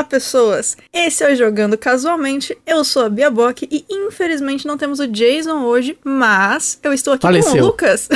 [0.00, 0.78] Olá, pessoas!
[0.94, 2.56] Esse é o Jogando Casualmente.
[2.66, 7.12] Eu sou a Bia Bock e infelizmente não temos o Jason hoje, mas eu estou
[7.12, 7.52] aqui Faleceu.
[7.52, 8.08] com o Lucas.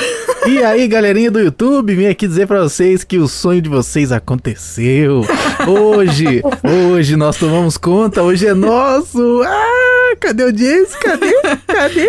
[0.46, 4.12] E aí, galerinha do YouTube, vim aqui dizer pra vocês que o sonho de vocês
[4.12, 5.26] aconteceu.
[5.68, 6.42] Hoje,
[6.90, 9.42] hoje nós tomamos conta, hoje é nosso.
[9.42, 10.98] Ah, cadê o Jason?
[10.98, 11.32] Cadê?
[11.66, 12.08] Cadê?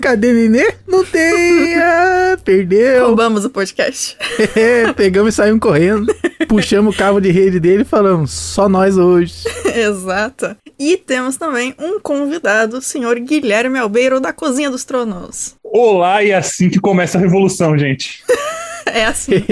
[0.00, 0.74] Cadê Nenê?
[0.86, 1.74] Não tem.
[1.76, 3.06] Ah, perdeu.
[3.06, 4.16] Roubamos o podcast.
[4.54, 6.14] É, pegamos e saímos correndo.
[6.48, 9.44] Puxamos o cabo de rede dele e falamos, só nós hoje.
[9.74, 10.56] Exato.
[10.78, 15.56] E temos também um convidado, o senhor Guilherme Albeiro, da Cozinha dos Tronos.
[15.64, 18.22] Olá, e é assim que começa a revolução, gente.
[18.88, 19.42] É assim.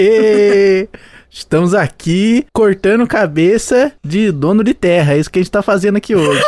[1.29, 5.13] Estamos aqui cortando cabeça de dono de terra.
[5.13, 6.41] É isso que a gente tá fazendo aqui hoje.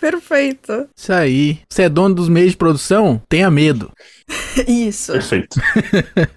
[0.00, 0.88] Perfeito.
[0.96, 1.60] Isso aí.
[1.68, 3.20] Você é dono dos meios de produção?
[3.28, 3.92] Tenha medo.
[4.66, 5.12] Isso.
[5.12, 5.60] Perfeito.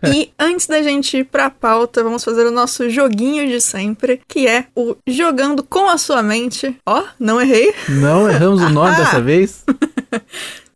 [0.05, 4.47] E antes da gente ir pra pauta, vamos fazer o nosso joguinho de sempre, que
[4.47, 6.75] é o Jogando com a Sua Mente.
[6.85, 7.73] Ó, não errei.
[7.87, 9.63] Não erramos o nome dessa vez.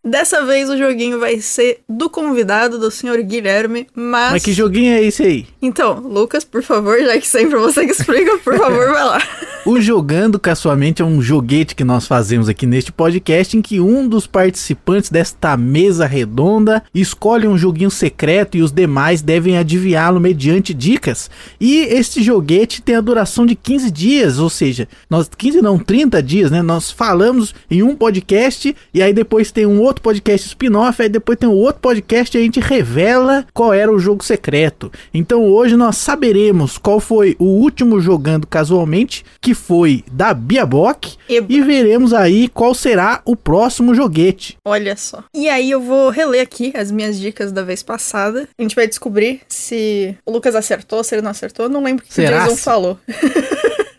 [0.08, 4.32] Dessa vez o joguinho vai ser do convidado, do senhor Guilherme, mas...
[4.32, 5.46] Mas que joguinho é esse aí?
[5.62, 9.22] Então, Lucas, por favor, já que sempre você que explica, por favor, vai lá.
[9.68, 13.58] O Jogando com a Sua Mente é um joguete que nós fazemos aqui neste podcast
[13.58, 19.22] em que um dos participantes desta mesa redonda escolhe um joguinho secreto e os demais
[19.22, 21.30] devem adivinhá-lo mediante dicas.
[21.60, 26.24] E este joguete tem a duração de 15 dias, ou seja, nós 15 não, 30
[26.24, 26.62] dias, né?
[26.62, 31.38] Nós falamos em um podcast e aí depois tem um outro podcast spin-off, aí depois
[31.38, 34.92] tem um outro podcast e a gente revela qual era o jogo secreto.
[35.14, 41.16] Então hoje nós saberemos qual foi o último jogando casualmente, que foi da Bia Bock,
[41.30, 41.48] Eba.
[41.50, 44.58] e veremos aí qual será o próximo joguete.
[44.66, 45.24] Olha só.
[45.34, 48.48] E aí eu vou reler aqui as minhas dicas da vez passada.
[48.58, 51.70] A gente vai descobrir se o Lucas acertou, se ele não acertou.
[51.70, 52.26] Não lembro o que, que o?
[52.26, 53.00] Jason falou.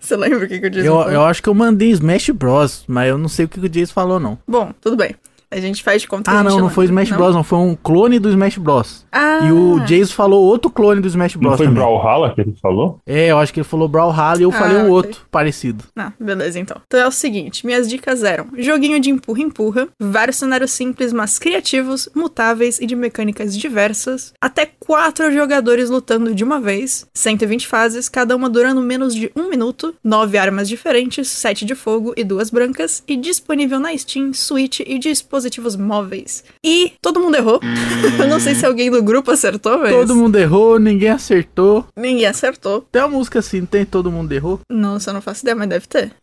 [0.01, 1.13] Você lembra o que, que o Jason Eu, falou?
[1.13, 3.93] eu acho que eu mandei Smash Bros, mas eu não sei o que o Jason
[3.93, 4.39] falou não.
[4.49, 5.15] Bom, tudo bem.
[5.51, 6.75] A gente faz de conta que a Ah, gente não, não lembra.
[6.75, 9.07] foi Smash Bros, não, foi um clone do Smash Bros.
[9.11, 11.83] Ah, E o Jason falou outro clone do Smash Bros Não foi também.
[11.83, 13.01] Brawlhalla que ele falou?
[13.07, 15.85] É, eu acho que ele falou Brawlhalla e eu Ah, falei um outro parecido.
[15.97, 16.81] Ah, beleza então.
[16.87, 22.09] Então é o seguinte, minhas dicas eram joguinho de empurra-empurra, vários cenários simples, mas criativos,
[22.15, 28.37] mutáveis e de mecânicas diversas, até quatro jogadores lutando de uma vez, 120 fases, cada
[28.37, 33.03] uma durando menos de um minuto, nove armas diferentes, sete de fogo e duas brancas,
[33.09, 34.99] e disponível na Steam, Switch e
[35.39, 36.45] dispositivos móveis.
[36.65, 37.61] E todo mundo errou.
[38.19, 41.87] Eu não sei se alguém do grupo acertou, mas Todo mundo errou, ninguém acertou.
[41.97, 42.83] ninguém acertou.
[42.93, 44.61] Tem uma música assim, tem todo mundo errou?
[44.69, 46.13] Nossa, eu não faço ideia, mas deve ter.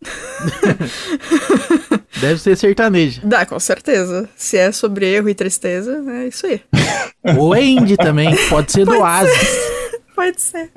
[2.20, 3.20] Deve ser sertaneja.
[3.26, 4.30] Dá, com certeza.
[4.38, 6.62] Se é sobre erro e tristeza, é isso aí.
[7.38, 9.50] Ou é indie também, pode ser do Oasis.
[10.16, 10.72] Pode ser.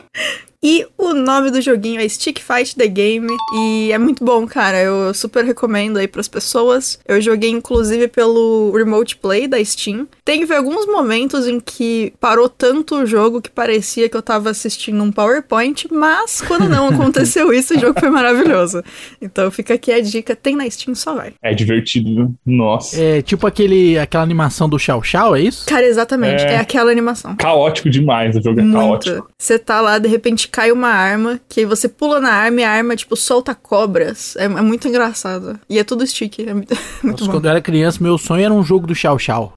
[0.63, 4.81] E o nome do joguinho é Stick Fight The Game e é muito bom, cara.
[4.83, 6.99] Eu super recomendo aí pras pessoas.
[7.07, 10.09] Eu joguei inclusive pelo Remote Play da Steam.
[10.25, 15.01] Teve alguns momentos em que parou tanto o jogo que parecia que eu tava assistindo
[15.01, 18.83] um PowerPoint, mas quando não aconteceu isso, o jogo foi maravilhoso.
[19.23, 21.35] Então fica aqui a dica, tem na Steam, só vai.
[21.41, 22.35] É divertido, viu?
[22.45, 23.01] Nossa.
[23.01, 25.67] É tipo aquele, aquela animação do Chau Chau, é isso?
[25.67, 26.57] Cara, exatamente, é, É.
[26.59, 27.37] aquela animação.
[27.37, 29.17] Caótico demais, o jogo é caótico.
[29.19, 29.31] Muito.
[29.39, 32.64] Você tá lá, de repente cai uma arma, que aí você pula na arma e
[32.64, 34.34] a arma, tipo, solta cobras.
[34.36, 35.59] É, é muito engraçado.
[35.69, 36.38] E é tudo stick.
[36.41, 37.32] É muito, muito Nossa, bom.
[37.32, 39.53] quando eu era criança, meu sonho era um jogo do Chau Chau.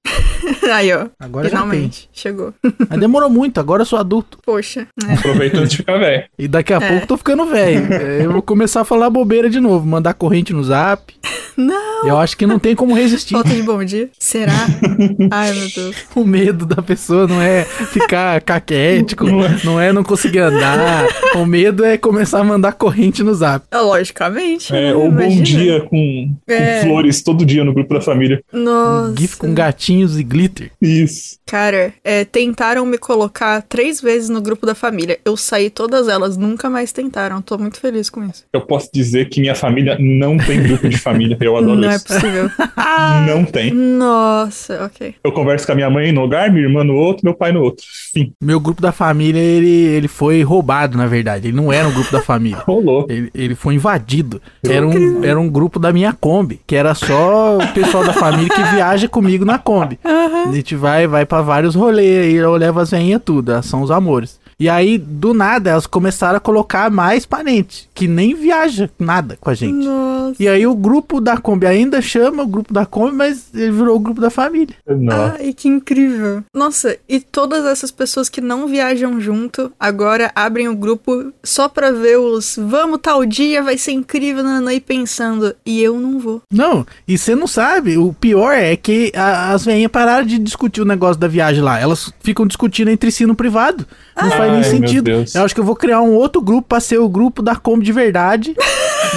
[0.72, 1.08] Aí, ó.
[1.20, 2.10] Agora finalmente.
[2.14, 2.54] Chegou.
[2.64, 2.88] já tem.
[2.90, 4.40] Mas demorou muito, agora eu sou adulto.
[4.46, 4.88] Poxa.
[5.08, 5.14] É.
[5.14, 6.24] Aproveita antes de ficar velho.
[6.38, 6.80] E daqui a É.
[6.80, 7.94] pouco eu tô ficando velho.
[7.94, 11.14] É, Eu vou começar a falar bobeira de novo, mandar corrente no zap.
[11.58, 12.08] Não.
[12.08, 13.34] Eu acho que não tem como resistir.
[13.34, 14.10] Falta de bom dia?
[14.20, 14.54] Será?
[15.32, 15.96] Ai, meu Deus.
[16.16, 19.26] O medo da pessoa não é ficar caquético,
[19.64, 21.08] não é não conseguir andar.
[21.36, 23.66] O medo é começar a mandar corrente no zap.
[23.72, 24.74] Ah, Logicamente.
[24.76, 24.94] É, né?
[24.94, 25.44] ou bom Imagina.
[25.44, 26.82] dia com, com É.
[26.82, 28.42] flores todo dia no grupo da família.
[28.52, 29.12] Nossa.
[29.12, 30.72] Um GIF com gatinhos e glitter.
[30.82, 31.38] Isso.
[31.46, 35.20] Cara, é, tentaram me colocar três vezes no grupo da família.
[35.26, 37.42] Eu saí todas elas, nunca mais tentaram.
[37.42, 38.46] Tô muito feliz com isso.
[38.54, 41.38] Eu posso dizer que minha família não tem grupo de família.
[41.42, 42.06] Eu adoro Não é isso.
[42.06, 42.50] possível.
[43.28, 43.72] Não tem.
[43.74, 45.16] Nossa, ok.
[45.24, 47.62] Eu converso com a minha mãe no lugar, minha irmã no outro, meu pai no
[47.62, 47.86] outro.
[48.14, 48.34] Fim.
[48.42, 51.48] Meu grupo da família, ele, ele foi roubado, na verdade.
[51.48, 52.58] Ele não era um grupo da família.
[52.66, 53.06] Rolou.
[53.10, 54.42] Ele, ele foi invadido.
[54.68, 58.50] Era um, era um grupo da minha Kombi, que era só o pessoal da família
[58.50, 60.00] que viaja comigo na Kombi.
[60.04, 63.82] A gente vai, vai pra vários rolês aí, eu levo as veinhas tudo, elas são
[63.82, 64.40] os amores.
[64.62, 69.50] E aí, do nada, elas começaram a colocar mais parente, que nem viaja nada com
[69.50, 69.86] a gente.
[69.86, 70.36] Nossa.
[70.40, 73.96] E aí o grupo da Kombi ainda chama o grupo da Kombi, mas ele virou
[73.96, 74.76] o grupo da família.
[74.88, 75.38] Nossa.
[75.40, 76.44] Ai, que incrível.
[76.56, 81.92] Nossa, e todas essas pessoas que não viajam junto agora abrem o grupo só pra
[81.92, 86.42] ver os vamos tal dia, vai ser incrível, nananã, e pensando, e eu não vou.
[86.54, 90.82] Não, e você não sabe, o pior é que a- as veinhas pararam de discutir
[90.82, 91.80] o negócio da viagem lá.
[91.80, 93.88] Elas ficam discutindo entre si no privado.
[94.16, 95.10] Não faz nem sentido.
[95.34, 97.84] Eu acho que eu vou criar um outro grupo pra ser o grupo da Kombi
[97.86, 98.56] de verdade.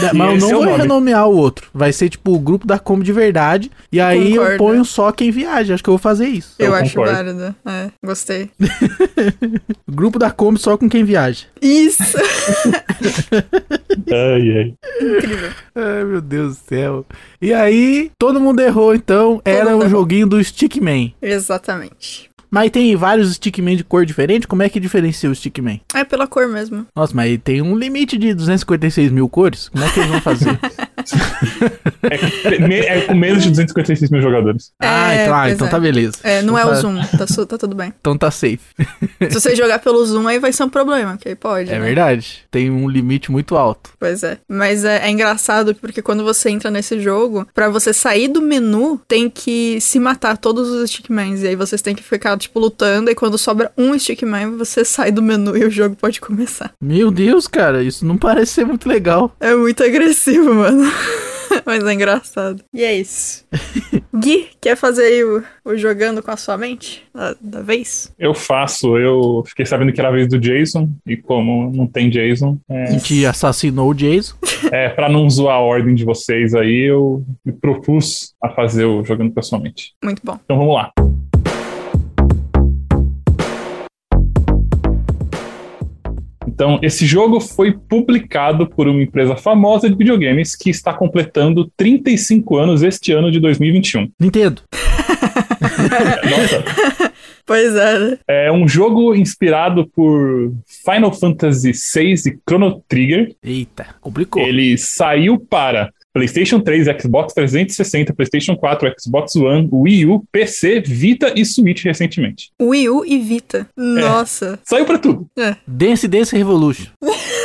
[0.00, 0.76] Da- mas eu não é vou nome.
[0.82, 1.68] renomear o outro.
[1.72, 3.70] Vai ser tipo o grupo da Kombi de verdade.
[3.92, 4.58] E aí eu Concordo.
[4.58, 5.72] ponho só quem viaja.
[5.74, 6.54] Acho que eu vou fazer isso.
[6.58, 7.14] Eu, Eu acho concordo.
[7.14, 7.54] válido.
[7.64, 8.50] É, gostei.
[9.88, 11.44] Grupo da Kombi só com quem viaja.
[11.62, 12.02] Isso!
[14.12, 14.74] Ai, ai.
[15.00, 15.50] incrível.
[15.74, 17.06] Ai, meu Deus do céu.
[17.40, 19.40] E aí, todo mundo errou, então.
[19.44, 19.88] Era mundo o errou.
[20.00, 21.14] joguinho do Stickman.
[21.22, 22.28] Exatamente.
[22.54, 24.46] Mas tem vários Stickman de cor diferente.
[24.46, 25.80] Como é que diferencia o Stickman?
[25.92, 26.86] É pela cor mesmo.
[26.94, 29.68] Nossa, mas tem um limite de 256 mil cores?
[29.68, 30.56] Como é que eles vão fazer?
[32.02, 34.72] É, é com menos de 256 mil jogadores.
[34.80, 35.70] ah, É, então, ah, então é.
[35.70, 36.16] tá beleza.
[36.22, 37.92] É, não é Então o tá- Zoom, tá, su- tá tudo bem.
[38.00, 38.60] Então tá safe.
[39.30, 41.70] Se você jogar pelo Zoom, aí vai ser um problema, que aí pode.
[41.70, 41.84] É né?
[41.86, 42.44] verdade.
[42.50, 43.90] Tem um limite muito alto.
[43.98, 44.38] Pois é.
[44.48, 49.00] Mas é, é engraçado porque quando você entra nesse jogo, pra você sair do menu,
[49.08, 51.42] tem que se matar todos os stickmans.
[51.42, 53.10] E aí vocês têm que ficar, tipo, lutando.
[53.10, 56.72] E quando sobra um stickman, você sai do menu e o jogo pode começar.
[56.80, 59.34] Meu Deus, cara, isso não parece ser muito legal.
[59.40, 60.90] É muito agressivo, mano.
[61.64, 62.62] Mas é engraçado.
[62.72, 63.46] E é isso.
[64.14, 67.02] Gui, quer fazer aí o, o jogando com a sua mente?
[67.14, 68.12] Da, da vez?
[68.18, 72.10] Eu faço, eu fiquei sabendo que era a vez do Jason, e como não tem
[72.10, 74.36] Jason, A gente assassinou o Jason.
[74.72, 79.04] é, pra não zoar a ordem de vocês aí, eu me propus a fazer o
[79.04, 79.92] Jogando Pessoalmente.
[80.02, 80.38] Muito bom.
[80.44, 80.92] Então vamos lá.
[86.54, 92.56] Então, esse jogo foi publicado por uma empresa famosa de videogames que está completando 35
[92.56, 94.08] anos este ano de 2021.
[94.20, 94.62] Nintendo.
[96.30, 96.64] Nossa,
[97.46, 98.18] Pois é, né?
[98.28, 100.52] é um jogo inspirado por
[100.84, 103.34] Final Fantasy VI e Chrono Trigger.
[103.42, 104.40] Eita, complicou.
[104.42, 111.32] Ele saiu para PlayStation 3, Xbox 360, PlayStation 4, Xbox One, Wii U, PC, Vita
[111.34, 112.50] e Switch recentemente.
[112.60, 113.68] Wii U e Vita.
[113.76, 114.58] Nossa.
[114.64, 115.26] Saiu para tudo.
[115.66, 116.86] Dance Dance Revolution.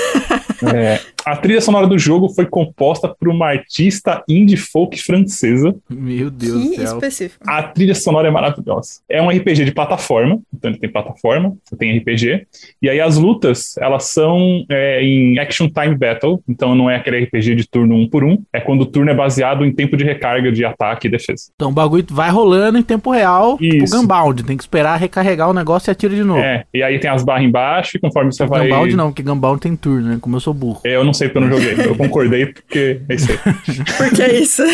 [0.76, 1.00] É,
[1.32, 5.76] a trilha sonora do jogo foi composta por uma artista indie folk francesa.
[5.90, 6.86] Meu Deus do Que céu.
[6.96, 7.44] específico.
[7.48, 9.00] A trilha sonora é maravilhosa.
[9.10, 12.48] É um RPG de plataforma, então ele tem plataforma, você tem RPG.
[12.82, 17.24] E aí as lutas, elas são é, em Action Time Battle, então não é aquele
[17.24, 20.04] RPG de turno um por um, é quando o turno é baseado em tempo de
[20.04, 21.44] recarga de ataque e defesa.
[21.56, 23.96] Então o bagulho vai rolando em tempo real, tipo Isso.
[23.96, 24.44] Gunbound.
[24.44, 26.40] Tem que esperar recarregar o negócio e atira de novo.
[26.40, 28.62] É, e aí tem as barras embaixo e conforme você vai...
[28.68, 30.18] Gunbound não, porque Gunbound tem turno, né?
[30.20, 30.82] Como eu sou burro.
[30.84, 33.40] É, Eu não sei porque eu não joguei, eu concordei porque é isso aí.
[33.98, 34.64] Porque é isso.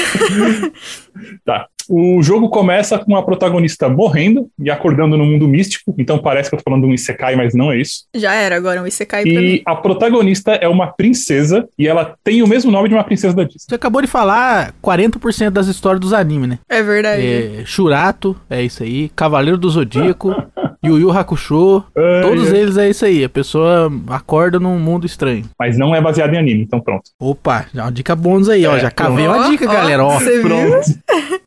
[1.46, 1.68] Tá.
[1.88, 6.56] O jogo começa com a protagonista morrendo e acordando no mundo místico, então parece que
[6.56, 8.06] eu tô falando de um Isekai, mas não é isso.
[8.14, 9.48] Já era, agora um Isekai pra mim.
[9.48, 13.36] E a protagonista é uma princesa e ela tem o mesmo nome de uma princesa
[13.36, 13.60] da Disney.
[13.70, 16.60] Você acabou de falar 40% das histórias dos animes, né?
[16.68, 17.26] É verdade.
[17.26, 19.10] É, Shurato, é isso aí.
[19.16, 20.36] Cavaleiro do Zodíaco,
[20.86, 21.84] Yu Yu Hakusho.
[21.96, 22.58] Ai, Todos ai.
[22.60, 23.24] eles é isso aí.
[23.24, 25.46] A pessoa acorda num mundo estranho.
[25.60, 27.04] Mas não é baseado em anime, então pronto.
[27.20, 28.76] Opa, já uma dica bônus aí, ó.
[28.76, 30.20] É, Já cavei Ó, uma dica, ó, galera, ó.
[30.20, 30.50] Você viu?
[30.50, 31.00] Pronto.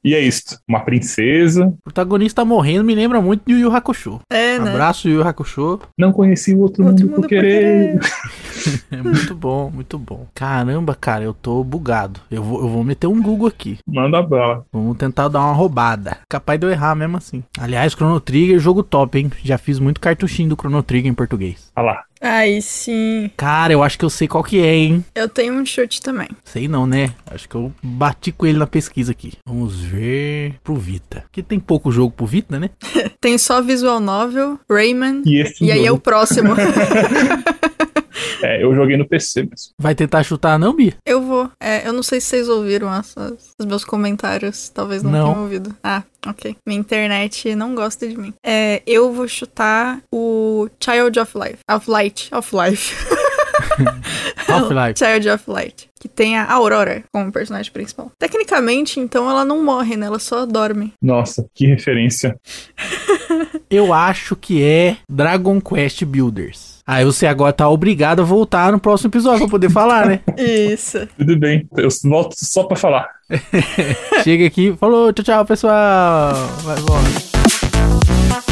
[0.05, 0.59] e é isso.
[0.69, 1.67] Uma princesa.
[1.67, 4.21] O protagonista morrendo me lembra muito de Yu Yu Hakusho.
[4.31, 4.71] É, né?
[4.73, 5.81] Abraço, Yu Yu Hakusho.
[5.97, 7.99] Não conheci o outro, Outro mundo, mundo por querer.
[8.91, 10.27] É muito bom, muito bom.
[10.35, 12.21] Caramba, cara, eu tô bugado.
[12.31, 13.79] Eu vou, eu vou meter um Google aqui.
[13.87, 14.65] Manda bala.
[14.73, 16.17] Vamos tentar dar uma roubada.
[16.29, 17.43] Capaz de eu errar mesmo assim.
[17.59, 19.28] Aliás, Chrono Trigger, jogo top, hein?
[19.43, 21.71] Já fiz muito cartuchinho do Chrono Trigger em português.
[21.77, 22.05] Olha lá.
[22.21, 23.31] Aí sim.
[23.37, 25.05] Cara, eu acho que eu sei qual que é, hein?
[25.15, 26.29] Eu tenho um chute também.
[26.45, 27.15] Sei não, né?
[27.31, 29.35] Acho que eu bati com ele na pesquisa aqui.
[29.47, 31.23] Vamos ver pro Vita.
[31.23, 32.71] Porque tem pouco jogo pro Vita, né?
[33.21, 35.23] Tem só Visual Novel, Rayman.
[35.27, 36.55] E esse E aí é o próximo.
[38.43, 39.73] é, eu joguei no PC mesmo.
[39.79, 40.95] Vai tentar chutar, não, Bia?
[41.07, 41.51] eu vou.
[41.61, 44.69] É, eu não sei se vocês ouviram essas- os meus comentários.
[44.69, 45.27] Talvez não, Não.
[45.33, 45.75] tenham ouvido.
[45.83, 46.57] Ah, ok.
[46.67, 48.33] Minha internet não gosta de mim.
[48.45, 51.59] É, eu vou chutar o Child of Life.
[51.71, 52.29] Of Light.
[52.35, 52.95] Of Life.
[54.49, 54.99] Half-Life.
[55.05, 55.89] Child of Light.
[56.01, 58.11] Que tem a Aurora como personagem principal.
[58.19, 60.07] Tecnicamente, então, ela não morre, né?
[60.07, 60.93] Ela só dorme.
[61.03, 62.39] Nossa, que referência.
[63.71, 66.79] Eu acho que é Dragon Quest Builders.
[66.87, 70.21] Aí você agora tá obrigado a voltar no próximo episódio pra poder falar, né?
[70.39, 71.07] Isso.
[71.19, 73.07] Tudo bem, eu volto só pra falar.
[74.25, 76.33] Chega aqui, falou, tchau, tchau, pessoal.
[76.65, 78.48] Vai embora.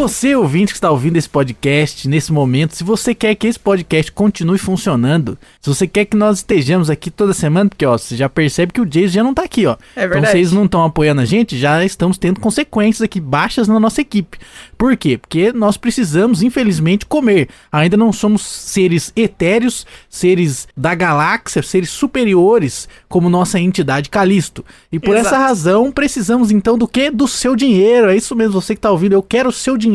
[0.00, 4.10] Você, ouvinte que está ouvindo esse podcast nesse momento, se você quer que esse podcast
[4.10, 8.26] continue funcionando, se você quer que nós estejamos aqui toda semana, porque ó, você já
[8.26, 9.72] percebe que o Jason já não tá aqui, ó.
[9.94, 10.32] É Então verdade.
[10.32, 14.38] vocês não estão apoiando a gente, já estamos tendo consequências aqui baixas na nossa equipe.
[14.78, 15.18] Por quê?
[15.18, 17.50] Porque nós precisamos, infelizmente, comer.
[17.70, 24.64] Ainda não somos seres etéreos, seres da galáxia, seres superiores, como nossa entidade Calisto.
[24.90, 25.26] E por Exato.
[25.26, 27.10] essa razão, precisamos então do que?
[27.10, 28.08] Do seu dinheiro.
[28.08, 29.89] É isso mesmo, você que tá ouvindo, eu quero o seu dinheiro.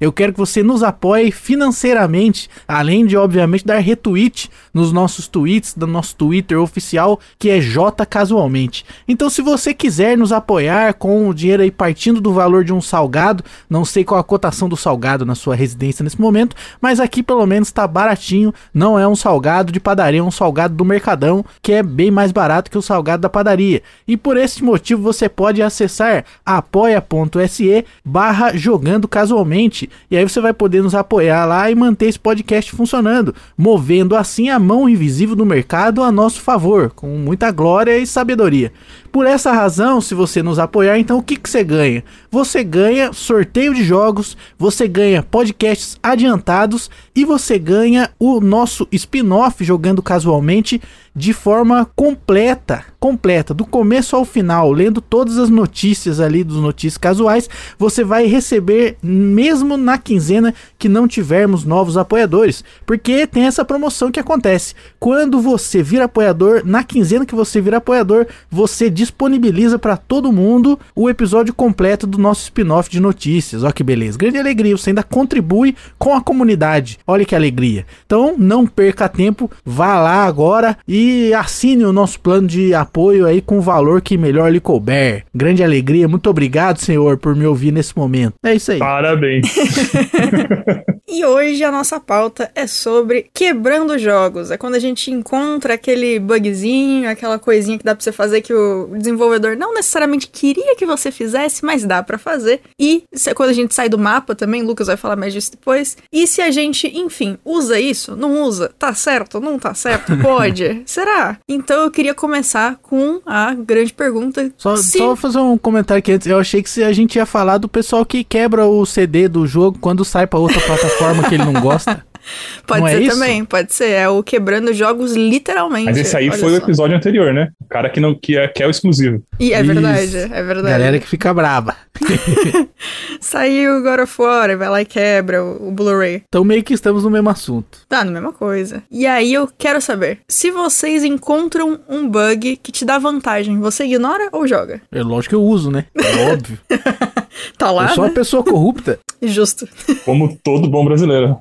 [0.00, 5.74] Eu quero que você nos apoie financeiramente, além de, obviamente, dar retweet nos nossos tweets,
[5.74, 8.84] do nosso Twitter oficial, que é J Casualmente.
[9.06, 12.80] Então, se você quiser nos apoiar com o dinheiro aí partindo do valor de um
[12.80, 17.22] salgado, não sei qual a cotação do salgado na sua residência nesse momento, mas aqui
[17.22, 21.44] pelo menos tá baratinho, não é um salgado de padaria, é um salgado do Mercadão,
[21.60, 23.82] que é bem mais barato que o salgado da padaria.
[24.06, 30.52] E por esse motivo você pode acessar apoia.se barra jogando casualmente, e aí você vai
[30.52, 35.46] poder nos apoiar lá e manter esse podcast funcionando, movendo assim a mão invisível do
[35.46, 38.72] mercado a nosso favor, com muita glória e sabedoria.
[39.12, 42.02] Por essa razão, se você nos apoiar, então o que, que você ganha?
[42.30, 49.62] Você ganha sorteio de jogos, você ganha podcasts adiantados e você ganha o nosso spin-off
[49.62, 50.80] jogando casualmente
[51.14, 56.96] de forma completa, completa, do começo ao final, lendo todas as notícias ali dos notícias
[56.96, 63.64] casuais, você vai receber mesmo na quinzena que não tivermos novos apoiadores, porque tem essa
[63.64, 64.74] promoção que acontece.
[64.98, 70.78] Quando você vira apoiador, na quinzena que você vira apoiador, você disponibiliza para todo mundo
[70.94, 73.62] o episódio completo do nosso spin-off de notícias.
[73.64, 76.98] Olha que beleza, grande alegria, você ainda contribui com a comunidade.
[77.06, 77.84] Olha que alegria.
[78.06, 83.40] Então, não perca tempo, vá lá agora e assine o nosso plano de apoio aí
[83.40, 85.24] com o valor que melhor lhe couber.
[85.34, 88.34] Grande alegria, muito obrigado, senhor, por me ouvir nesse momento.
[88.44, 88.78] É isso aí.
[88.78, 89.52] Parabéns.
[91.08, 94.50] E hoje a nossa pauta é sobre quebrando jogos.
[94.50, 98.54] É quando a gente encontra aquele bugzinho, aquela coisinha que dá pra você fazer que
[98.54, 102.60] o desenvolvedor não necessariamente queria que você fizesse, mas dá pra fazer.
[102.78, 105.96] E se- quando a gente sai do mapa também, Lucas vai falar mais disso depois.
[106.12, 110.82] E se a gente, enfim, usa isso, não usa, tá certo, não tá certo, pode,
[110.86, 111.36] será?
[111.48, 114.50] Então eu queria começar com a grande pergunta.
[114.56, 114.98] Só, se...
[114.98, 116.26] só fazer um comentário aqui antes.
[116.28, 119.46] Eu achei que se a gente ia falar do pessoal que quebra o CD do
[119.46, 120.91] jogo quando sai pra outra plataforma
[121.28, 122.04] que ele não gosta.
[122.66, 123.14] Pode não é ser isso?
[123.14, 123.90] também, pode ser.
[123.90, 125.86] É o quebrando jogos literalmente.
[125.86, 126.62] Mas esse aí olha foi o só.
[126.62, 127.48] episódio anterior, né?
[127.60, 129.22] O cara que, não, que, é, que é o exclusivo.
[129.38, 129.72] E é Isso.
[129.72, 130.68] verdade, é verdade.
[130.70, 131.76] Galera que fica braba.
[133.20, 136.22] Saiu o God of War, vai lá e quebra o, o Blu-ray.
[136.28, 137.78] Então meio que estamos no mesmo assunto.
[137.88, 138.82] Tá, na mesma coisa.
[138.90, 143.84] E aí eu quero saber, se vocês encontram um bug que te dá vantagem, você
[143.84, 144.80] ignora ou joga?
[144.90, 145.86] É lógico que eu uso, né?
[145.94, 146.58] É óbvio.
[147.56, 148.14] Tá lá, eu sou uma né?
[148.14, 148.98] pessoa corrupta.
[149.22, 149.68] Justo.
[150.04, 151.38] Como todo bom brasileiro.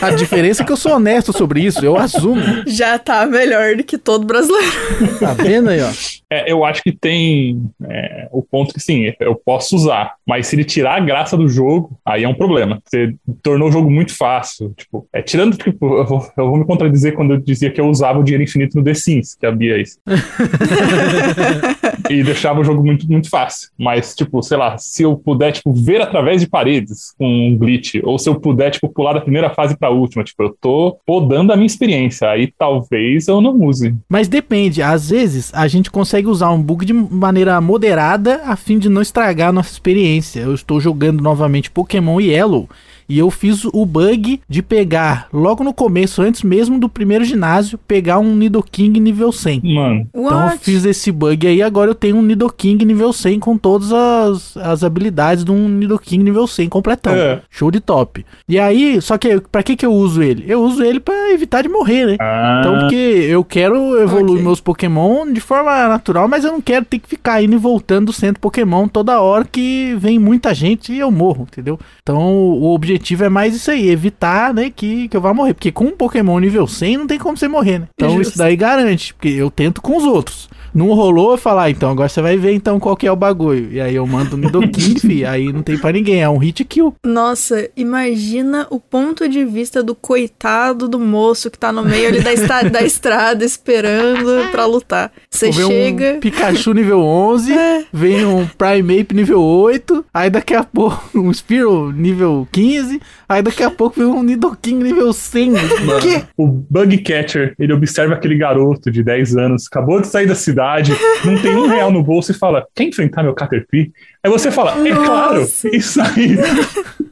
[0.00, 1.84] A diferença é que eu sou honesto sobre isso.
[1.84, 2.40] Eu assumo.
[2.66, 4.72] Já tá melhor do que todo brasileiro.
[5.20, 5.90] Tá vendo aí, ó?
[6.30, 10.56] É, eu acho que tem é, o ponto que sim, eu posso usar, mas se
[10.56, 12.82] ele tirar a graça do jogo, aí é um problema.
[12.84, 14.74] Você tornou o jogo muito fácil.
[14.76, 17.86] Tipo, é, tirando, tipo, eu vou, eu vou me contradizer quando eu dizia que eu
[17.86, 19.98] usava o dinheiro infinito no The Sims, que havia isso.
[22.10, 23.70] e deixava o jogo muito, muito fácil.
[23.78, 27.96] Mas, tipo, sei lá, se eu puder, tipo, ver através de paredes com um glitch,
[28.02, 31.52] ou se eu puder, tipo, pular da primeira fase pra última, tipo, eu tô podando
[31.52, 32.28] a minha experiência.
[32.28, 33.94] Aí talvez eu não use.
[34.08, 34.82] Mas depende.
[34.82, 39.02] Às vezes a gente consegue usar um bug de maneira moderada a fim de não
[39.02, 40.40] estragar a nossa experiência.
[40.40, 42.68] Eu estou jogando novamente Pokémon Yellow.
[43.08, 47.78] E eu fiz o bug de pegar, logo no começo, antes mesmo do primeiro ginásio,
[47.86, 49.60] pegar um Nidoking nível 100.
[49.74, 53.56] Mano, Então eu fiz esse bug aí, agora eu tenho um Nidoking nível 100 com
[53.58, 57.14] todas as, as habilidades de um Nidoking nível 100 completão.
[57.14, 57.40] É.
[57.50, 58.24] Show de top.
[58.48, 60.44] E aí, só que pra que que eu uso ele?
[60.46, 62.16] Eu uso ele pra evitar de morrer, né?
[62.20, 62.94] ah, Então, porque
[63.28, 64.42] eu quero evoluir Ok.
[64.44, 68.06] meus Pokémon de forma natural, mas eu não quero ter que ficar indo e voltando
[68.06, 71.78] do centro Pokémon toda hora que vem muita gente e eu morro, entendeu?
[72.02, 72.93] Então, o objetivo
[73.24, 75.54] é mais isso aí, evitar, né, que, que eu vá morrer.
[75.54, 77.88] Porque com um Pokémon nível 100 não tem como você morrer, né?
[77.94, 78.30] Então, Justo.
[78.30, 80.48] isso daí garante, porque eu tento com os outros.
[80.74, 83.16] Não rolou, eu falar, ah, então agora você vai ver então qual que é o
[83.16, 83.72] bagulho.
[83.72, 86.64] E aí eu mando o Nidoking, fi, aí não tem pra ninguém, é um hit
[86.64, 86.94] kill.
[87.06, 92.20] Nossa, imagina o ponto de vista do coitado do moço que tá no meio ali
[92.20, 95.12] da, esta- da estrada esperando pra lutar.
[95.30, 96.14] Você chega.
[96.16, 97.84] um Pikachu nível 11, É.
[97.92, 103.62] vem um Primeape nível 8, aí daqui a pouco um Spearow nível 15, aí daqui
[103.62, 105.52] a pouco vem um Nidoking nível 100.
[105.52, 105.56] O
[106.00, 106.22] quê?
[106.36, 110.63] O Bug Catcher, ele observa aquele garoto de 10 anos, acabou de sair da cidade,
[110.64, 110.92] cidade,
[111.24, 113.92] não tem um real no bolso e fala: quer enfrentar meu Caterpie?
[114.22, 115.74] Aí você fala, é claro, Nossa.
[115.74, 116.36] isso aí.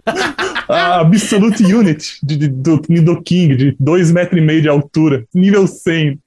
[0.69, 5.67] A Absolute Unit de, de- do Nidoking, de 2,5 metros e meio de altura, nível
[5.67, 6.19] 100.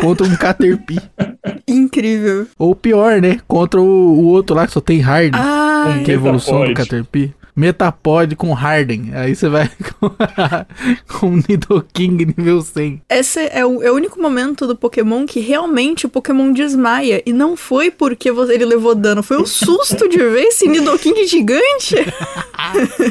[0.00, 1.00] Contra um Caterpie.
[1.66, 2.46] Incrível.
[2.58, 3.38] Ou pior, né?
[3.48, 5.32] Contra o, o outro lá que só tem Harden.
[5.34, 6.74] Ah, que é a evolução do.
[6.74, 7.34] Caterpie.
[7.54, 9.10] Metapod com Harden.
[9.14, 10.10] Aí você vai com,
[11.18, 13.02] com o Nidoking nível 100.
[13.10, 17.22] esse é o, é o único momento do Pokémon que realmente o Pokémon desmaia.
[17.26, 21.26] E não foi porque você- ele levou dano, foi o susto de ver esse Nidoking
[21.26, 21.96] gigante.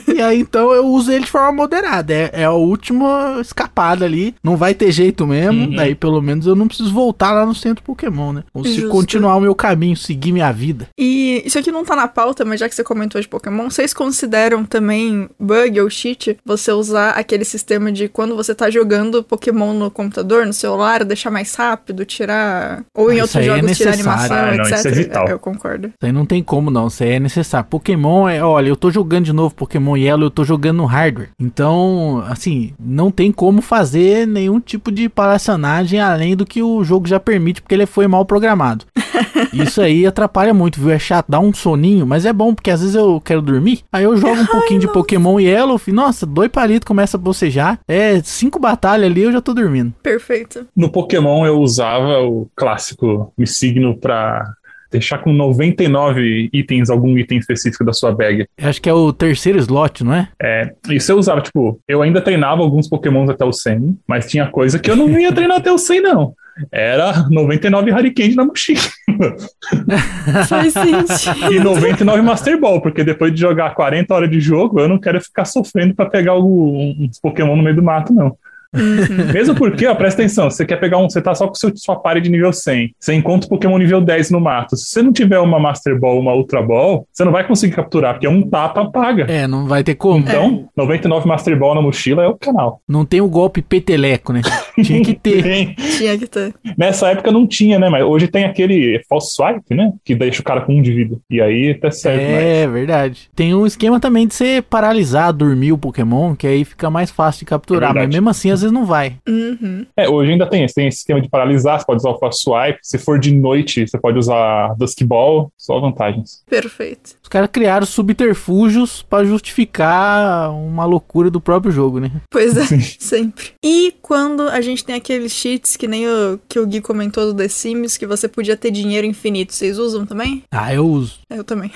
[0.07, 2.13] E aí então eu uso ele de forma moderada.
[2.13, 4.33] É, é a última escapada ali.
[4.43, 5.65] Não vai ter jeito mesmo.
[5.65, 5.75] Uhum.
[5.75, 8.43] Daí pelo menos eu não preciso voltar lá no centro Pokémon, né?
[8.53, 8.89] Consigo Justo.
[8.89, 10.87] continuar o meu caminho, seguir minha vida.
[10.97, 13.93] E isso aqui não tá na pauta, mas já que você comentou de Pokémon, vocês
[13.93, 14.30] consideram
[14.67, 19.91] também bug ou cheat você usar aquele sistema de quando você tá jogando Pokémon no
[19.91, 22.83] computador, no celular, deixar mais rápido, tirar.
[22.95, 23.99] Ou em Ah, isso outros é jogos tirar necessário.
[23.99, 24.77] animação, Ah, não, etc.
[24.77, 25.27] isso é vital.
[25.27, 25.87] Eu concordo.
[25.87, 27.67] Isso aí não tem como não, isso aí é necessário.
[27.69, 31.29] Pokémon é, olha, eu tô jogando de novo Pokémon Yellow, eu tô jogando no hardware.
[31.39, 37.07] Então, assim, não tem como fazer nenhum tipo de palhaçonagem além do que o jogo
[37.07, 38.85] já permite, porque ele foi mal programado.
[39.53, 40.89] Isso aí atrapalha muito, viu?
[40.91, 44.03] É chato, dá um soninho, mas é bom, porque às vezes eu quero dormir, aí
[44.03, 48.21] eu jogo um pouquinho de Pokémon Yellow, fi- nossa, dois palitos começa a bocejar, é
[48.23, 49.93] cinco batalhas ali, eu já tô dormindo.
[50.03, 50.65] Perfeito.
[50.75, 54.43] No Pokémon eu usava o clássico Me Signo pra
[54.91, 58.45] deixar com 99 itens, algum item específico da sua bag.
[58.57, 60.27] Eu Acho que é o terceiro slot, não é?
[60.41, 64.47] É, isso eu usava, tipo, eu ainda treinava alguns Pokémons até o 100, mas tinha
[64.47, 66.33] coisa que eu não ia treinar até o 100, não.
[66.71, 68.79] Era 99 Hurricane na mochila
[70.47, 71.53] Faz sentido.
[71.53, 75.19] e 99 Master Ball, porque depois de jogar 40 horas de jogo, eu não quero
[75.21, 78.35] ficar sofrendo pra pegar algum- uns Pokémon no meio do mato, não.
[78.73, 81.95] Mesmo porque, ó, presta atenção, você quer pegar um, você tá só com seu, sua
[81.97, 84.77] party de nível 100, você encontra o Pokémon nível 10 no mato.
[84.77, 88.13] Se você não tiver uma Master Ball, uma Ultra Ball, você não vai conseguir capturar,
[88.13, 89.25] porque um tapa paga.
[89.29, 90.19] É, não vai ter como.
[90.19, 92.81] Então, 99 Master Ball na mochila é o canal.
[92.87, 94.41] Não tem o golpe peteleco, né?
[94.81, 95.75] Tinha que ter.
[95.75, 96.53] Tinha que ter.
[96.77, 97.89] Nessa época não tinha, né?
[97.89, 99.91] Mas hoje tem aquele false swipe, né?
[100.03, 101.17] Que deixa o cara com um de vida.
[101.29, 102.43] E aí até serve, mas...
[102.43, 103.29] É, verdade.
[103.35, 107.39] Tem um esquema também de você paralisar, dormir o Pokémon, que aí fica mais fácil
[107.39, 107.91] de capturar.
[107.91, 109.17] É mas mesmo assim, às vezes não vai.
[109.27, 109.85] Uhum.
[109.95, 110.67] É, hoje ainda tem.
[110.67, 112.79] Você tem esse esquema de paralisar, você pode usar o false swipe.
[112.81, 115.51] Se for de noite, você pode usar Dusk Ball.
[115.57, 116.43] Só vantagens.
[116.49, 117.15] Perfeito.
[117.21, 122.11] Os caras criaram subterfúgios pra justificar uma loucura do próprio jogo, né?
[122.29, 122.79] Pois é, Sim.
[122.99, 123.51] sempre.
[123.63, 127.33] E quando a gente tem aqueles cheats que nem o que o Gui comentou do
[127.33, 130.43] The Sims, que você podia ter dinheiro infinito, vocês usam também?
[130.51, 131.19] Ah, eu uso.
[131.29, 131.71] Eu também.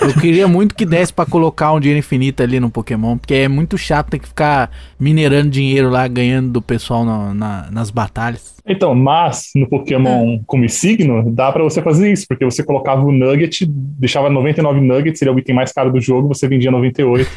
[0.00, 3.48] Eu queria muito que desse pra colocar um dinheiro infinito ali no Pokémon, porque é
[3.48, 8.53] muito chato ter que ficar minerando dinheiro lá, ganhando do pessoal na- na- nas batalhas.
[8.66, 13.12] Então, mas no Pokémon como signo, dá pra você fazer isso, porque você colocava o
[13.12, 17.28] Nugget, deixava 99 Nuggets, seria o item mais caro do jogo, você vendia 98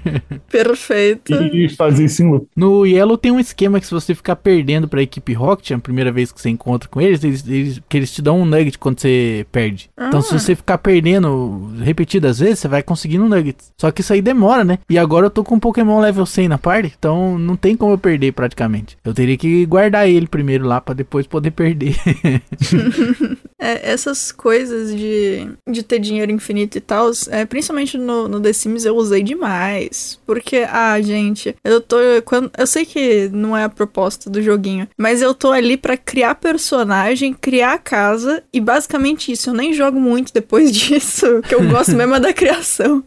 [0.50, 1.34] Perfeito.
[1.54, 2.46] e fazia isso em loop.
[2.56, 6.12] No Yellow tem um esquema que se você ficar perdendo pra equipe Rocket, a primeira
[6.12, 9.00] vez que você encontra com eles, eles, eles- que eles te dão um nugget quando
[9.00, 9.90] você perde.
[9.98, 10.38] Então se Ah.
[10.38, 13.56] você ficar perdendo repetidas vezes, você vai conseguindo um nugget.
[13.76, 14.78] Só que isso aí demora, né?
[14.88, 17.92] E agora eu tô com um Pokémon level 100 na party, então não tem como
[17.92, 18.96] eu perder praticamente.
[19.04, 21.96] Eu teria que guardar ele primeiro lá pra depois poder perder.
[23.58, 28.52] É, essas coisas de, de ter dinheiro infinito e tal, é, principalmente no, no The
[28.52, 30.20] Sims eu usei demais.
[30.26, 31.96] Porque, ah, gente, eu tô.
[32.26, 35.96] Quando, eu sei que não é a proposta do joguinho, mas eu tô ali pra
[35.96, 39.48] criar personagem, criar casa e basicamente isso.
[39.48, 43.02] Eu nem jogo muito depois disso, que eu gosto mesmo é da criação.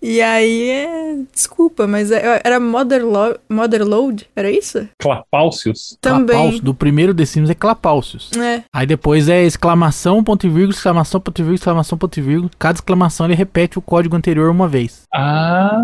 [0.00, 1.16] E aí é.
[1.32, 4.28] Desculpa, mas é- era Motherlo Motherload?
[4.34, 4.88] Era isso?
[4.98, 5.96] Clapalcios.
[6.00, 6.34] Também.
[6.36, 8.30] Clapalcios, do primeiro The Sims é Clapalcios.
[8.36, 8.62] É.
[8.72, 12.50] Aí depois é exclamação, ponto e vírgula, exclamação, ponto e vírgula, exclamação, ponto e vírgula.
[12.58, 15.02] Cada exclamação ele repete o código anterior uma vez.
[15.14, 15.82] Ah,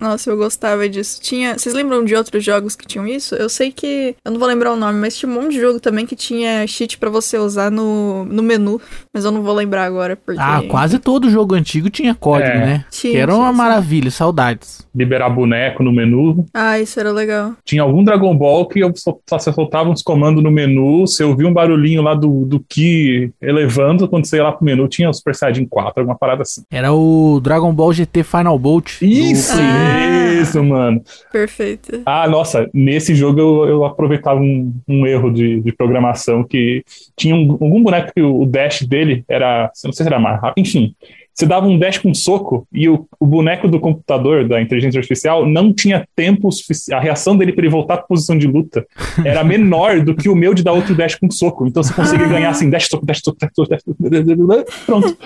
[0.00, 1.20] Nossa, eu gostava disso.
[1.20, 1.56] Tinha.
[1.58, 3.34] Vocês lembram de outros jogos que tinham isso?
[3.34, 4.16] Eu sei que.
[4.24, 6.66] Eu não vou lembrar o nome, mas tinha um monte de jogo também que tinha
[6.66, 8.80] cheat pra você usar no, no menu.
[9.14, 10.40] Mas eu não vou lembrar agora, porque.
[10.40, 12.66] Ah, quase todo jogo antigo tinha código, É.
[12.66, 12.84] né?
[12.90, 13.56] Tinha, que era tinha, uma sim.
[13.58, 14.84] maravilha, saudades.
[14.92, 16.44] liberar boneco no menu.
[16.52, 17.52] Ah, isso era legal.
[17.64, 21.46] Tinha algum Dragon Ball que eu sol- você soltava uns comandos no menu, você ouvia
[21.48, 25.14] um barulhinho lá do, do Ki elevando, quando você ia lá pro menu, tinha o
[25.14, 26.62] Super Saiyajin 4, alguma parada assim.
[26.70, 29.00] Era o Dragon Ball GT Final Bolt.
[29.02, 29.52] Isso.
[29.58, 30.32] Ah.
[30.40, 31.02] isso, mano.
[31.32, 32.02] Perfeito.
[32.06, 36.84] Ah, nossa, nesse jogo eu, eu aproveitava um, um erro de, de programação que
[37.16, 40.64] tinha um- algum boneco que o dash dele era, não sei se era mais rápido,
[40.66, 40.94] enfim.
[41.34, 44.98] Você dava um dash com um soco e o, o boneco do computador, da inteligência
[44.98, 46.94] artificial, não tinha tempo suficiente.
[46.94, 48.86] A reação dele para ele voltar para posição de luta
[49.24, 51.66] era menor do que o meu de dar outro dash com um soco.
[51.66, 55.16] Então você conseguia ganhar assim, dash, soco, dash, soco, dash, soco, dash, soco, pronto.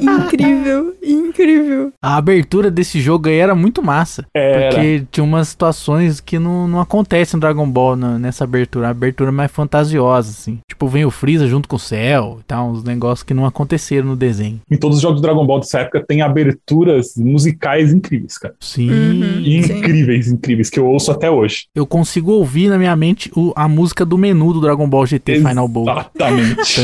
[0.00, 1.92] incrível, incrível.
[2.00, 4.24] A abertura desse jogo aí era muito massa.
[4.34, 4.68] Era.
[4.70, 8.88] Porque tinha umas situações que não, não acontecem no Dragon Ball na- nessa abertura.
[8.88, 10.58] A abertura mais fantasiosa, assim.
[10.84, 12.70] Tipo, vem o Freeza junto com o Cell e tal.
[12.70, 14.60] Uns negócios que não aconteceram no desenho.
[14.70, 18.54] Em todos os jogos do Dragon Ball dessa época tem aberturas musicais incríveis, cara.
[18.60, 18.90] Sim.
[18.90, 19.42] Uhum.
[19.44, 19.56] Sim.
[19.78, 21.66] Incríveis, incríveis, que eu ouço até hoje.
[21.74, 25.36] Eu consigo ouvir na minha mente o- a música do menu do Dragon Ball GT
[25.36, 25.88] Final Bowl.
[25.88, 26.80] Exatamente.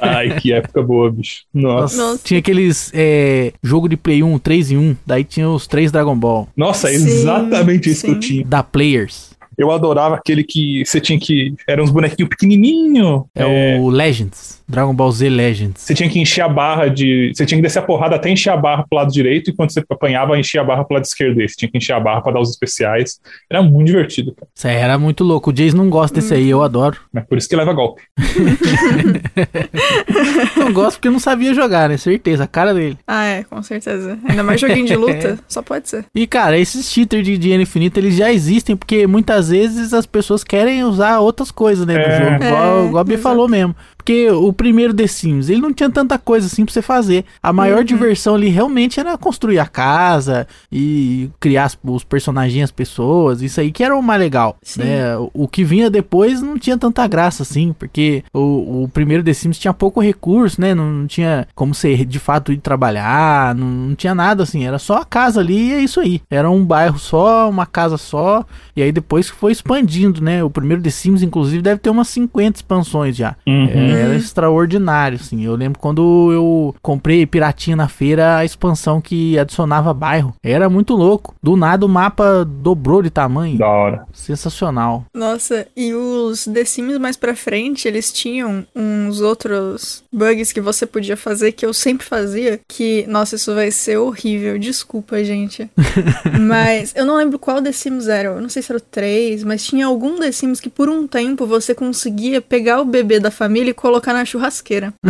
[0.00, 1.42] Ai, que época boa, bicho.
[1.52, 1.96] Nossa.
[1.96, 2.20] Nossa.
[2.22, 4.96] Tinha aqueles é, jogo de Play 1, 3 em 1.
[5.04, 6.48] Daí tinha os três Dragon Ball.
[6.56, 8.20] Nossa, é Sim, exatamente isso que eu sim.
[8.20, 8.44] tinha.
[8.44, 9.35] Da Players.
[9.56, 11.54] Eu adorava aquele que você tinha que.
[11.66, 13.22] Eram uns bonequinhos pequenininhos.
[13.34, 14.56] É, o Legends.
[14.68, 15.82] Dragon Ball Z Legends.
[15.82, 17.32] Você tinha que encher a barra de.
[17.34, 19.72] Você tinha que descer a porrada até encher a barra pro lado direito, e quando
[19.72, 21.40] você apanhava, encher a barra pro lado esquerdo.
[21.40, 23.20] Você tinha que encher a barra pra dar os especiais.
[23.48, 24.48] Era muito divertido, cara.
[24.54, 25.50] Isso aí era muito louco.
[25.50, 26.96] O Jace não gosta desse aí, eu adoro.
[27.12, 28.02] Mas por isso que leva golpe.
[30.56, 31.96] Não gosto porque não sabia jogar, né?
[31.96, 32.98] Certeza, a cara dele.
[33.06, 34.18] Ah, é, com certeza.
[34.28, 36.04] Ainda mais joguinho de luta, só pode ser.
[36.14, 40.42] E, cara, esses cheaters de dinheiro infinito, eles já existem, porque muitas vezes as pessoas
[40.44, 42.18] querem usar outras coisas, né, do É.
[42.18, 42.44] jogo.
[42.44, 43.22] Igual, É, igual a Bia exato.
[43.28, 43.74] falou mesmo.
[44.06, 47.24] Porque o primeiro The Sims, ele não tinha tanta coisa assim pra você fazer.
[47.42, 47.84] A maior Uhum.
[47.84, 53.42] diversão ali realmente era construir a casa e criar os personagens, as pessoas.
[53.42, 54.82] Isso aí que era o mais legal, Sim.
[54.84, 55.16] né?
[55.16, 59.32] O, o que vinha depois não tinha tanta graça assim, porque o, o primeiro The
[59.34, 60.72] Sims tinha pouco recurso, né?
[60.72, 64.64] Não, não tinha como você de fato ir trabalhar, não, não tinha nada assim.
[64.64, 66.22] Era só a casa ali e é isso aí.
[66.30, 68.44] Era um bairro só, uma casa só.
[68.76, 70.44] E aí depois que foi expandindo, né?
[70.44, 73.34] O primeiro The Sims, inclusive, deve ter umas 50 expansões já.
[73.44, 75.44] É, era extraordinário, assim.
[75.44, 80.34] Eu lembro quando eu comprei Piratinha na feira, a expansão que adicionava bairro.
[80.42, 81.34] Era muito louco.
[81.42, 83.58] Do nada o mapa dobrou de tamanho.
[83.58, 84.06] Da hora.
[84.12, 85.04] Sensacional.
[85.14, 90.86] Nossa, e os The Sims mais pra frente, eles tinham uns outros bugs que você
[90.86, 95.70] podia fazer que eu sempre fazia, que, nossa, isso vai ser horrível, desculpa, gente.
[96.40, 99.44] mas eu não lembro qual The Sims era, eu não sei se era o 3,
[99.44, 103.30] mas tinha algum The Sims que por um tempo você conseguia pegar o bebê da
[103.30, 104.92] família e colocar na churrasqueira.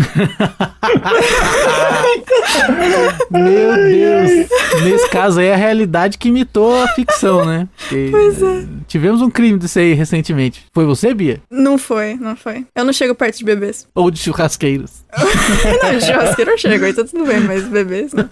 [3.30, 4.48] Meu Deus.
[4.84, 7.66] Nesse caso aí, a realidade que imitou a ficção, né?
[7.78, 8.66] Porque, Pois é.
[8.86, 10.64] Tivemos um crime desse aí recentemente.
[10.72, 11.40] Foi você, Bia?
[11.50, 12.66] Não foi, não foi.
[12.74, 13.88] Eu não chego perto de bebês.
[13.94, 15.06] Ou de churrasqueiros?
[15.82, 18.28] Não, de churrasqueira eu chego, aí tá tudo bem, mas bebês não.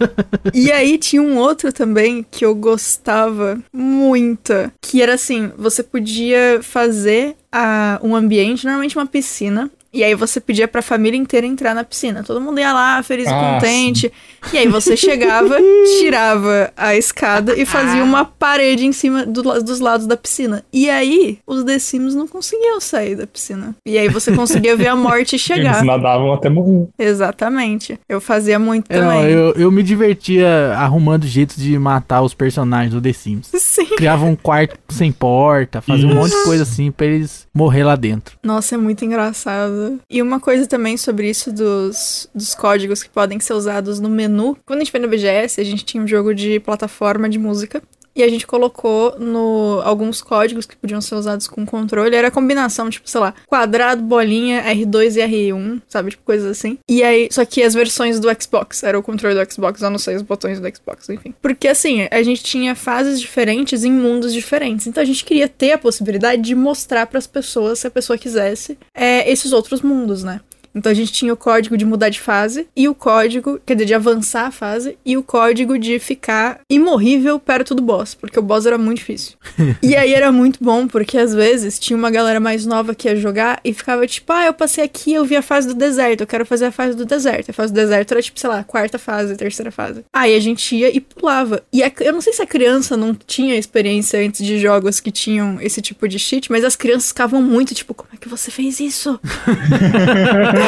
[0.53, 6.59] E aí tinha um outro também que eu gostava muito, que era assim, você podia
[6.61, 11.73] fazer a, um ambiente, normalmente uma piscina, e aí você pedia pra família inteira entrar
[11.73, 12.23] na piscina.
[12.23, 14.11] Todo mundo ia lá, feliz e Ah, contente.
[14.53, 15.57] E aí você chegava,
[15.99, 20.63] tirava a escada e fazia uma parede em cima do dos lados da piscina.
[20.73, 23.75] E aí os The Sims não conseguiam sair da piscina.
[23.85, 25.75] E aí você conseguia ver a morte chegar.
[25.75, 26.87] Eles nadavam até morrer.
[26.97, 27.99] Exatamente.
[28.07, 29.23] Eu fazia muito É, também.
[29.31, 33.49] eu, eu me divertia arrumando jeitos de matar os personagens do The Sims.
[33.53, 33.85] Sim.
[33.97, 37.95] Criava um quarto sem porta, fazia um monte de coisa assim pra eles morrer lá
[37.95, 38.37] dentro.
[38.43, 39.99] Nossa, é muito engraçado.
[40.09, 44.34] E uma coisa também sobre isso dos, dos códigos que podem ser usados no menu.
[44.65, 47.81] Quando a gente foi no BGS, a gente tinha um jogo de plataforma de música.
[48.15, 52.15] E a gente colocou no alguns códigos que podiam ser usados com controle.
[52.15, 56.11] Era combinação, tipo, sei lá, quadrado, bolinha, R2 e R1, sabe?
[56.11, 56.77] Tipo, coisas assim.
[56.87, 59.97] E aí, só que as versões do Xbox, era o controle do Xbox, eu não
[59.97, 61.33] sei os botões do Xbox, enfim.
[61.41, 64.87] Porque assim, a gente tinha fases diferentes em mundos diferentes.
[64.87, 68.77] Então a gente queria ter a possibilidade de mostrar pras pessoas, se a pessoa quisesse,
[68.93, 70.39] é, esses outros mundos, né?
[70.75, 73.85] Então a gente tinha o código de mudar de fase e o código, quer dizer,
[73.85, 78.41] de avançar a fase e o código de ficar imorrível perto do boss, porque o
[78.41, 79.33] boss era muito difícil.
[79.81, 83.15] e aí era muito bom, porque às vezes tinha uma galera mais nova que ia
[83.15, 86.27] jogar e ficava tipo, ah, eu passei aqui, eu vi a fase do deserto, eu
[86.27, 87.49] quero fazer a fase do deserto.
[87.51, 90.03] A fase do deserto era tipo, sei lá, quarta fase, terceira fase.
[90.13, 91.63] Aí a gente ia e pulava.
[91.71, 95.11] E a- eu não sei se a criança não tinha experiência antes de jogos que
[95.11, 98.51] tinham esse tipo de cheat, mas as crianças ficavam muito tipo, como é que você
[98.51, 99.19] fez isso?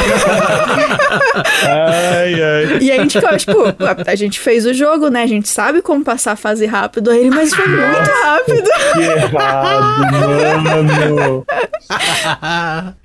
[1.64, 2.78] Ai, ai.
[2.82, 5.24] E a gente tipo, a, a gente fez o jogo, né?
[5.24, 7.10] A gente sabe como passar a fase rápido.
[7.12, 8.70] Aí ele, mas foi muito rápido.
[8.94, 11.46] Que errado, mano.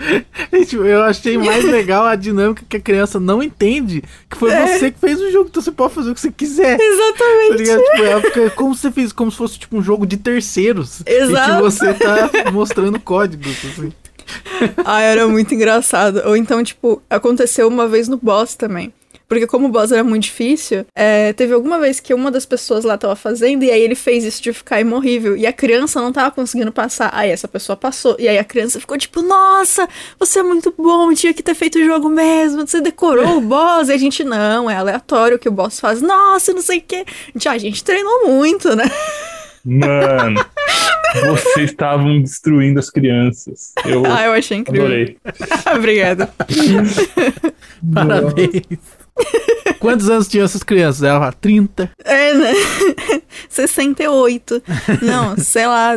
[0.53, 4.67] Gente, eu achei mais legal a dinâmica que a criança não entende que foi É.
[4.79, 6.77] você que fez o jogo, então você pode fazer o que você quiser.
[6.77, 7.57] Tá Exatamente.
[7.63, 7.81] ligado?
[7.83, 11.01] Tipo, ela fica- como você fez, como se fosse tipo um jogo de terceiros.
[11.07, 11.57] E Exato.
[11.57, 13.93] que você tá mostrando códigos, assim.
[14.85, 16.23] ah, era muito engraçado.
[16.27, 18.93] Ou então, tipo, aconteceu uma vez no boss também.
[19.33, 22.85] Porque como o boss era muito difícil, é, teve alguma vez que uma das pessoas
[22.85, 25.35] lá tava fazendo e aí ele fez isso de ficar imorrível.
[25.35, 27.09] E a criança não tava conseguindo passar.
[27.15, 28.15] Aí essa pessoa passou.
[28.19, 31.79] E aí a criança ficou tipo, nossa, você é muito bom, tinha que ter feito
[31.79, 32.67] o jogo mesmo.
[32.67, 33.89] Você decorou o boss.
[33.89, 36.03] E a gente, não, é aleatório o que o boss faz.
[36.03, 37.07] Nossa, não sei o quê.
[37.49, 38.85] A gente treinou muito, né?
[39.65, 40.45] Mano,
[41.31, 43.73] vocês estavam destruindo as crianças.
[43.85, 44.87] Eu ah, eu achei incrível.
[44.87, 45.17] Adorei.
[45.77, 46.33] Obrigada.
[47.93, 49.03] Parabéns.
[49.79, 51.03] Quantos anos tinham essas crianças?
[51.03, 51.91] Ela fala, 30.
[52.05, 52.53] É, né?
[53.49, 54.63] 68.
[55.03, 55.95] Não, sei lá,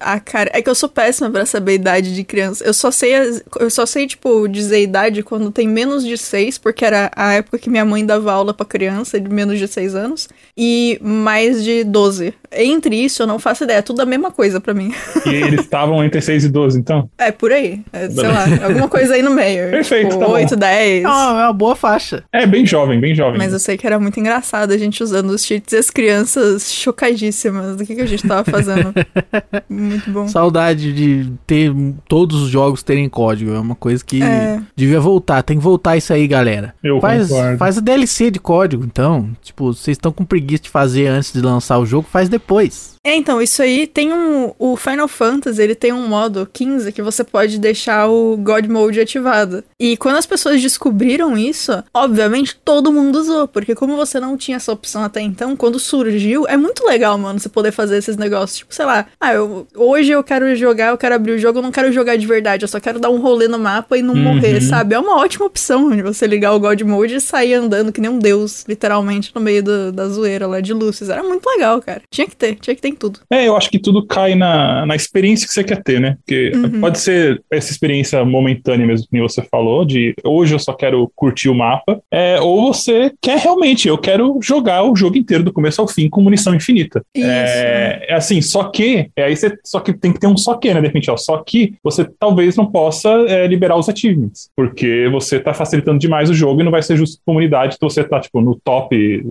[0.00, 0.50] a cara.
[0.52, 2.64] É que eu sou péssima pra saber a idade de criança.
[2.64, 3.12] Eu só sei,
[3.58, 7.32] eu só sei, tipo, dizer a idade quando tem menos de 6, porque era a
[7.34, 11.62] época que minha mãe dava aula pra criança de menos de 6 anos, e mais
[11.64, 12.32] de 12.
[12.56, 13.78] Entre isso, eu não faço ideia.
[13.78, 14.92] É tudo a mesma coisa pra mim.
[15.26, 17.08] E eles estavam entre 6 e 12, então?
[17.18, 17.80] É, por aí.
[17.92, 19.70] É, sei lá, alguma coisa aí no meio.
[19.72, 20.56] Perfeito, tipo, tá 8, bom.
[20.56, 21.04] 10.
[21.04, 22.24] É uma, é uma boa faixa.
[22.32, 23.38] É, bem jovem, bem jovem.
[23.38, 26.72] Mas eu sei que era muito engraçado a gente usando os cheats e as crianças
[26.72, 28.92] chocadíssimas do que, que a gente tava fazendo.
[29.68, 30.28] muito bom.
[30.28, 31.72] Saudade de ter
[32.08, 33.52] todos os jogos terem código.
[33.52, 34.60] É uma coisa que É.
[34.76, 35.42] devia voltar.
[35.42, 36.74] Tem que voltar isso aí, galera.
[36.82, 37.58] Eu faz, concordo.
[37.58, 39.30] faz a DLC de código, então.
[39.42, 42.93] Tipo, vocês estão com preguiça de fazer antes de lançar o jogo, faz depois depois.
[43.06, 44.54] É, então, isso aí tem um.
[44.58, 48.98] O Final Fantasy, ele tem um modo 15 que você pode deixar o God Mode
[48.98, 49.62] ativado.
[49.78, 53.46] E quando as pessoas descobriram isso, obviamente todo mundo usou.
[53.46, 57.38] Porque como você não tinha essa opção até então, quando surgiu, é muito legal, mano,
[57.38, 58.56] você poder fazer esses negócios.
[58.60, 61.62] Tipo, sei lá, ah, eu, hoje eu quero jogar, eu quero abrir o jogo, eu
[61.62, 64.14] não quero jogar de verdade, eu só quero dar um rolê no mapa e não
[64.14, 64.22] Uhum.
[64.34, 64.94] morrer, sabe?
[64.94, 68.10] É uma ótima opção de você ligar o God Mode e sair andando que nem
[68.10, 71.10] um deus, literalmente, no meio do- da zoeira lá de luzes.
[71.10, 72.00] Era muito legal, cara.
[72.10, 73.20] Tinha que ter, tinha que ter em tudo.
[73.30, 76.16] É, eu acho que tudo cai na, na experiência que você quer ter, né?
[76.24, 76.80] Porque Uhum.
[76.80, 81.48] pode ser essa experiência momentânea mesmo, que você falou, de hoje eu só quero curtir
[81.48, 85.80] o mapa, é, ou você quer realmente, eu quero jogar o jogo inteiro do começo
[85.80, 87.02] ao fim com munição infinita.
[87.14, 87.26] Isso.
[87.26, 90.54] É, é assim, só que, é, aí você, só que tem que ter um só
[90.54, 95.08] que, né, definitivamente, ó, só que você talvez não possa é, liberar os achievements, porque
[95.10, 97.88] você tá facilitando demais o jogo e não vai ser justo com a comunidade, então
[97.88, 99.24] você tá, tipo, no top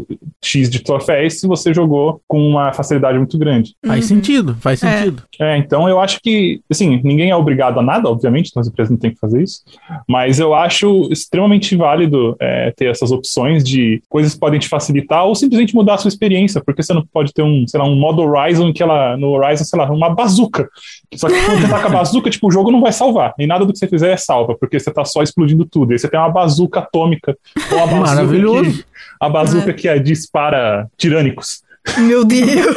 [0.44, 3.53] X de troféus se você jogou com uma facilidade muito grande.
[3.86, 4.98] Faz sentido, faz É.
[5.00, 5.24] sentido.
[5.40, 8.92] É, então eu acho que, assim, ninguém é obrigado a nada, obviamente, então as empresas
[8.92, 9.62] não têm que fazer isso,
[10.08, 15.26] mas eu acho extremamente válido é, ter essas opções de coisas que podem te facilitar
[15.26, 17.96] ou simplesmente mudar a sua experiência, porque você não pode ter um, sei lá, um
[17.96, 20.70] modo Horizon que ela, no Horizon, sei lá, uma bazuca.
[21.16, 23.46] Só que quando você tá com a bazuca, tipo, o jogo não vai salvar, e
[23.48, 26.00] nada do que você fizer é salva, porque você tá só explodindo tudo, e aí
[26.00, 27.38] você tem uma bazuca atômica,
[27.72, 28.72] ou uma bazuca Maravilhoso.
[28.74, 28.86] que,
[29.20, 31.62] a bazuca que é, dispara tirânicos.
[31.98, 32.46] Meu Deus!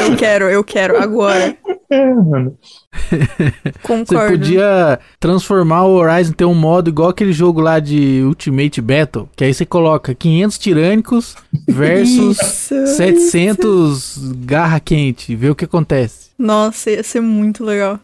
[0.00, 1.56] eu quero, eu quero, agora.
[1.90, 2.56] É, mano.
[3.10, 4.32] Você Concordo.
[4.32, 9.44] podia transformar o Horizon ter um modo igual aquele jogo lá de Ultimate Battle, que
[9.44, 12.86] aí você coloca 500 tirânicos versus Isso.
[12.96, 16.28] 700 garra quente, vê o que acontece.
[16.38, 17.98] Nossa, ia ser muito legal.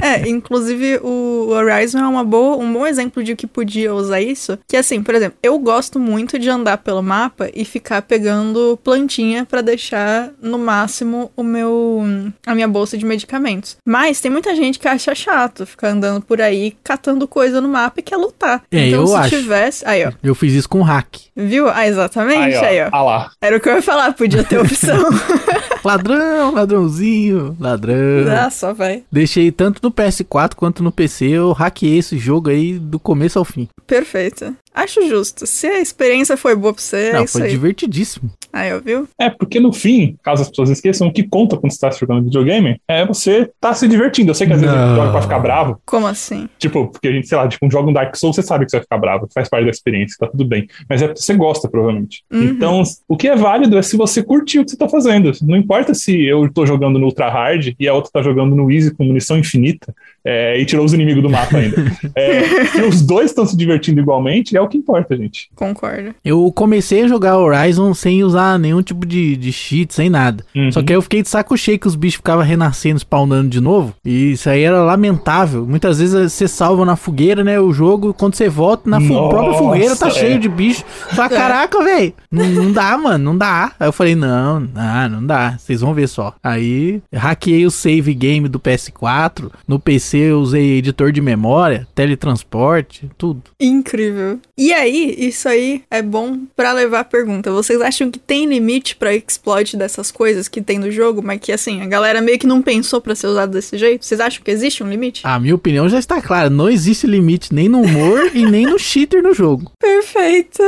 [0.00, 4.56] é, inclusive o Horizon é uma boa, um bom exemplo de que podia usar isso.
[4.68, 9.44] Que assim, por exemplo, eu gosto muito de andar pelo mapa e ficar pegando plantinha
[9.44, 12.00] pra deixar no máximo o meu
[12.46, 13.76] a minha bolsa de medicamentos.
[13.86, 18.00] Mas tem muita gente que acha chato ficar andando por aí catando coisa no mapa
[18.00, 18.62] e quer lutar.
[18.70, 19.28] É, então eu se acho.
[19.30, 21.16] tivesse, aí ó, Eu fiz isso com hack.
[21.36, 21.68] viu?
[21.68, 22.88] Ah, exatamente, Aí, aí ó, ó.
[22.92, 23.30] ah lá.
[23.40, 24.98] Era o que eu ia falar, podia ter opção.
[25.84, 27.94] Ladrão, ladrãozinho, ladrão.
[28.38, 29.02] ah, só vai.
[29.12, 33.44] Deixei tanto no PS4 quanto no PC, eu hackeei esse jogo aí do começo ao
[33.44, 33.68] fim.
[33.86, 34.54] Perfeito.
[34.74, 35.46] Acho justo.
[35.46, 37.50] Se a experiência foi boa pra você, é Não, isso foi aí.
[37.50, 38.30] divertidíssimo.
[38.54, 39.08] Aí, ó, viu?
[39.18, 42.22] É, porque no fim, caso as pessoas esqueçam, o que conta quando você tá jogando
[42.22, 44.30] videogame é você tá se divertindo.
[44.30, 46.48] Eu sei que às vezes a gente joga pra ficar bravo, Como assim?
[46.56, 48.70] tipo, porque a gente, sei lá, tipo, um jogo um Dark Souls, você sabe que
[48.70, 50.68] você vai ficar bravo, faz parte da experiência, tá tudo bem.
[50.88, 52.22] Mas é porque você gosta, provavelmente.
[52.32, 52.44] Uhum.
[52.44, 55.32] Então, o que é válido é se você curtiu o que você tá fazendo.
[55.42, 58.70] Não importa se eu tô jogando no Ultra Hard e a outra tá jogando no
[58.70, 59.92] Easy com munição infinita
[60.24, 61.74] é, e tirou os inimigos do mapa ainda.
[62.16, 65.48] É, se os dois estão se divertindo igualmente, é o que importa, gente.
[65.54, 66.14] Concordo.
[66.24, 70.44] Eu comecei a jogar Horizon sem usar nenhum tipo de, de cheat, sem nada.
[70.54, 70.70] Uhum.
[70.72, 73.60] Só que aí eu fiquei de saco cheio que os bichos ficavam renascendo, spawnando de
[73.60, 73.94] novo.
[74.04, 75.66] E isso aí era lamentável.
[75.66, 77.60] Muitas vezes você salva na fogueira, né?
[77.60, 80.10] O jogo, quando você volta na Nossa, própria fogueira, tá é.
[80.10, 80.84] cheio de bicho.
[81.12, 81.28] É.
[81.28, 82.12] caraca, velho.
[82.30, 83.72] Não, não dá, mano, não dá.
[83.78, 85.56] Aí eu falei, não, não, não dá.
[85.58, 86.34] Vocês vão ver só.
[86.42, 89.50] Aí hackeei o save game do PS4.
[89.66, 93.42] No PC eu usei editor de memória, teletransporte, tudo.
[93.60, 94.38] Incrível.
[94.56, 97.50] E aí, isso aí é bom pra levar a pergunta.
[97.52, 101.52] Vocês acham que tem limite pra exploit dessas coisas que tem no jogo, mas que
[101.52, 104.04] assim, a galera meio que não pensou pra ser usado desse jeito?
[104.04, 105.20] Vocês acham que existe um limite?
[105.24, 106.50] A minha opinião já está clara.
[106.50, 109.70] Não existe limite nem no humor e nem no cheater no jogo.
[109.78, 110.62] Perfeito.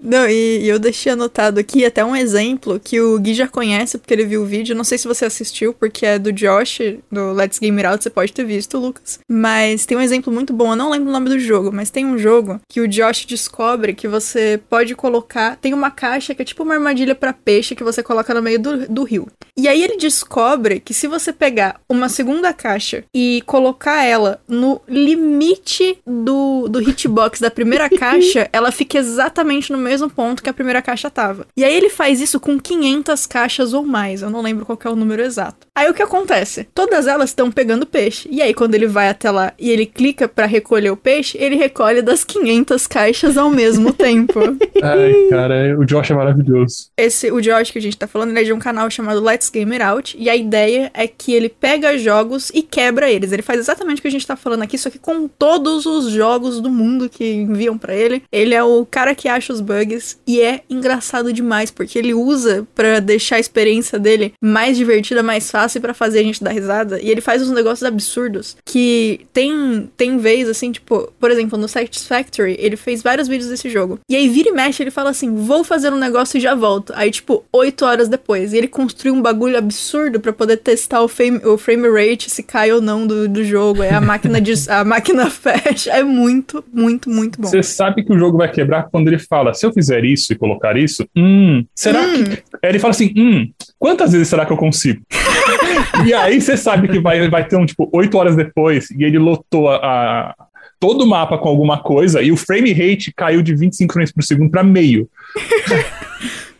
[0.00, 3.98] Não, e, e eu deixei anotado aqui até um exemplo que o Gui já conhece
[3.98, 4.76] porque ele viu o vídeo.
[4.76, 6.78] Não sei se você assistiu, porque é do Josh,
[7.10, 9.18] do Let's Game Out, você pode ter visto, Lucas.
[9.28, 12.06] Mas tem um exemplo muito bom, eu não lembro o nome do jogo, mas tem
[12.06, 15.56] um jogo que o Josh descobre que você pode colocar.
[15.56, 18.58] Tem uma caixa que é tipo uma armadilha pra peixe que você coloca no meio
[18.58, 19.28] do, do rio.
[19.56, 24.80] E aí ele descobre que se você pegar uma segunda caixa e colocar ela no
[24.86, 30.54] limite do, do hitbox da primeira caixa, ela fica exatamente no mesmo ponto que a
[30.54, 31.46] primeira caixa tava.
[31.56, 34.86] E aí ele faz isso com 500 caixas ou mais, eu não lembro qual que
[34.86, 35.66] é o número exato.
[35.74, 36.68] Aí o que acontece?
[36.74, 38.28] Todas elas estão pegando peixe.
[38.30, 41.56] E aí quando ele vai até lá e ele clica pra recolher o peixe, ele
[41.56, 44.40] recolhe das 500 caixas ao mesmo tempo.
[44.82, 46.90] Ai, cara, o Josh é maravilhoso.
[46.96, 49.50] Esse, o Josh que a gente tá falando, ele é de um canal chamado Let's
[49.50, 50.16] Game It Out.
[50.18, 53.32] E a ideia é que ele pega jogos e quebra eles.
[53.32, 56.10] Ele faz exatamente o que a gente tá falando aqui, só que com todos os
[56.10, 58.22] jogos do mundo que enviam pra ele.
[58.30, 59.77] Ele é o cara que acha os bugs
[60.26, 65.50] e é engraçado demais, porque ele usa pra deixar a experiência dele mais divertida, mais
[65.50, 67.00] fácil pra fazer a gente dar risada.
[67.00, 71.68] E ele faz uns negócios absurdos que tem, tem vez, assim, tipo, por exemplo, no
[71.68, 73.98] Satisfactory, ele fez vários vídeos desse jogo.
[74.08, 76.92] E aí vira e mexe, ele fala assim: vou fazer um negócio e já volto.
[76.96, 78.52] Aí, tipo, oito horas depois.
[78.52, 82.42] E ele construiu um bagulho absurdo pra poder testar o frame, o frame rate, se
[82.42, 83.82] cai ou não do, do jogo.
[83.82, 85.90] Aí a máquina, de, a máquina fecha.
[85.90, 87.48] É muito, muito, muito bom.
[87.48, 90.36] Você sabe que o jogo vai quebrar quando ele fala: se eu fizer isso e
[90.36, 92.24] colocar isso, hum, será Hum.
[92.24, 92.30] que.
[92.62, 95.00] Aí ele fala assim: hum, quantas vezes será que eu consigo?
[96.06, 99.18] e aí você sabe que vai, vai ter um, tipo, oito horas depois e ele
[99.18, 99.76] lotou a.
[99.76, 100.34] a-
[100.80, 104.22] Todo o mapa com alguma coisa e o frame rate caiu de 25 frames por
[104.22, 105.08] segundo pra meio.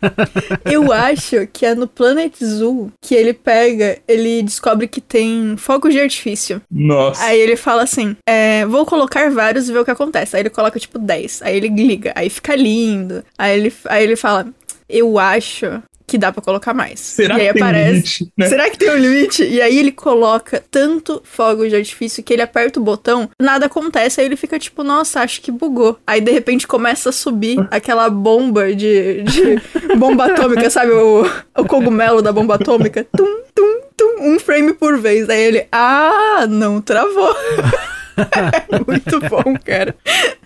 [0.64, 5.92] Eu acho que é no Planet Zoo que ele pega, ele descobre que tem fogos
[5.92, 6.60] de artifício.
[6.70, 7.24] Nossa.
[7.24, 10.36] Aí ele fala assim: é, vou colocar vários e ver o que acontece.
[10.36, 11.42] Aí ele coloca tipo 10.
[11.42, 13.24] Aí ele liga, aí fica lindo.
[13.36, 14.46] Aí ele, aí ele fala:
[14.88, 16.98] Eu acho que dá pra colocar mais.
[16.98, 17.90] Será e aí que tem um aparece.
[17.92, 18.32] limite?
[18.36, 18.48] Né?
[18.48, 19.44] Será que tem um limite?
[19.44, 24.20] E aí ele coloca tanto fogo de artifício que ele aperta o botão, nada acontece,
[24.20, 25.98] aí ele fica tipo, nossa, acho que bugou.
[26.06, 29.60] Aí de repente começa a subir aquela bomba de, de
[29.96, 30.92] bomba atômica, sabe?
[30.92, 33.06] O, o cogumelo da bomba atômica.
[33.14, 35.28] Tum, tum, tum, um frame por vez.
[35.28, 37.36] Aí ele, ah, não travou.
[38.86, 39.94] Muito bom, cara.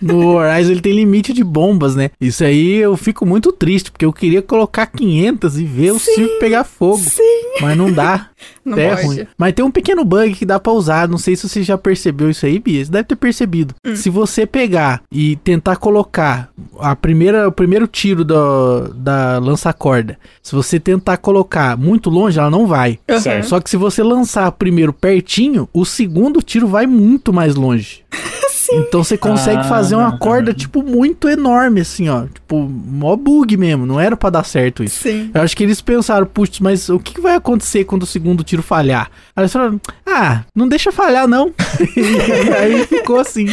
[0.01, 2.11] No Horizon ele tem limite de bombas, né?
[2.19, 6.39] Isso aí eu fico muito triste, porque eu queria colocar 500 e ver o circo
[6.39, 6.97] pegar fogo.
[6.97, 7.21] Sim.
[7.61, 8.29] Mas não dá.
[8.63, 9.07] Não é pode.
[9.07, 9.27] ruim.
[9.37, 11.07] Mas tem um pequeno bug que dá pra usar.
[11.07, 12.83] Não sei se você já percebeu isso aí, Bia.
[12.83, 13.75] Você deve ter percebido.
[13.85, 13.95] Hum.
[13.95, 20.53] Se você pegar e tentar colocar a primeira, o primeiro tiro do, da lança-corda, se
[20.55, 22.99] você tentar colocar muito longe, ela não vai.
[23.19, 23.47] Certo.
[23.47, 28.03] Só que se você lançar primeiro pertinho, o segundo tiro vai muito mais longe.
[28.79, 30.17] Então você consegue Ah, fazer uma não.
[30.17, 32.25] corda, tipo, muito enorme, assim, ó.
[32.25, 33.85] Tipo, mó bug mesmo.
[33.85, 35.01] Não era pra dar certo isso.
[35.03, 35.31] Sim.
[35.33, 38.43] Eu acho que eles pensaram, putz, mas o que que vai acontecer quando o segundo
[38.43, 39.09] tiro falhar?
[39.35, 41.53] Aí eles falaram, ah, não deixa falhar, não.
[41.97, 43.45] e aí ficou assim.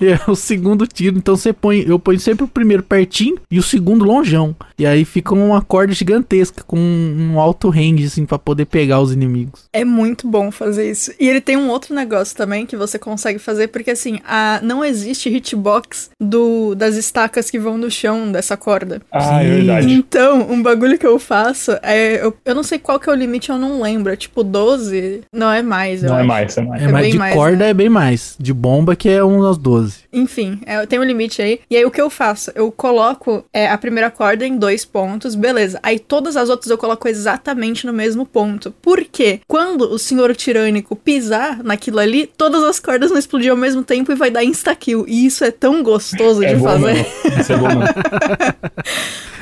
[0.00, 3.58] E é o segundo tiro, então você põe, eu ponho sempre o primeiro pertinho e
[3.58, 4.54] o segundo longeão.
[4.78, 9.12] E aí fica uma corda gigantesca com um alto range, assim, pra poder pegar os
[9.12, 9.64] inimigos.
[9.72, 11.12] É muito bom fazer isso.
[11.18, 14.84] E ele tem um outro negócio também que você consegue fazer, porque assim, a, não
[14.84, 19.00] existe hitbox do, das estacas que vão no chão dessa corda.
[19.10, 19.50] Ah, é Sim.
[19.56, 19.92] verdade.
[19.92, 22.24] Então, um bagulho que eu faço é.
[22.24, 24.12] Eu, eu não sei qual que é o limite, eu não lembro.
[24.12, 25.22] É tipo 12?
[25.32, 26.28] Não é mais, eu Não é acho.
[26.28, 26.82] mais, é mais.
[26.82, 27.70] É, É de mais, corda né?
[27.70, 28.36] é bem mais.
[28.38, 30.04] De bomba que é umas 12.
[30.12, 31.60] Enfim, é, tem um limite aí.
[31.70, 32.50] E aí o que eu faço?
[32.54, 35.78] Eu coloco é, a primeira corda em dois pontos, beleza.
[35.82, 38.72] Aí todas as outras eu coloco exatamente no mesmo ponto.
[38.82, 39.40] Por quê?
[39.48, 44.12] Quando o senhor tirânico pisar naquilo ali, todas as cordas vão explodir ao mesmo tempo
[44.12, 45.04] e vai dar insta-kill.
[45.08, 46.80] E isso é tão gostoso É de bom, fazer.
[46.80, 47.06] mano.
[47.40, 47.68] Isso é bom.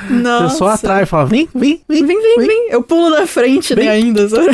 [0.09, 0.49] Nossa.
[0.49, 2.05] Você só atrai e fala, vem, vem, vem.
[2.05, 2.67] Vem, vem, vem.
[2.69, 3.89] Eu pulo na frente, né, Vem.
[3.89, 4.27] ainda.
[4.27, 4.49] sabe?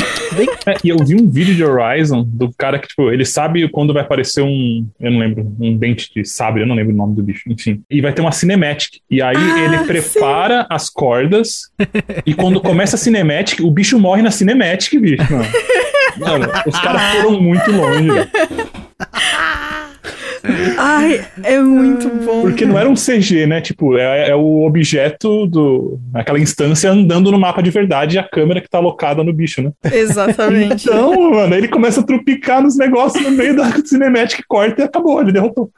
[0.67, 3.91] É, e eu vi um vídeo de Horizon do cara que, tipo, ele sabe quando
[3.91, 4.85] vai aparecer um.
[4.99, 7.81] Eu não lembro, um dente de sabre, eu não lembro o nome do bicho, enfim.
[7.89, 8.99] E vai ter uma cinematic.
[9.09, 11.71] E aí Ah, ele prepara as cordas.
[12.27, 15.23] e quando começa a cinematic, o bicho morre na cinematic, bicho.
[15.33, 15.45] Mano,
[16.45, 18.09] Mano, os caras foram muito longe.
[20.77, 22.41] Ai, é muito bom.
[22.41, 23.61] Porque não era um CG, né?
[23.61, 25.99] Tipo, é, é o objeto do.
[26.13, 29.61] aquela instância andando no mapa de verdade e a câmera que tá alocada no bicho,
[29.61, 29.71] né?
[29.91, 30.87] Exatamente.
[30.87, 35.21] Então, mano, ele começa a trupicar nos negócios no meio da cinematic, corta e acabou,
[35.21, 35.71] ele derrotou.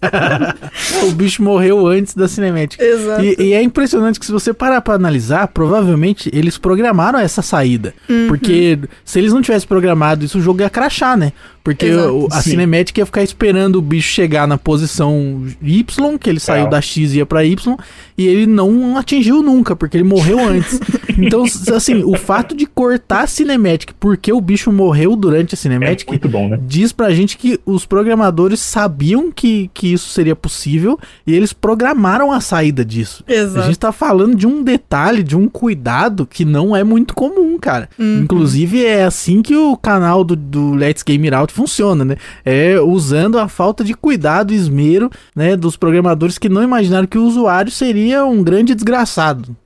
[1.06, 2.82] o bicho morreu antes da cinemática.
[2.82, 3.24] Exato.
[3.24, 7.94] E, e é impressionante que se você parar pra analisar, provavelmente eles programaram essa saída.
[8.08, 8.28] Uhum.
[8.28, 11.32] Porque se eles não tivessem programado isso, o jogo ia crachar, né?
[11.62, 12.14] Porque Exato.
[12.14, 12.50] o- a Sim.
[12.50, 16.70] cinemática ia ficar esperando o bicho chegar na posição Y, que ele saiu É.
[16.70, 17.76] da X e ia pra Y,
[18.16, 20.80] e ele não atingiu nunca, porque ele morreu antes.
[21.18, 21.44] então,
[21.74, 26.10] assim, o fato de cortar a cinemática porque o bicho morreu durante a É cinemática
[26.10, 26.58] muito bom, né?
[26.66, 32.32] diz pra gente que os programadores sabiam que, que isso seria possível e eles programaram
[32.32, 33.22] a saída disso.
[33.28, 33.66] A Exato.
[33.66, 37.88] gente tá falando de um detalhe, de um cuidado que não é muito comum, cara.
[37.98, 38.20] Uhum.
[38.22, 42.16] Inclusive, é assim que o canal do, do Let's Game It Funciona, né?
[42.44, 47.18] É usando a falta de cuidado e esmero, né, dos programadores que não imaginaram que
[47.18, 49.56] o usuário seria um grande desgraçado.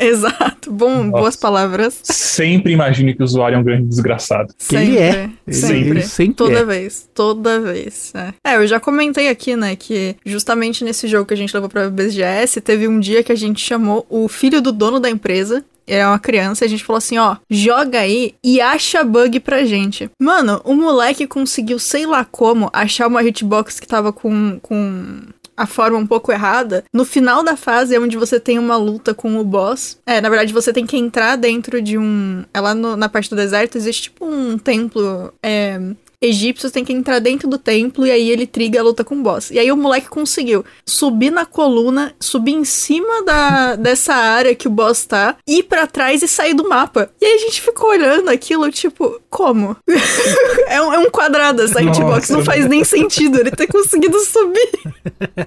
[0.04, 0.72] Exato.
[0.72, 1.10] Bom, Nossa.
[1.10, 2.00] boas palavras.
[2.02, 4.54] Sempre imagine que o usuário é um grande desgraçado.
[4.58, 5.30] Que ele é.
[5.46, 5.90] Ele- Sempre.
[5.90, 6.64] ele sempre toda é.
[6.64, 7.08] vez.
[7.14, 8.12] Toda vez.
[8.14, 8.52] É.
[8.52, 11.88] É, eu já comentei aqui, né, que justamente nesse jogo que a gente levou pra
[11.90, 15.64] BGS, teve um dia que a gente chamou o filho do dono da empresa.
[15.86, 19.40] Ele é uma criança e a gente falou assim, ó, joga aí e acha bug
[19.40, 20.08] pra gente.
[20.20, 25.20] Mano, o moleque conseguiu, sei lá como, achar uma hitbox que tava com, com
[25.60, 26.82] a forma um pouco errada.
[26.92, 29.98] No final da fase é onde você tem uma luta com o boss.
[30.06, 32.44] É, na verdade, você tem que entrar dentro de um.
[32.54, 35.32] É lá no- na parte do deserto, existe tipo um templo.
[35.42, 35.78] É,
[36.22, 39.16] egípcio, você tem que entrar dentro do templo e aí ele triga a luta com
[39.16, 39.50] o boss.
[39.50, 44.68] E aí o moleque conseguiu subir na coluna, subir em cima da, dessa área que
[44.68, 47.10] o boss tá, ir pra trás e sair do mapa.
[47.20, 49.76] E aí a gente ficou olhando aquilo, tipo, como?
[50.68, 54.70] é, um, é um quadrado essa hitbox, não faz nem sentido ele ter conseguido subir.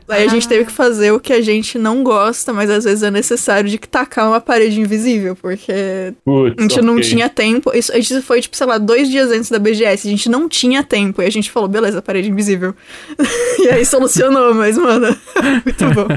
[0.08, 3.04] Aí a gente teve que fazer o que a gente não gosta, mas às vezes
[3.04, 6.14] é necessário de tacar uma parede invisível, porque
[6.58, 7.10] a gente não ok.
[7.10, 7.72] tinha tempo.
[7.76, 10.08] Isso, isso foi, tipo, sei lá, dois dias antes da BGS.
[10.08, 11.22] A gente não tinha tempo.
[11.22, 12.74] E a gente falou, beleza, parede invisível.
[13.60, 15.08] e aí solucionou, mas, mano,
[15.66, 16.08] muito bom.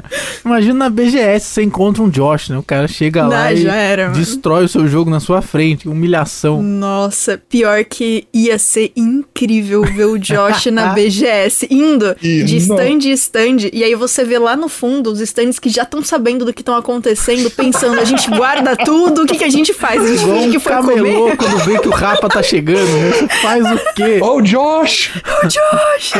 [0.44, 2.58] Imagina na BGS você encontra um Josh, né?
[2.58, 6.62] O cara chega Não, lá e era, destrói o seu jogo na sua frente, humilhação.
[6.62, 13.04] Nossa, pior que ia ser incrível ver o Josh na BGS indo Ih, de stand
[13.04, 13.56] em stand.
[13.72, 16.62] E aí você vê lá no fundo os stands que já estão sabendo do que
[16.62, 20.02] estão acontecendo, pensando, a gente guarda tudo, o que, que a gente faz?
[20.02, 21.36] A gente finge que foi comer?
[21.36, 23.10] quando vê que o rapa tá chegando, né?
[23.12, 24.18] Você faz o quê?
[24.22, 25.10] Oh, Josh!
[25.42, 26.12] O Josh!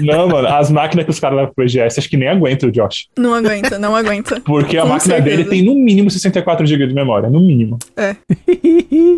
[0.00, 2.72] Não, mano, as máquinas que os caras levam pro EGS, acho que nem aguentam o
[2.72, 3.06] Josh.
[3.18, 4.40] Não aguenta, não aguenta.
[4.40, 5.36] Porque a Com máquina certeza.
[5.36, 7.78] dele tem no mínimo 64 GB de memória, no mínimo.
[7.96, 8.16] É.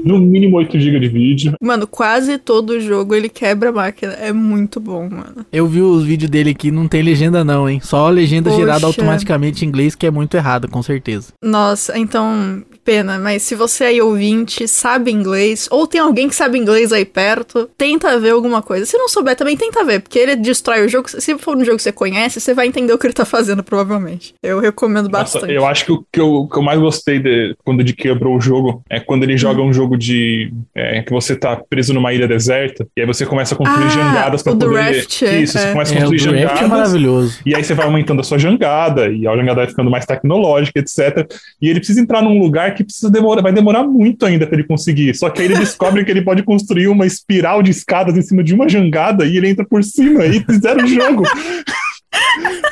[0.05, 1.55] No mínimo 8 GB de vídeo.
[1.61, 4.13] Mano, quase todo jogo ele quebra a máquina.
[4.15, 5.47] É muito bom, mano.
[5.53, 7.81] Eu vi os vídeos dele aqui, não tem legenda não, hein?
[7.83, 8.61] Só a legenda Poxa.
[8.63, 11.33] gerada automaticamente em inglês, que é muito errada, com certeza.
[11.43, 16.59] Nossa, então, pena, mas se você aí ouvinte sabe inglês, ou tem alguém que sabe
[16.59, 18.85] inglês aí perto, tenta ver alguma coisa.
[18.87, 21.09] Se não souber também, tenta ver, porque ele destrói o jogo.
[21.09, 23.63] Se for um jogo que você conhece, você vai entender o que ele tá fazendo,
[23.63, 24.35] provavelmente.
[24.43, 25.53] Eu recomendo Nossa, bastante.
[25.53, 28.41] eu acho que o que eu, que eu mais gostei de, quando de quebrou o
[28.41, 30.53] jogo é quando ele joga um jogo de.
[30.75, 33.89] é, que você tá preso numa ilha deserta, e aí você começa a construir Ah,
[33.91, 34.73] jangadas pra poder.
[34.97, 35.73] Raft, é, Isso, você é.
[35.73, 36.69] começa a É, o construir é jangadas.
[36.69, 37.39] maravilhoso.
[37.47, 40.79] E aí você vai aumentando a sua jangada, e a jangada vai ficando mais tecnológica,
[40.81, 41.31] etc.
[41.61, 44.67] E ele precisa entrar num lugar que precisa demorar, vai demorar muito ainda pra ele
[44.67, 45.15] conseguir.
[45.15, 48.43] Só que aí ele descobre que ele pode construir uma espiral de escadas em cima
[48.43, 51.23] de uma jangada e ele entra por cima e fizeram o jogo.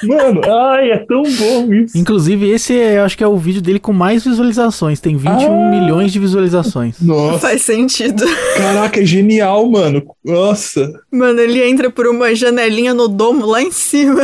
[0.02, 1.96] Mano, ai, é tão bom isso.
[1.96, 5.00] Inclusive, esse é, eu acho que é o vídeo dele com mais visualizações.
[5.00, 5.70] Tem 21 Ah.
[5.70, 6.96] milhões de visualizações.
[7.00, 8.24] Nossa, Faz sentido.
[8.56, 10.02] caraca, é genial, mano.
[10.24, 10.90] Nossa.
[11.12, 14.22] Mano, ele entra por uma janelinha no domo lá em cima.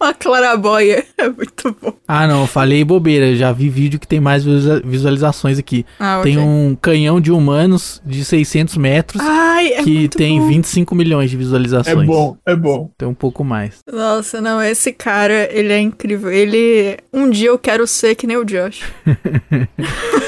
[0.02, 1.04] uma clarabóia.
[1.18, 1.92] É muito bom.
[2.08, 3.34] Ah, não, eu falei bobeira.
[3.36, 5.84] Já vi vídeo que tem mais visualiza- visualizações aqui.
[5.98, 10.46] Ah, Tem um canhão de humanos de 600 metros Ai, é que muito tem bom.
[10.48, 12.06] 25 milhões de É visualizações.
[12.06, 12.90] bom, é bom.
[12.96, 13.78] Tem um pouco mais.
[13.90, 16.30] Nossa, não, esse cara, ele é incrível.
[16.30, 16.96] Ele.
[17.12, 18.80] Um dia eu quero ser que nem o Josh.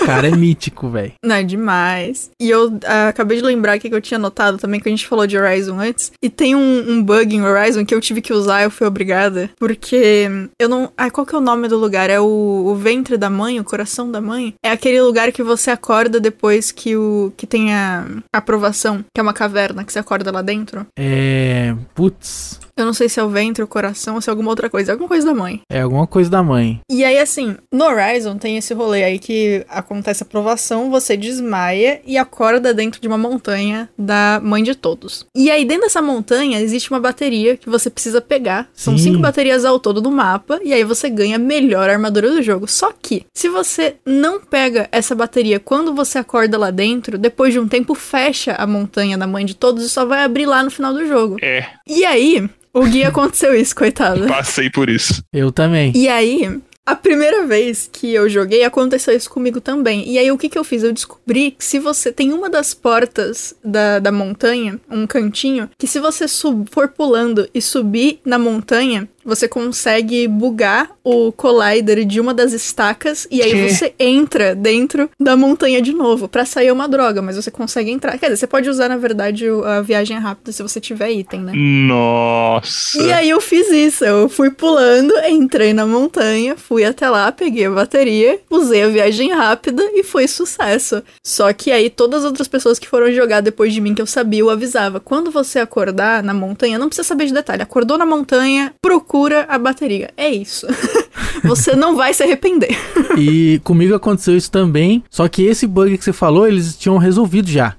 [0.02, 1.12] O cara é mítico, velho.
[1.24, 2.30] Não, é demais.
[2.40, 5.06] E eu ah, acabei de lembrar aqui que eu tinha notado também que a gente
[5.06, 6.10] falou de Horizon antes.
[6.20, 9.50] E tem um, um bug em Horizon que eu tive que usar, eu fui obrigada.
[9.62, 10.92] Porque eu não.
[10.96, 12.10] Ai, qual que é o nome do lugar?
[12.10, 12.24] É o,
[12.66, 14.54] o ventre da mãe, o coração da mãe?
[14.60, 17.32] É aquele lugar que você acorda depois que o.
[17.36, 20.84] que tem a aprovação, que é uma caverna que você acorda lá dentro.
[20.98, 21.76] É.
[21.94, 22.58] Putz.
[22.82, 24.92] Eu não sei se é o ventre, o coração ou se é alguma outra coisa.
[24.92, 25.60] Alguma coisa da mãe.
[25.70, 26.80] É alguma coisa da mãe.
[26.90, 32.00] E aí, assim, no Horizon tem esse rolê aí que acontece a provação, você desmaia
[32.04, 35.26] e acorda dentro de uma montanha da mãe de todos.
[35.34, 38.68] E aí, dentro dessa montanha, existe uma bateria que você precisa pegar.
[38.74, 39.04] São Sim.
[39.04, 42.66] cinco baterias ao todo do mapa, e aí você ganha a melhor armadura do jogo.
[42.66, 47.60] Só que, se você não pega essa bateria quando você acorda lá dentro, depois de
[47.60, 50.70] um tempo fecha a montanha da mãe de todos e só vai abrir lá no
[50.70, 51.36] final do jogo.
[51.42, 54.26] É, E aí, o Gui aconteceu isso, coitado.
[54.26, 55.22] passei por isso.
[55.32, 55.92] Eu também.
[55.94, 60.08] E aí, a primeira vez que eu joguei, aconteceu isso comigo também.
[60.08, 60.82] E aí, o que, que eu fiz?
[60.82, 65.86] Eu descobri que se você tem uma das portas da, da montanha, um cantinho, que
[65.86, 72.20] se você sub, for pulando e subir na montanha, você consegue bugar o collider de
[72.20, 73.68] uma das estacas e aí Que?
[73.68, 76.28] você entra dentro da montanha de novo.
[76.28, 78.18] Pra sair é uma droga, mas você consegue entrar.
[78.18, 81.52] Quer dizer, você pode usar, na verdade, a viagem rápida se você tiver item, né?
[81.54, 83.00] Nossa.
[83.02, 87.66] E aí eu fiz isso, eu fui pulando, entrei na montanha, fui até lá, peguei
[87.66, 91.02] a bateria, usei a viagem rápida e foi sucesso.
[91.24, 94.06] Só que aí todas as outras pessoas que foram jogar depois de mim que eu
[94.06, 98.06] sabia, eu avisava, quando você acordar na montanha, não precisa saber de detalhe, acordou na
[98.06, 99.11] montanha, procura
[99.48, 100.10] a bateria.
[100.16, 100.66] É isso.
[101.44, 102.76] você não vai se arrepender.
[103.16, 105.02] E comigo aconteceu isso também.
[105.10, 107.76] Só que esse bug que você falou, eles tinham resolvido já.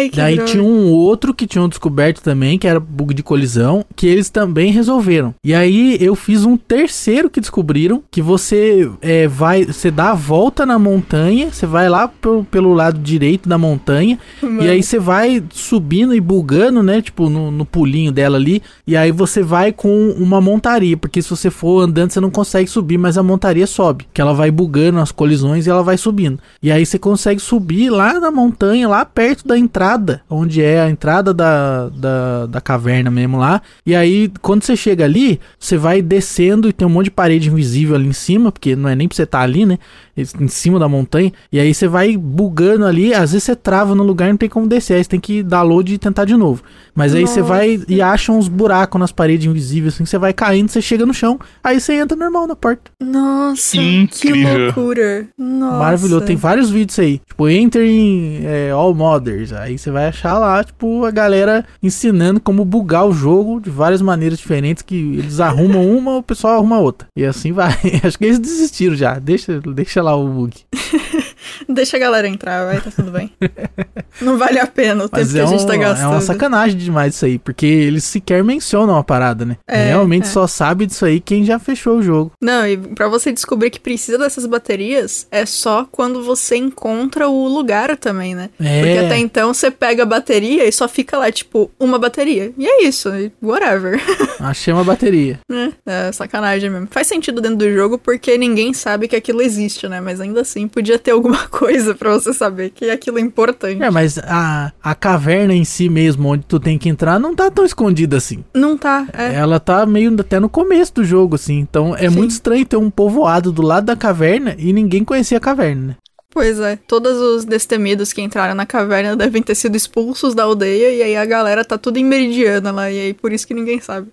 [0.00, 0.50] Ai, que Daí droga.
[0.50, 4.72] tinha um outro que tinham descoberto também, que era bug de colisão, que eles também
[4.72, 5.34] resolveram.
[5.44, 10.14] E aí eu fiz um terceiro que descobriram, que você é, vai, você dá a
[10.14, 14.62] volta na montanha, você vai lá pelo, pelo lado direito da montanha, Mano.
[14.62, 17.02] e aí você vai subindo e bugando, né?
[17.02, 18.62] Tipo, no, no pulinho dela ali.
[18.86, 20.96] E aí você vai com uma montaria.
[20.96, 24.06] Porque se você for andando, você não consegue subir, mas a montaria sobe.
[24.12, 26.38] Que ela vai bugando as colisões e ela vai subindo.
[26.62, 29.89] E aí você consegue subir lá na montanha, lá perto da entrada,
[30.28, 33.62] onde é a entrada da, da, da caverna mesmo lá.
[33.84, 37.48] E aí, quando você chega ali, você vai descendo e tem um monte de parede
[37.48, 39.78] invisível ali em cima, porque não é nem pra você estar ali, né?
[40.16, 41.32] Em cima da montanha.
[41.52, 44.48] E aí você vai bugando ali, às vezes você trava no lugar e não tem
[44.48, 44.94] como descer.
[44.94, 46.62] Aí você tem que dar load e tentar de novo.
[46.94, 50.68] Mas aí você vai e acha uns buracos nas paredes invisíveis, assim, você vai caindo,
[50.68, 52.90] você chega no chão, aí você entra normal na porta.
[53.02, 54.64] Nossa, que Incrível.
[54.66, 55.26] loucura.
[55.38, 55.78] Nossa.
[55.78, 56.26] Maravilhoso.
[56.26, 57.20] Tem vários vídeos aí.
[57.26, 59.52] Tipo, enter em é, All Modders.
[59.52, 64.02] Aí você vai achar lá, tipo, a galera ensinando como bugar o jogo de várias
[64.02, 64.82] maneiras diferentes.
[64.82, 67.08] Que eles arrumam uma, o pessoal arruma outra.
[67.16, 67.74] E assim vai.
[68.04, 69.18] Acho que eles desistiram já.
[69.18, 70.52] Deixa, deixa lá o bug.
[71.68, 73.32] Deixa a galera entrar, vai, tá tudo bem.
[74.20, 76.10] Não vale a pena o tempo Mas que é, a gente um- tá é gastando.
[76.10, 77.38] uma sacanagem demais isso aí.
[77.38, 79.56] Porque eles sequer mencionam a parada, né?
[79.66, 80.26] É, Realmente é.
[80.30, 82.32] só sabe disso aí quem já fechou o jogo.
[82.42, 87.48] Não, e pra você descobrir que precisa dessas baterias, é só quando você encontra o
[87.48, 88.50] lugar também, né?
[88.60, 88.80] É.
[88.82, 92.52] Porque até então você pega a bateria e só fica lá, tipo, uma bateria.
[92.58, 93.08] E é isso,
[93.42, 94.00] whatever.
[94.40, 95.38] Achei uma bateria.
[95.48, 95.72] né?
[95.86, 96.88] É sacanagem mesmo.
[96.90, 100.00] Faz sentido dentro do jogo porque ninguém sabe que aquilo existe, né?
[100.00, 103.82] Mas ainda assim podia ter alguma coisa pra você saber que aquilo é importante.
[103.82, 107.50] É, mas a, a caverna em si mesmo, onde tu tem que entrar, não tá
[107.50, 108.44] tão escondida assim.
[108.54, 109.34] Não tá, é.
[109.34, 111.58] Ela tá meio até no começo do jogo, assim.
[111.58, 112.16] Então é Sim.
[112.16, 115.96] muito estranho ter um povoado do lado da caverna e ninguém conhecia a caverna, né?
[116.32, 120.90] Pois é, todos os destemidos que entraram na caverna devem ter sido expulsos da aldeia
[120.90, 123.80] e aí a galera tá tudo em meridiana lá e aí por isso que ninguém
[123.80, 124.08] sabe.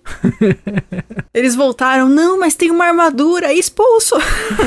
[1.32, 4.16] Eles voltaram, não, mas tem uma armadura, expulso!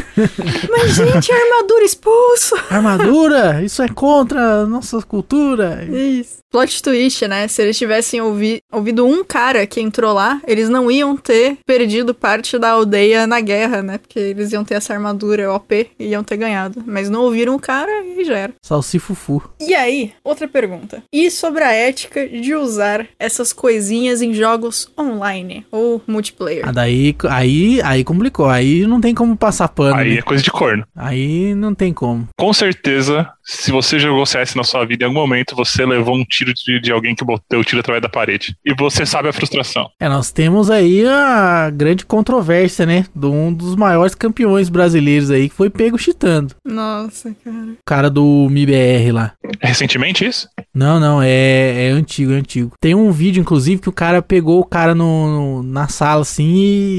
[0.69, 2.55] mas gente, armadura expulso!
[2.69, 5.83] Armadura, isso é contra a nossa cultura.
[5.83, 6.41] Isso.
[6.51, 7.47] Plot twist, né?
[7.47, 12.13] Se eles tivessem ouvi ouvido um cara que entrou lá, eles não iam ter perdido
[12.13, 13.97] parte da aldeia na guerra, né?
[13.97, 16.83] Porque eles iam ter essa armadura OP e iam ter ganhado.
[16.85, 18.53] Mas não ouviram o cara e já era.
[18.61, 19.41] Salsifufu.
[19.59, 21.03] E aí, outra pergunta.
[21.11, 26.67] E sobre a ética de usar essas coisinhas em jogos online ou multiplayer?
[26.67, 28.49] Ah, daí, aí, aí complicou.
[28.49, 29.95] Aí não tem como passar pano.
[29.95, 30.17] Aí né?
[30.17, 30.85] é coisa de corno.
[30.95, 32.27] Aí não tem como.
[32.37, 36.23] Com certeza, se você jogou CS na sua vida, em algum momento você levou um
[36.23, 38.55] tiro de, de alguém que botou o tiro através da parede.
[38.65, 39.89] E você sabe a frustração.
[39.99, 43.05] É, nós temos aí a grande controvérsia, né?
[43.15, 46.55] De um dos maiores campeões brasileiros aí que foi pego chitando.
[46.65, 47.57] Nossa, cara.
[47.71, 49.33] O cara do MIBR lá.
[49.61, 50.47] Recentemente isso?
[50.73, 52.71] Não, não, é, é antigo, é antigo.
[52.79, 56.53] Tem um vídeo, inclusive, que o cara pegou o cara no, no- na sala, assim,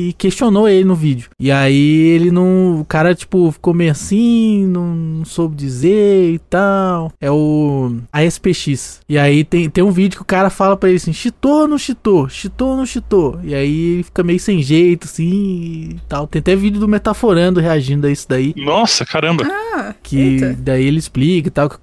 [0.08, 1.30] e questionou ele no vídeo.
[1.40, 2.80] E aí ele não.
[2.80, 7.12] O cara, tipo, ficou meio assim, não, não soube dizer e tal.
[7.20, 9.00] É o ASPX.
[9.08, 11.68] E aí tem, tem um vídeo que o cara fala pra ele assim: chitou ou
[11.68, 12.28] não chitou?
[12.28, 13.38] Chitou ou não chitou?
[13.42, 16.26] E aí ele fica meio sem jeito, assim e tal.
[16.26, 18.54] Tem até vídeo do Metaforando reagindo a isso daí.
[18.56, 19.44] Nossa, caramba.
[19.74, 21.78] Ah, Que E daí ele explica e tal, que,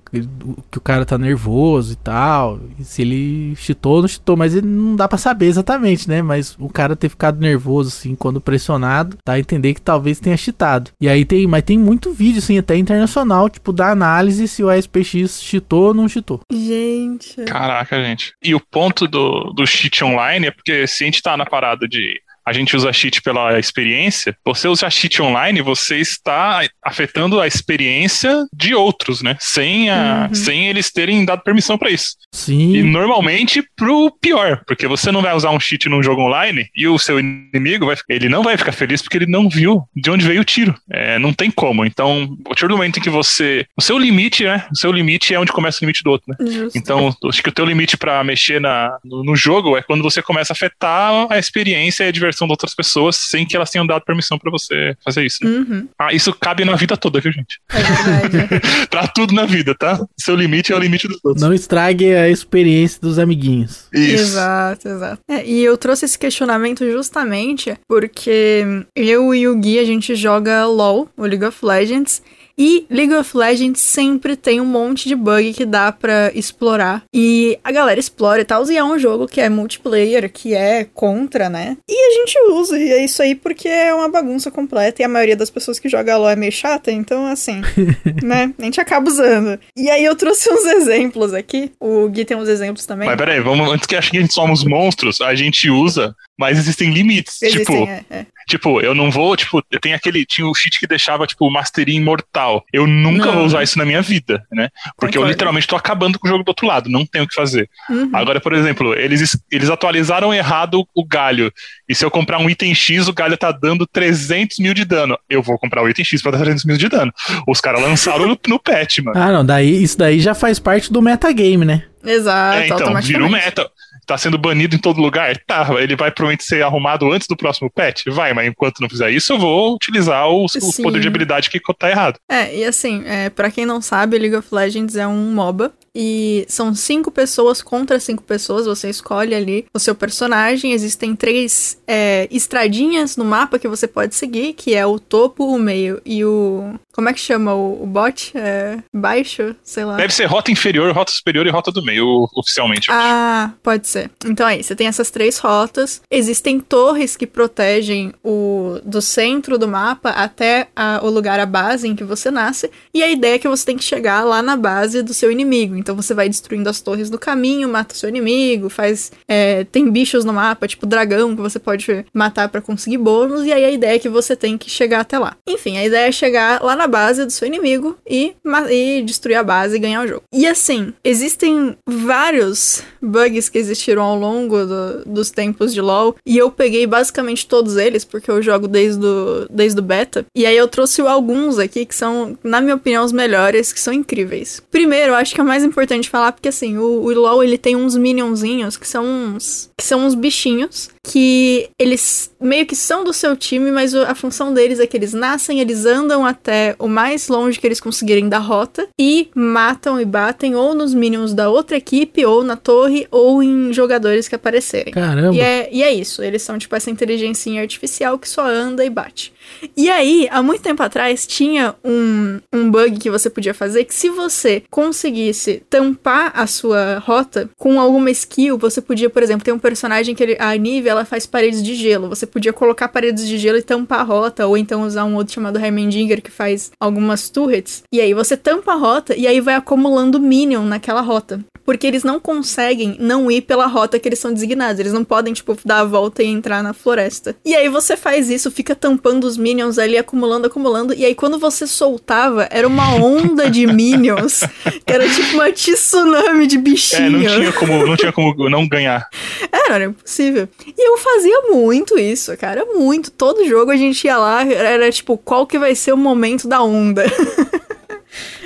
[0.72, 2.60] que o cara tá nervoso e tal.
[2.78, 6.22] E se ele cheatou ou não cheatou, mas ele não dá para saber exatamente, né?
[6.22, 10.38] Mas o cara ter ficado nervoso, assim, quando pressionado, dá a entender que talvez tenha
[10.38, 10.92] cheatado.
[11.00, 14.70] E aí tem, mas tem muito vídeo, assim, até internacional, tipo, da análise se o
[14.70, 16.42] ASPX cheatou ou não cheatou.
[16.52, 17.44] Gente.
[17.46, 18.34] Caraca, gente.
[18.44, 21.88] E o ponto do, do cheat online é porque se a gente tá na parada
[21.88, 27.46] de a gente usa cheat pela experiência, você usa cheat online, você está afetando a
[27.46, 29.38] experiência de outros, né?
[29.40, 30.36] Sem, a, uhum.
[30.36, 32.16] sem eles terem dado permissão para isso.
[32.34, 32.76] Sim.
[32.76, 36.88] E normalmente pro pior, porque você não vai usar um cheat num jogo online e
[36.88, 40.26] o seu inimigo vai, ele não vai ficar feliz porque ele não viu de onde
[40.26, 40.76] veio o tiro.
[40.92, 41.86] É, não tem como.
[41.86, 43.66] Então, a partir do momento em que você.
[43.78, 44.66] O seu limite, né?
[44.72, 46.52] O seu limite é onde começa o limite do outro, né?
[46.52, 46.78] Justo.
[46.78, 50.22] Então, acho que o teu limite para mexer na, no, no, jogo é quando você
[50.22, 53.86] começa a afetar a experiência e a diversão de outras pessoas sem que elas tenham
[53.86, 55.44] dado permissão para você fazer isso.
[55.44, 55.50] Né?
[55.50, 55.88] Uhum.
[55.98, 57.60] Ah, isso cabe na vida toda, viu, gente?
[57.70, 58.88] É verdade.
[58.90, 60.00] pra tudo na vida, tá?
[60.18, 61.42] Seu limite é o limite dos outros.
[61.42, 63.88] Não estrague a experiência dos amiguinhos.
[63.94, 64.24] Isso.
[64.24, 65.22] Exato, exato.
[65.28, 70.66] É, e eu trouxe esse questionamento justamente porque eu e o Gui, a gente joga
[70.66, 72.22] LOL, o League of Legends,
[72.60, 77.04] e League of Legends sempre tem um monte de bug que dá para explorar.
[77.16, 78.70] E a galera explora e tal.
[78.70, 81.78] E é um jogo que é multiplayer, que é contra, né?
[81.90, 82.78] E a gente usa.
[82.78, 85.02] E é isso aí porque é uma bagunça completa.
[85.02, 86.92] E a maioria das pessoas que joga LOL é meio chata.
[86.92, 87.62] Então, assim,
[88.22, 88.54] né?
[88.60, 89.58] A gente acaba usando.
[89.78, 91.72] E aí eu trouxe uns exemplos aqui.
[91.80, 93.08] O Gui tem uns exemplos também.
[93.08, 96.58] Mas peraí, vamos, antes que ache que a gente somos monstros, a gente usa mas
[96.58, 97.42] existem limites.
[97.42, 98.26] Existem, tipo, é, é.
[98.48, 101.52] tipo, eu não vou, tipo, eu tenho aquele, tinha o cheat que deixava, tipo, o
[101.52, 102.64] Mastery imortal.
[102.72, 103.34] Eu nunca não.
[103.34, 104.70] vou usar isso na minha vida, né?
[104.98, 105.20] Porque Concordo.
[105.20, 107.70] eu literalmente tô acabando com o jogo do outro lado, não tenho o que fazer.
[107.90, 108.10] Uhum.
[108.14, 111.52] Agora, por exemplo, eles, eles atualizaram errado o galho.
[111.90, 115.18] E se eu comprar um item X, o galho tá dando 300 mil de dano.
[115.30, 117.12] Eu vou comprar o item X pra dar 300 mil de dano.
[117.46, 119.20] Os caras lançaram no, no patch, mano.
[119.20, 121.84] Ah, não, daí, isso daí já faz parte do metagame, né?
[122.04, 123.70] Exato, é, então, vira o meta
[124.10, 125.38] tá sendo banido em todo lugar?
[125.46, 128.06] Tá, ele vai provavelmente ser arrumado antes do próximo patch?
[128.08, 131.62] Vai, mas enquanto não fizer isso, eu vou utilizar o, o poder de habilidade que
[131.78, 132.20] tá errado.
[132.28, 135.72] É, e assim, é, para quem não sabe, League of Legends é um MOBA.
[135.94, 138.66] E são cinco pessoas contra cinco pessoas.
[138.66, 140.72] Você escolhe ali o seu personagem.
[140.72, 145.60] Existem três é, estradinhas no mapa que você pode seguir, que é o topo, o
[145.60, 146.74] meio e o.
[146.92, 148.32] Como é que chama o, o bot?
[148.36, 149.56] É, baixo?
[149.64, 149.96] Sei lá.
[149.96, 152.90] Deve ser rota inferior, rota superior e rota do meio, oficialmente.
[152.92, 154.12] Ah, pode ser.
[154.26, 156.02] Então aí, você tem essas três rotas.
[156.12, 161.88] Existem torres que protegem o do centro do mapa até a, o lugar, a base
[161.88, 162.70] em que você nasce.
[162.94, 165.79] E a ideia é que você tem que chegar lá na base do seu inimigo.
[165.80, 169.12] Então você vai destruindo as torres no caminho, mata o seu inimigo, faz.
[169.28, 173.46] É, tem bichos no mapa, tipo dragão, que você pode matar para conseguir bônus.
[173.46, 175.36] E aí a ideia é que você tem que chegar até lá.
[175.48, 178.36] Enfim, a ideia é chegar lá na base do seu inimigo e,
[178.70, 180.24] e destruir a base e ganhar o jogo.
[180.32, 186.16] E assim, existem vários bugs que existiram existiram ao longo do, dos tempos de LoL.
[186.26, 190.26] E eu peguei basicamente todos eles, porque eu jogo desde o, desde o beta.
[190.36, 193.94] E aí eu trouxe alguns aqui que são, na minha opinião, os melhores, que são
[193.94, 194.62] incríveis.
[194.70, 197.76] Primeiro, eu acho que é mais importante falar, porque assim, o, o LoL ele tem
[197.76, 199.70] uns minionzinhos que são uns.
[199.78, 204.54] que são uns bichinhos que eles meio que são do seu time, mas a função
[204.54, 208.38] deles é que eles nascem, eles andam até o mais longe que eles conseguirem da
[208.38, 213.42] rota e matam e batem ou nos minions da outra equipe, ou na torre, ou
[213.42, 214.94] em jogadores que aparecerem.
[214.94, 215.36] Caramba!
[215.36, 218.90] E é, e é isso, eles são tipo essa inteligência artificial que só anda e
[218.90, 219.34] bate.
[219.76, 223.94] E aí, há muito tempo atrás, tinha um, um bug que você podia fazer que
[223.94, 229.52] se você conseguisse tampar a sua rota com alguma skill, você podia, por exemplo, ter
[229.52, 232.10] um personagem que ele, a Nivea, ela faz paredes de gelo.
[232.10, 235.34] Você podia colocar paredes de gelo e tampar a rota, ou então usar um outro
[235.34, 237.84] chamado Heimendinger que faz algumas turrets.
[237.92, 241.40] E aí você tampa a rota e aí vai acumulando minion naquela rota.
[241.70, 244.80] Porque eles não conseguem não ir pela rota que eles são designados.
[244.80, 247.36] Eles não podem, tipo, dar a volta e entrar na floresta.
[247.46, 250.96] E aí você faz isso, fica tampando os minions ali, acumulando, acumulando.
[250.96, 254.42] E aí quando você soltava, era uma onda de minions.
[254.88, 257.24] era tipo uma tsunami de bichinhos.
[257.24, 259.08] É, não tinha como não, tinha como não ganhar.
[259.52, 260.50] Era, era impossível.
[260.76, 262.66] E eu fazia muito isso, cara.
[262.66, 263.12] Muito.
[263.12, 266.62] Todo jogo a gente ia lá, era tipo, qual que vai ser o momento da
[266.62, 267.06] onda?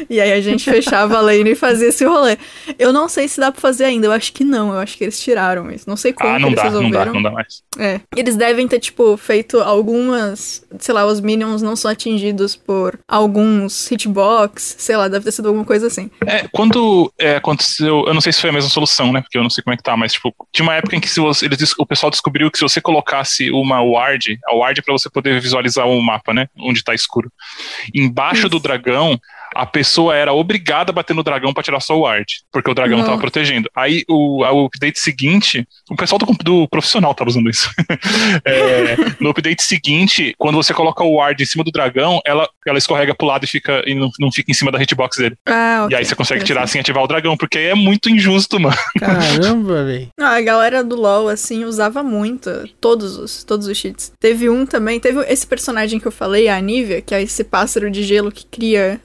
[0.09, 2.37] E aí a gente fechava a lane e fazia esse rolê.
[2.77, 5.03] Eu não sei se dá pra fazer ainda, eu acho que não, eu acho que
[5.03, 5.89] eles tiraram isso.
[5.89, 6.91] Não sei como ah, não eles dá, resolveram.
[6.91, 7.63] Não dá, não dá mais.
[7.77, 7.99] É.
[8.15, 13.89] Eles devem ter, tipo, feito algumas, sei lá, os minions não são atingidos por alguns
[13.89, 16.09] hitbox, sei lá, deve ter sido alguma coisa assim.
[16.25, 19.43] É, quando é, aconteceu, eu não sei se foi a mesma solução, né, porque eu
[19.43, 21.45] não sei como é que tá, mas, tipo, tinha uma época em que se você,
[21.45, 25.09] eles, o pessoal descobriu que se você colocasse uma ward, a ward é pra você
[25.09, 27.31] poder visualizar o mapa, né, onde tá escuro,
[27.93, 28.49] embaixo isso.
[28.49, 29.19] do dragão,
[29.55, 32.99] a pessoa era obrigada a bater no dragão para tirar sua ward, porque o dragão
[32.99, 33.05] Não.
[33.05, 33.69] tava protegendo.
[33.75, 37.69] Aí o, o update seguinte, o pessoal do, do profissional tava usando isso.
[38.45, 42.77] é, no update seguinte, quando você coloca o ward em cima do dragão, ela, ela
[42.77, 45.35] escorrega pro lado e fica e não, não fica em cima da hitbox dele.
[45.47, 45.95] Ah, okay.
[45.95, 48.75] E aí você consegue tirar sem ativar o dragão, porque é muito injusto, mano.
[48.99, 50.07] Caramba, velho.
[50.19, 54.11] A galera do LoL, assim, usava muito todos os, todos os cheats.
[54.19, 57.89] Teve um também, teve esse personagem que eu falei, a Anivia, que é esse pássaro
[57.89, 58.99] de gelo que cria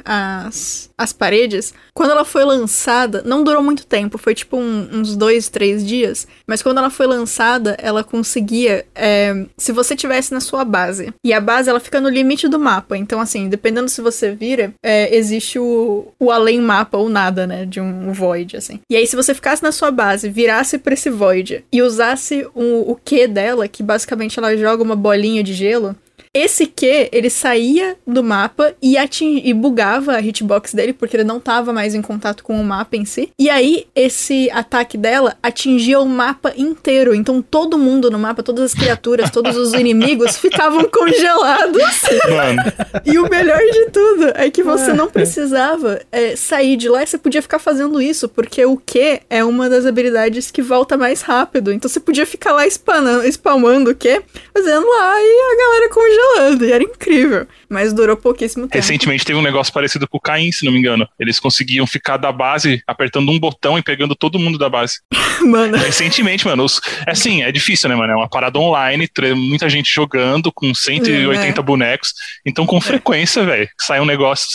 [0.47, 1.75] as, as paredes.
[1.95, 6.27] Quando ela foi lançada, não durou muito tempo, foi tipo um, uns dois, três dias.
[6.47, 8.85] Mas quando ela foi lançada, ela conseguia.
[8.95, 12.59] É, se você tivesse na sua base, e a base ela fica no limite do
[12.59, 17.47] mapa, então assim, dependendo se você vira, é, existe o, o além mapa ou nada,
[17.47, 17.65] né?
[17.65, 18.81] De um void, assim.
[18.91, 22.91] E aí, se você ficasse na sua base, virasse pra esse void e usasse o,
[22.91, 25.97] o Q dela, que basicamente ela joga uma bolinha de gelo,
[26.33, 29.43] esse Q, ele saía do mapa e, ating...
[29.45, 32.97] e bugava a hitbox dele, porque ele não tava mais em contato com o mapa
[32.97, 33.31] em si.
[33.39, 37.15] E aí, esse ataque dela atingia o mapa inteiro.
[37.15, 41.83] Então, todo mundo no mapa, todas as criaturas, todos os inimigos ficavam congelados.
[42.29, 42.63] Mano.
[43.05, 47.07] E o melhor de tudo é que você não precisava é, sair de lá e
[47.07, 51.23] você podia ficar fazendo isso, porque o Q é uma das habilidades que volta mais
[51.23, 51.73] rápido.
[51.73, 54.23] Então, você podia ficar lá spamando, spamando o Q,
[54.53, 57.47] fazendo lá e a galera congelando congelando, e era incrível.
[57.69, 58.75] Mas durou pouquíssimo tempo.
[58.75, 61.09] Recentemente teve um negócio parecido com o Caim, se não me engano.
[61.19, 64.99] Eles conseguiam ficar da base apertando um botão e pegando todo mundo da base.
[65.45, 65.77] mano.
[65.77, 66.65] Recentemente, mano.
[66.65, 68.13] Os, é assim, é difícil, né, mano?
[68.13, 71.63] É uma parada online, muita gente jogando com 180 é.
[71.63, 72.13] bonecos.
[72.45, 72.81] Então, com é.
[72.81, 74.49] frequência, velho, sai um negócio,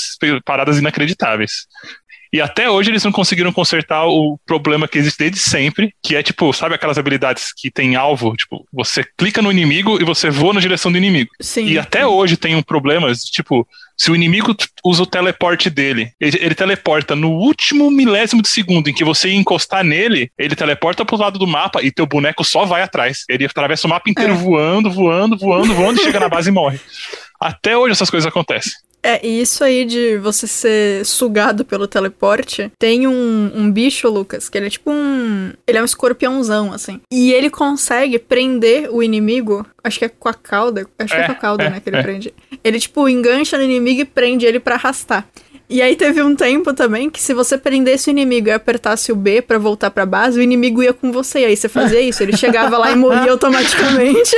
[0.45, 1.67] paradas inacreditáveis.
[2.33, 6.23] E até hoje eles não conseguiram consertar o problema que existe desde sempre, que é
[6.23, 8.35] tipo, sabe aquelas habilidades que tem alvo?
[8.35, 11.29] Tipo, você clica no inimigo e você voa na direção do inimigo.
[11.39, 11.67] Sim.
[11.67, 16.39] E até hoje tem um problema, tipo, se o inimigo usa o teleporte dele, ele,
[16.41, 21.17] ele, teleporta no último milésimo de segundo em que você encostar nele, ele teleporta pro
[21.17, 23.25] lado do mapa e teu boneco só vai atrás.
[23.29, 24.37] Ele atravessa o mapa inteiro é.
[24.37, 26.79] voando, voando, voando, voando e chega na base e morre.
[27.39, 28.73] Até hoje essas coisas acontecem.
[29.03, 34.47] É, e isso aí de você ser sugado pelo teleporte, tem um, um bicho, Lucas,
[34.47, 35.51] que ele é tipo um.
[35.67, 37.01] Ele é um escorpiãozão, assim.
[37.11, 40.87] E ele consegue prender o inimigo, acho que é com a cauda.
[40.97, 42.01] Acho que é com a cauda, é, né, que ele é.
[42.01, 42.33] prende.
[42.63, 45.27] Ele, tipo, engancha no inimigo e prende ele para arrastar.
[45.73, 49.15] E aí teve um tempo também que se você prendesse o inimigo e apertasse o
[49.15, 51.39] B para voltar pra base, o inimigo ia com você.
[51.39, 54.35] E aí você fazia isso, ele chegava lá e morria automaticamente.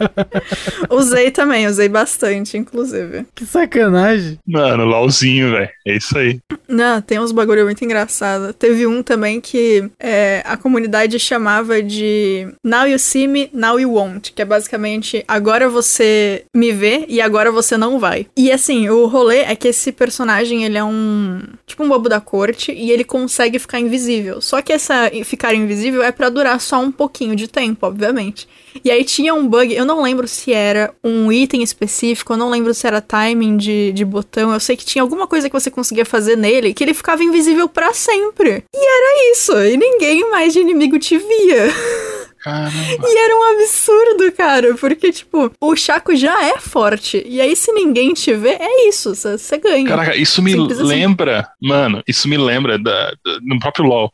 [0.88, 3.26] usei também, usei bastante, inclusive.
[3.34, 4.38] Que sacanagem.
[4.46, 5.68] Mano, LOLzinho, velho.
[5.86, 6.40] É isso aí.
[6.66, 8.54] Não, tem uns bagulho muito engraçado.
[8.54, 13.92] Teve um também que é, a comunidade chamava de Now You See Me, Now You
[13.92, 18.26] Won't, que é basicamente agora você me vê e agora você não vai.
[18.34, 21.42] E assim, o rolê é que esse personagem personagem, ele é um.
[21.66, 24.40] Tipo um bobo da corte e ele consegue ficar invisível.
[24.40, 28.48] Só que essa ficar invisível é para durar só um pouquinho de tempo, obviamente.
[28.84, 32.50] E aí tinha um bug, eu não lembro se era um item específico, eu não
[32.50, 34.52] lembro se era timing de, de botão.
[34.52, 37.68] Eu sei que tinha alguma coisa que você conseguia fazer nele que ele ficava invisível
[37.68, 38.64] para sempre.
[38.74, 41.66] E era isso, e ninguém mais de inimigo te via.
[42.46, 43.08] Caramba.
[43.08, 47.20] E era um absurdo, cara, porque, tipo, o Chaco já é forte.
[47.26, 49.84] E aí, se ninguém te vê, é isso, você ganha.
[49.84, 50.88] Caraca, isso me Simples assim.
[50.88, 51.48] lembra, assim.
[51.60, 54.12] mano, isso me lembra da, da, no próprio LoL.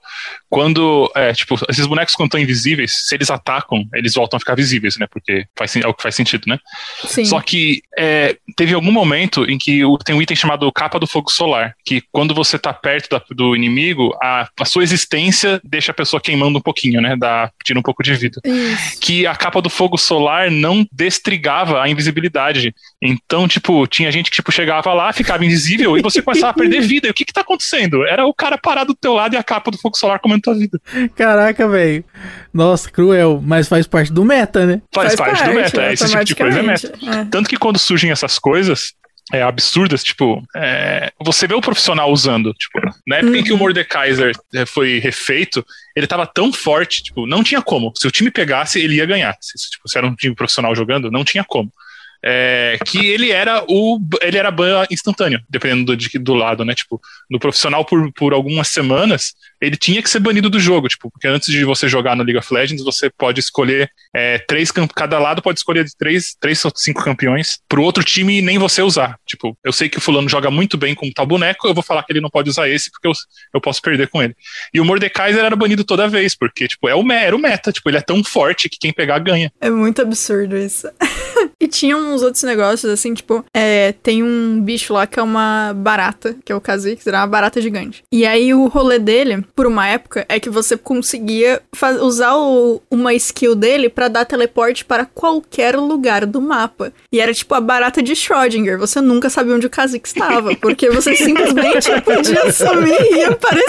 [0.49, 4.55] Quando, é, tipo, esses bonecos quando estão invisíveis, se eles atacam, eles voltam a ficar
[4.55, 5.07] visíveis, né?
[5.11, 6.59] Porque faz, é o que faz sentido, né?
[7.05, 7.27] Sim.
[7.27, 11.31] Só que é, teve algum momento em que tem um item chamado Capa do Fogo
[11.31, 15.95] Solar, que quando você tá perto da, do inimigo, a, a sua existência deixa a
[15.95, 17.15] pessoa queimando um pouquinho, né?
[17.15, 18.41] Dá, tira um pouco de vida.
[18.45, 19.01] Isso.
[19.01, 22.75] Que a capa do fogo solar não destrigava a invisibilidade.
[23.01, 26.81] Então, tipo, tinha gente que tipo, chegava lá, ficava invisível e você começava a perder
[26.83, 27.09] vida.
[27.09, 28.05] E o que que tá acontecendo?
[28.07, 30.55] Era o cara parado do teu lado e a capa do fogo solar comendo tua
[30.55, 30.81] vida.
[31.15, 32.05] Caraca, velho.
[32.53, 33.43] Nossa, cruel.
[33.45, 34.83] Mas faz parte do meta, né?
[34.93, 35.83] Faz, faz parte, parte, do meta.
[35.83, 36.93] É, esse tipo de coisa é meta.
[37.03, 37.25] É.
[37.31, 38.95] Tanto que quando surgem essas coisas,
[39.33, 43.39] é, absurdas, tipo, é, você vê o profissional usando, tipo, na época uhum.
[43.39, 43.61] em que o uhum.
[43.61, 45.65] Mordekaiser é, foi refeito,
[45.97, 47.93] ele tava tão forte, tipo, não tinha como.
[47.97, 49.37] Se o time pegasse, ele ia ganhar.
[49.41, 51.73] Se, tipo, se era um time profissional jogando, não tinha como
[52.25, 56.75] é, que ele era o ele era ban instantâneo, dependendo do, do lado, né?
[56.75, 57.01] Tipo,
[57.31, 61.27] no profissional por, por algumas semanas, ele tinha que ser banido do jogo, tipo, porque
[61.27, 65.43] antes de você jogar no League of Legends, você pode escolher é, três cada lado
[65.43, 69.17] pode escolher três, três ou cinco campeões pro outro time nem você usar.
[69.27, 72.03] Tipo, eu sei que o fulano joga muito bem com tal boneco, eu vou falar
[72.03, 73.13] que ele não pode usar esse porque eu,
[73.55, 74.35] eu posso perder com ele.
[74.73, 77.89] E o Mordekaiser era banido toda vez, porque, tipo, é o, era o meta, tipo,
[77.89, 79.53] ele é tão forte que quem pegar ganha.
[79.61, 80.89] É muito absurdo isso.
[81.61, 85.73] E tinha uns outros negócios, assim, tipo, é, tem um bicho lá que é uma
[85.75, 88.03] barata, que é o Kha'Zix, era uma barata gigante.
[88.13, 91.63] E aí o rolê dele, por uma época, é que você conseguia
[92.01, 96.93] usar o, uma skill dele para dar teleporte para qualquer lugar do mapa.
[97.13, 100.91] E era tipo a barata de Schrödinger, você nunca sabia onde o Kha'Zix estava, porque
[100.91, 103.63] você simplesmente podia sumir e aparecer.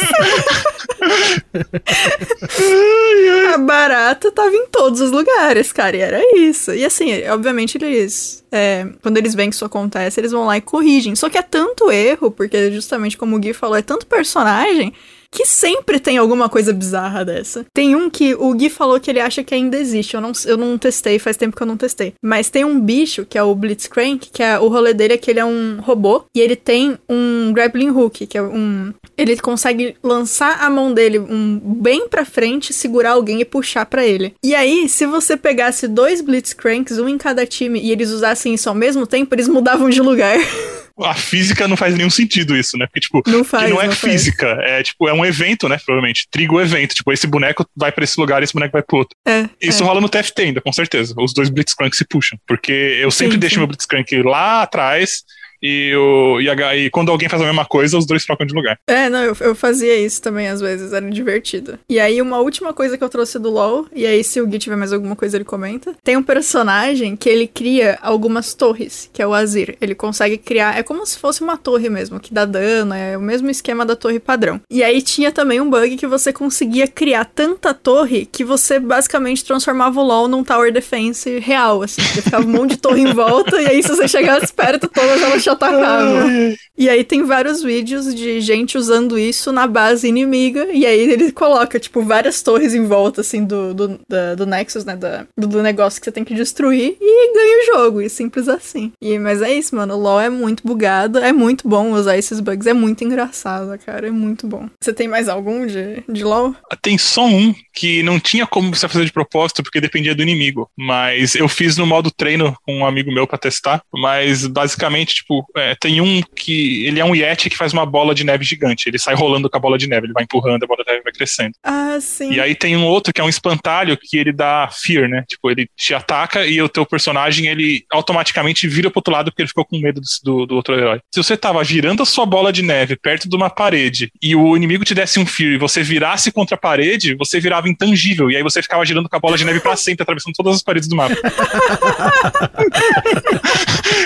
[3.54, 6.74] a barata tava em todos os lugares, cara, e era isso.
[6.74, 8.44] E assim, obviamente eles.
[8.52, 11.16] É, quando eles veem que isso acontece, eles vão lá e corrigem.
[11.16, 14.94] Só que é tanto erro, porque justamente como o Gui falou, é tanto personagem
[15.34, 17.66] que sempre tem alguma coisa bizarra dessa.
[17.74, 20.14] Tem um que o Gui falou que ele acha que ainda existe.
[20.14, 22.14] Eu não, eu não testei, faz tempo que eu não testei.
[22.22, 25.32] Mas tem um bicho, que é o Blitzcrank, que é o rolê dele é que
[25.32, 28.94] ele é um robô e ele tem um grappling hook, que é um.
[29.18, 34.06] Ele consegue lançar a mão dele um bem pra frente, segurar alguém e puxar para
[34.06, 34.34] ele.
[34.44, 38.70] E aí, se você pegasse dois Blitzcranks, um em cada time, e eles usassem isso
[38.70, 40.38] ao mesmo tempo, eles mudavam de lugar.
[41.02, 42.86] a física não faz nenhum sentido isso, né?
[42.86, 44.70] Porque, tipo, não, faz, não é não física, faz.
[44.70, 45.78] é tipo, é um evento, né?
[45.84, 46.28] Provavelmente.
[46.30, 46.94] Trigo evento.
[46.94, 49.18] Tipo, esse boneco vai para esse lugar e esse boneco vai pro outro.
[49.26, 49.86] É, isso é.
[49.86, 51.16] rola no TFT ainda, com certeza.
[51.18, 52.38] Os dois Blitzcrank se puxam.
[52.48, 53.60] Porque eu sempre Sim, deixo sim.
[53.60, 55.24] meu Blitzcrank lá atrás
[55.64, 58.54] e, o, e, a- e quando alguém faz a mesma coisa, os dois trocam de
[58.54, 58.78] lugar.
[58.88, 61.80] É, não, eu, eu fazia isso também às vezes, era divertido.
[61.90, 64.60] E aí, uma última coisa que eu trouxe do LoL, e aí se o Gui
[64.60, 69.22] tiver mais alguma coisa ele comenta, tem um personagem que ele cria algumas torres, que
[69.22, 69.78] é o Azir.
[69.80, 73.22] Ele consegue criar, é como se fosse uma torre mesmo, que dá dano, é o
[73.22, 74.60] mesmo esquema da torre padrão.
[74.70, 79.44] E aí tinha também um bug que você conseguia criar tanta torre que você basicamente
[79.46, 83.14] transformava o LoL num tower defense real, assim, que ficava um monte de torre em
[83.14, 86.56] volta, e aí se você chegasse perto, todas elas te atacavam.
[86.78, 90.68] E aí tem vários vídeos de gente usando isso na base inimiga.
[90.74, 94.84] E aí ele coloca, tipo, várias torres em volta, assim, do, do, da- do Nexus,
[94.86, 94.96] né?
[94.96, 96.98] Da, do, do negócio que você tem que destruir.
[97.00, 98.02] E ganha o jogo.
[98.02, 98.92] E simples assim.
[99.02, 99.94] E, mas é isso, mano.
[99.96, 101.20] O LoL é muito bugado.
[101.20, 102.66] É muito bom usar esses bugs.
[102.68, 104.08] É muito engraçado, cara.
[104.08, 104.68] É muito bom.
[104.82, 106.56] Você tem mais algum de, de LoL?
[106.82, 110.70] Tem só um que não tinha como você fazer de propósito porque dependia do inimigo.
[110.78, 113.82] Mas eu fiz no modo treino com um amigo meu pra testar.
[113.94, 118.14] Mas basicamente, tipo, é, tem um que ele é um Yeti que faz uma bola
[118.14, 118.88] de neve gigante.
[118.88, 121.04] Ele sai rolando com a bola de neve, ele vai empurrando, a bola de neve
[121.04, 121.54] vai crescendo.
[121.64, 122.32] Ah, sim.
[122.32, 125.24] E aí tem um outro que é um espantalho que ele dá fear, né?
[125.28, 129.42] Tipo, ele te ataca e o teu personagem ele automaticamente vira pro outro lado porque
[129.42, 131.00] ele ficou com medo do, do, do outro herói.
[131.14, 134.56] Se você tava girando a sua bola de neve perto de uma parede e o
[134.56, 138.32] inimigo te desse um fear e você virasse contra a parede, você virava intangível.
[138.32, 140.64] E aí você ficava girando com a bola de neve pra sempre, atravessando todas as
[140.64, 141.16] paredes do mapa.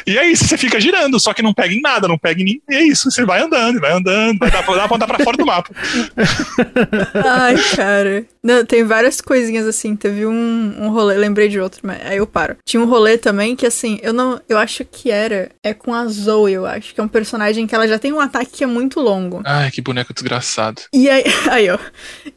[0.06, 2.46] e é isso, você fica girando, só que não pega em nada, não pega em
[2.46, 2.62] ninguém.
[2.70, 5.46] É isso, você vai andando, vai andando, vai dar, dá pra andar pra fora do
[5.46, 5.70] mapa.
[7.26, 8.26] Ai, cara.
[8.44, 9.96] Não, tem várias coisinhas assim.
[9.96, 12.56] Teve um, um rolê, lembrei de outro, mas aí eu paro.
[12.64, 14.40] Tinha um rolê também que, assim, eu não.
[14.48, 15.50] Eu acho que era.
[15.62, 16.94] É com a Zoe, eu acho.
[16.94, 19.42] Que é um personagem que ela já tem um ataque que é muito longo.
[19.46, 20.82] Ai, que boneco desgraçado.
[20.94, 21.26] E aí.
[21.50, 21.78] Aí, ó.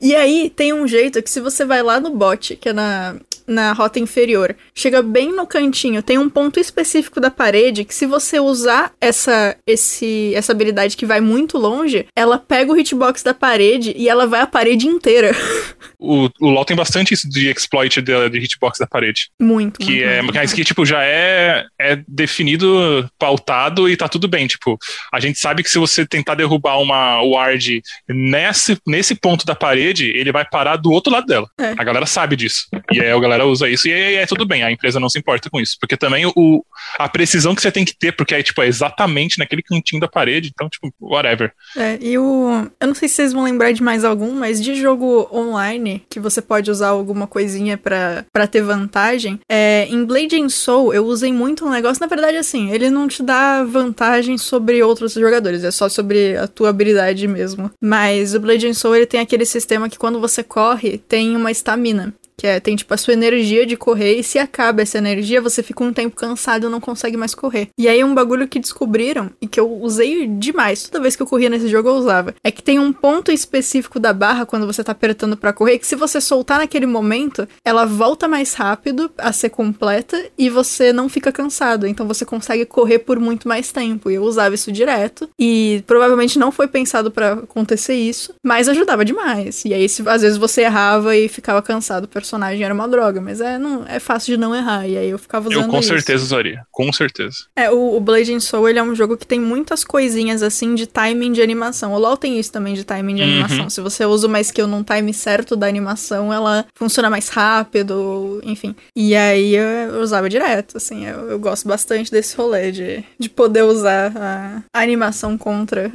[0.01, 3.15] E aí tem um jeito que se você vai lá no bot, que é na.
[3.47, 8.07] Na rota inferior, chega bem no cantinho, tem um ponto específico da parede que se
[8.07, 8.70] você usar
[9.01, 14.09] essa esse essa habilidade que vai muito longe, ela pega o hitbox da parede e
[14.09, 15.33] ela vai a parede inteira.
[16.03, 19.29] O, o LoL tem bastante isso de exploit de, de hitbox da parede.
[19.39, 20.35] Muito, Que muito, é, muito.
[20.35, 24.47] mas que, tipo, já é, é definido, pautado e tá tudo bem.
[24.47, 24.79] Tipo,
[25.13, 30.07] a gente sabe que se você tentar derrubar uma ward nesse, nesse ponto da parede,
[30.17, 31.47] ele vai parar do outro lado dela.
[31.59, 31.75] É.
[31.77, 32.67] A galera sabe disso.
[32.91, 35.19] E aí a galera usa isso e é, é tudo bem, a empresa não se
[35.19, 35.77] importa com isso.
[35.79, 36.65] Porque também o,
[36.99, 40.09] a precisão que você tem que ter, porque é, tipo, é exatamente naquele cantinho da
[40.09, 41.53] parede, então, tipo, whatever.
[41.77, 42.67] É, e o.
[42.81, 46.21] Eu não sei se vocês vão lembrar de mais algum, mas de jogo online, que
[46.21, 49.41] você pode usar alguma coisinha pra, pra ter vantagem.
[49.49, 52.01] É, em Blade and Soul, eu usei muito um negócio.
[52.01, 56.47] Na verdade, assim, ele não te dá vantagem sobre outros jogadores, é só sobre a
[56.47, 57.71] tua habilidade mesmo.
[57.81, 61.51] Mas o Blade and Soul, ele tem aquele sistema que quando você corre, tem uma
[61.51, 62.15] estamina.
[62.41, 65.63] Que é, tem tipo a sua energia de correr, e se acaba essa energia, você
[65.63, 67.69] fica um tempo cansado e não consegue mais correr.
[67.77, 71.27] E aí um bagulho que descobriram, e que eu usei demais, toda vez que eu
[71.27, 74.83] corria nesse jogo eu usava, é que tem um ponto específico da barra quando você
[74.83, 79.33] tá apertando pra correr, que se você soltar naquele momento, ela volta mais rápido a
[79.33, 81.87] ser completa e você não fica cansado.
[81.87, 84.11] Então você consegue correr por muito mais tempo.
[84.11, 85.29] E eu usava isso direto.
[85.39, 89.65] E provavelmente não foi pensado pra acontecer isso, mas ajudava demais.
[89.65, 92.30] E aí, se, às vezes, você errava e ficava cansado personagem.
[92.31, 94.87] Personagem era uma droga, mas é, não, é fácil de não errar.
[94.87, 95.89] E aí eu ficava usando Eu com isso.
[95.89, 96.63] certeza usaria.
[96.71, 97.37] Com certeza.
[97.57, 100.75] É, o, o Blade and Soul, ele é um jogo que tem muitas coisinhas assim
[100.75, 101.93] de timing de animação.
[101.93, 103.29] O LoL tem isso também de timing de Uhum.
[103.29, 103.71] animação.
[103.71, 108.75] Se você usa uma skill num time certo da animação, ela funciona mais rápido, enfim.
[108.95, 109.65] E aí eu,
[109.95, 111.07] eu usava direto, assim.
[111.07, 115.91] Eu, eu gosto bastante desse rolê de, de poder usar a, a animação contra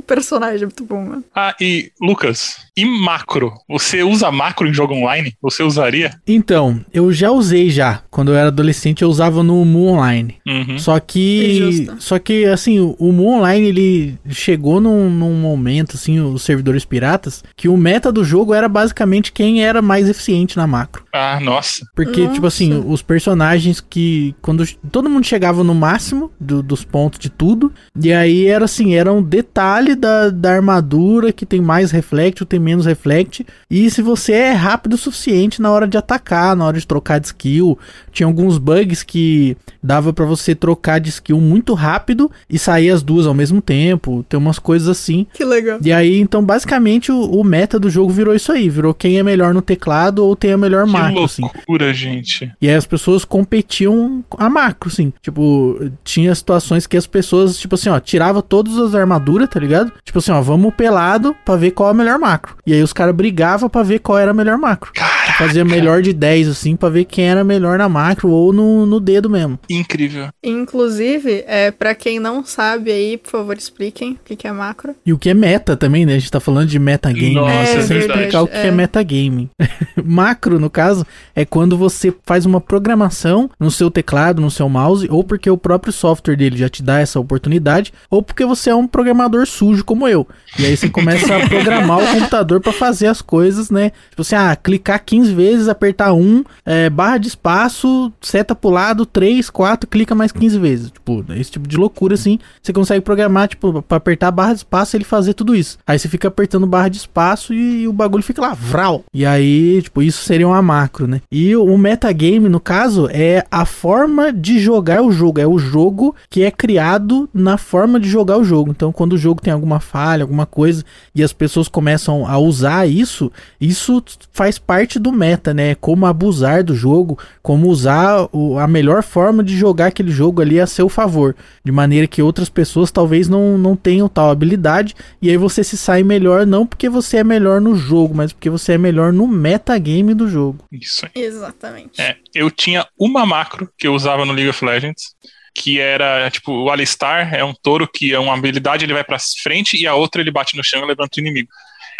[0.00, 0.62] o personagem.
[0.62, 1.24] É muito bom, mano.
[1.34, 3.52] Ah, e Lucas, e macro?
[3.68, 5.34] Você usa macro em jogo online?
[5.40, 6.10] Você usaria?
[6.26, 8.02] Então, eu já usei já.
[8.10, 10.36] Quando eu era adolescente, eu usava no Mu Online.
[10.46, 10.78] Uhum.
[10.78, 11.54] Só que.
[11.58, 11.96] Justo.
[11.98, 16.84] Só que, assim, o, o Mu Online ele chegou num, num momento, assim, os servidores
[16.84, 21.04] piratas, que o meta do jogo era basicamente quem era mais eficiente na macro.
[21.12, 21.84] Ah, nossa.
[21.94, 22.34] Porque, Nossa.
[22.34, 24.34] tipo assim, os personagens que.
[24.40, 27.72] Quando todo mundo chegava no máximo do- dos pontos de tudo.
[28.00, 32.46] E aí era assim, era um detalhe da, da armadura que tem mais reflect ou
[32.46, 33.46] tem menos reflect.
[33.70, 37.18] E se você é rápido o suficiente na hora de atacar, na hora de trocar
[37.20, 37.78] de skill.
[38.12, 43.02] Tinha alguns bugs que dava pra você trocar de skill muito rápido e sair as
[43.02, 44.24] duas ao mesmo tempo.
[44.28, 45.26] Tem umas coisas assim.
[45.32, 45.78] Que legal.
[45.82, 48.68] E aí, então, basicamente, o, o meta do jogo virou isso aí.
[48.68, 51.42] Virou quem é melhor no teclado ou tem a melhor Que macro, assim.
[51.42, 52.52] loucura, gente.
[52.60, 55.12] E aí as pessoas competiam a macro, assim.
[55.22, 59.79] Tipo, tinha situações que as pessoas, tipo assim, ó, tirava todas as armaduras, tá ligado?
[60.04, 62.56] Tipo assim, ó, vamos pelado pra ver qual é a melhor macro.
[62.66, 64.92] E aí os caras brigavam pra ver qual era a melhor macro.
[65.30, 65.44] Caraca.
[65.46, 69.00] Fazia melhor de 10, assim, pra ver quem era melhor na macro ou no, no
[69.00, 69.58] dedo mesmo.
[69.68, 70.28] Incrível.
[70.42, 74.94] Inclusive, é, para quem não sabe aí, por favor, expliquem o que, que é macro.
[75.04, 76.14] E o que é meta também, né?
[76.14, 77.34] A gente tá falando de metagame.
[77.34, 77.62] Nossa, né?
[77.62, 78.70] é Sem verdade, explicar o que é, é.
[78.70, 79.50] metagame.
[80.04, 85.06] Macro, no caso, é quando você faz uma programação no seu teclado, no seu mouse,
[85.10, 88.74] ou porque o próprio software dele já te dá essa oportunidade, ou porque você é
[88.74, 90.26] um programador sujo como eu.
[90.58, 93.92] E aí você começa a programar o computador pra fazer as coisas, né?
[94.10, 99.04] Tipo assim, ah, clicar 15 vezes, apertar 1, é, barra de espaço, seta pro lado,
[99.04, 100.90] 3, 4, clica mais 15 vezes.
[100.90, 102.38] Tipo, esse tipo de loucura assim.
[102.62, 105.78] Você consegue programar, tipo, pra apertar barra de espaço ele fazer tudo isso.
[105.86, 109.04] Aí você fica apertando barra de espaço e, o bagulho fica lá, vral.
[109.12, 111.20] E aí, tipo, isso seria uma macro, né?
[111.30, 115.40] E o metagame, no caso, é a forma de jogar o jogo.
[115.40, 118.70] É o jogo que é criado na forma de jogar o jogo.
[118.70, 122.86] Então, quando o jogo tem alguma falha, alguma coisa, e as pessoas começam a usar
[122.88, 124.02] isso, isso
[124.32, 125.74] faz parte do meta, né?
[125.74, 130.60] Como abusar do jogo, como usar o- a melhor forma de jogar aquele jogo ali
[130.60, 131.34] a seu favor.
[131.64, 134.94] De maneira que outras pessoas talvez não, não tenham tal habilidade.
[135.20, 138.50] E aí você se sai melhor, não porque você é melhor no jogo, mas porque
[138.50, 140.64] você é melhor no metagame do jogo.
[140.70, 141.22] Isso aí.
[141.22, 142.00] Exatamente.
[142.00, 145.14] É, eu tinha uma macro que eu usava no League of Legends,
[145.54, 149.18] que era, tipo, o Alistar é um touro que é uma habilidade, ele vai pra
[149.42, 151.48] frente e a outra ele bate no chão e levanta o inimigo.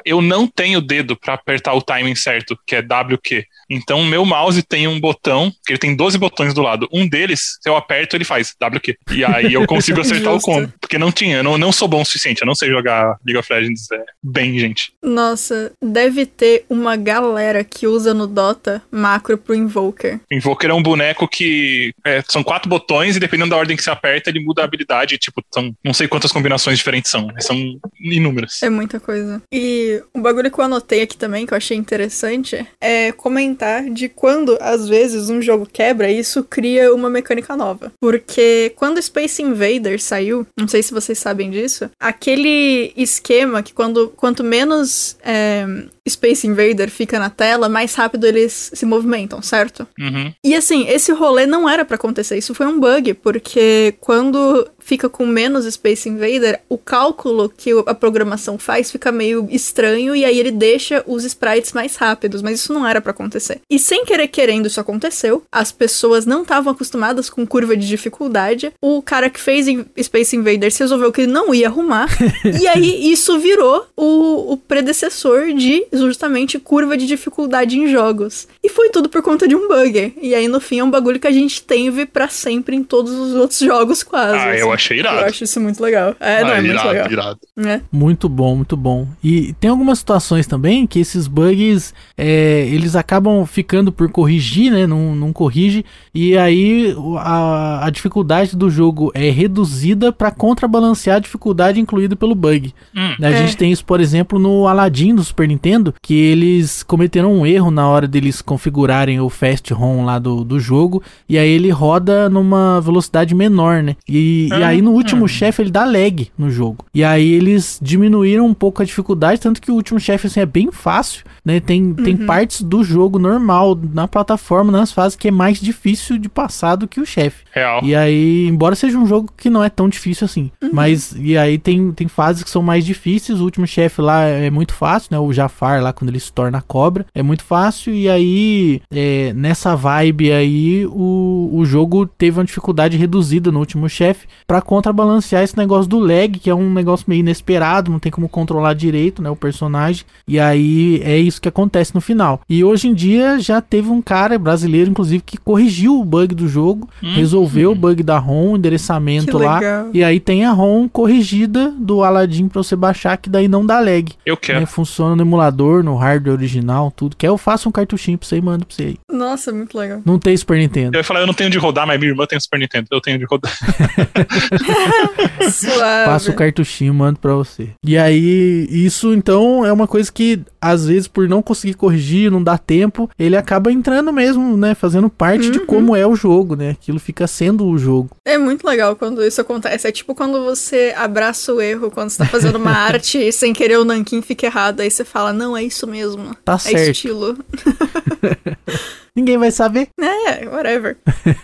[0.04, 3.44] Eu não tenho dedo pra apertar o timing certo, que é WQ.
[3.68, 6.88] Então, meu mouse tem um botão, que ele tem 12 botões do lado.
[6.92, 8.96] Um deles, se eu aperto, ele faz WQ.
[9.12, 10.72] E aí eu consigo acertar o combo.
[10.80, 13.38] Porque não tinha, eu não, não sou bom o suficiente, eu não sei jogar League
[13.38, 14.92] of Legends é, bem, gente.
[15.02, 20.20] Nossa, deve ter uma galera que usa no Dota macro pro Invoker.
[20.30, 23.90] Invoker é um boneco que é, são quatro botões e dependendo da ordem que você
[23.90, 25.18] aperta, ele muda a habilidade.
[25.18, 27.56] Tipo, são não sei quantas combinações diferentes são, mas são
[28.00, 28.62] inúmeras.
[28.62, 29.42] É muita coisa.
[29.52, 34.08] E um bagulho que eu anotei aqui também, que eu achei interessante, é comentar de
[34.08, 37.92] quando, às vezes, um jogo quebra e isso cria uma mecânica nova.
[38.00, 44.08] Porque quando Space Invaders saiu, não sei se vocês sabem disso, aquele esquema que quando
[44.16, 45.64] quanto menos é,
[46.10, 49.86] Space Invader fica na tela, mais rápido eles se movimentam, certo?
[49.98, 50.32] Uhum.
[50.44, 55.08] E assim, esse rolê não era pra acontecer, isso foi um bug, porque quando fica
[55.08, 60.38] com menos Space Invader, o cálculo que a programação faz fica meio estranho e aí
[60.38, 63.60] ele deixa os sprites mais rápidos, mas isso não era pra acontecer.
[63.70, 68.72] E sem querer querendo isso aconteceu, as pessoas não estavam acostumadas com curva de dificuldade,
[68.82, 69.66] o cara que fez
[70.02, 72.08] Space Invaders resolveu que ele não ia arrumar,
[72.60, 78.46] e aí isso virou o, o predecessor de justamente curva de dificuldade em jogos.
[78.62, 80.14] E foi tudo por conta de um bug.
[80.20, 83.12] E aí no fim é um bagulho que a gente teve pra sempre em todos
[83.12, 84.36] os outros jogos quase.
[84.36, 85.20] Ah, eu achei irado.
[85.20, 86.14] Eu acho isso muito legal.
[86.20, 87.12] É, não, Ah, é muito irado, legal.
[87.12, 87.38] irado.
[87.56, 87.82] né?
[87.92, 89.06] Muito bom, muito bom.
[89.22, 94.86] E tem algumas situações também que esses bugs é, eles acabam ficando por corrigir, né?
[94.86, 95.84] Não, não corrige.
[96.14, 102.34] E aí a, a dificuldade do jogo é reduzida para contrabalancear a dificuldade incluída pelo
[102.34, 102.74] bug.
[102.94, 103.14] Hum.
[103.22, 103.36] A É.
[103.36, 107.46] gente tem isso, por exemplo, no Aladdin do Super Nintendo, Nintendo que eles cometeram um
[107.46, 111.70] erro na hora deles configurarem o Fast ROM lá do, do jogo, e aí ele
[111.70, 113.96] roda numa velocidade menor, né?
[114.08, 116.84] E, e aí no último chefe ele dá lag no jogo.
[116.94, 120.46] E aí eles diminuíram um pouco a dificuldade, tanto que o último chefe assim é
[120.46, 121.60] bem fácil, né?
[121.60, 121.94] Tem, uhum.
[121.94, 126.76] tem partes do jogo normal na plataforma, nas fases que é mais difícil de passar
[126.76, 127.44] do que o chefe.
[127.52, 127.80] Real.
[127.82, 130.70] E aí, embora seja um jogo que não é tão difícil assim, uhum.
[130.72, 134.50] mas e aí tem, tem fases que são mais difíceis, o último chefe lá é
[134.50, 135.18] muito fácil, né?
[135.18, 139.74] O Jafar lá quando ele se torna cobra, é muito fácil e aí é, nessa
[139.74, 145.56] vibe aí o, o jogo teve uma dificuldade reduzida no último chefe para contrabalancear esse
[145.56, 149.30] negócio do lag, que é um negócio meio inesperado, não tem como controlar direito, né,
[149.30, 150.04] o personagem.
[150.26, 152.40] E aí é isso que acontece no final.
[152.48, 156.48] E hoje em dia já teve um cara brasileiro, inclusive, que corrigiu o bug do
[156.48, 157.72] jogo, hum, resolveu hum.
[157.72, 159.60] o bug da ROM, endereçamento lá.
[159.92, 163.80] E aí tem a ROM corrigida do Aladdin para você baixar, que daí não dá
[163.80, 164.12] lag.
[164.24, 164.60] Eu quero.
[164.60, 164.66] Né?
[164.66, 167.16] Funciona no emulador, no hardware original, tudo.
[167.16, 168.96] Quer eu faço um cartuchinho pra você e mando pra você aí.
[169.10, 170.00] Nossa, muito legal.
[170.04, 170.96] Não tem Super Nintendo.
[170.96, 172.86] Eu ia falar, eu não tenho de rodar, mas minha irmã tem Super Nintendo.
[172.90, 173.52] Eu tenho de rodar.
[175.50, 176.04] Suave.
[176.04, 177.70] Faço o cartuchinho, mando pra você.
[177.84, 182.42] E aí, isso então é uma coisa que, às vezes, por não conseguir corrigir, não
[182.42, 184.74] dá tempo, ele acaba entrando mesmo, né?
[184.74, 185.52] Fazendo parte uhum.
[185.52, 186.70] de como é o jogo, né?
[186.70, 188.10] Aquilo fica sendo o jogo.
[188.24, 189.88] É muito legal quando isso acontece.
[189.88, 193.52] É tipo quando você abraça o erro, quando você tá fazendo uma arte e sem
[193.52, 194.80] querer o nanquim fica errado.
[194.80, 196.34] Aí você fala, não, é isso mesmo.
[196.44, 196.90] Tá é certo.
[196.90, 197.38] estilo.
[199.14, 199.88] Ninguém vai saber.
[200.30, 200.96] É, whatever.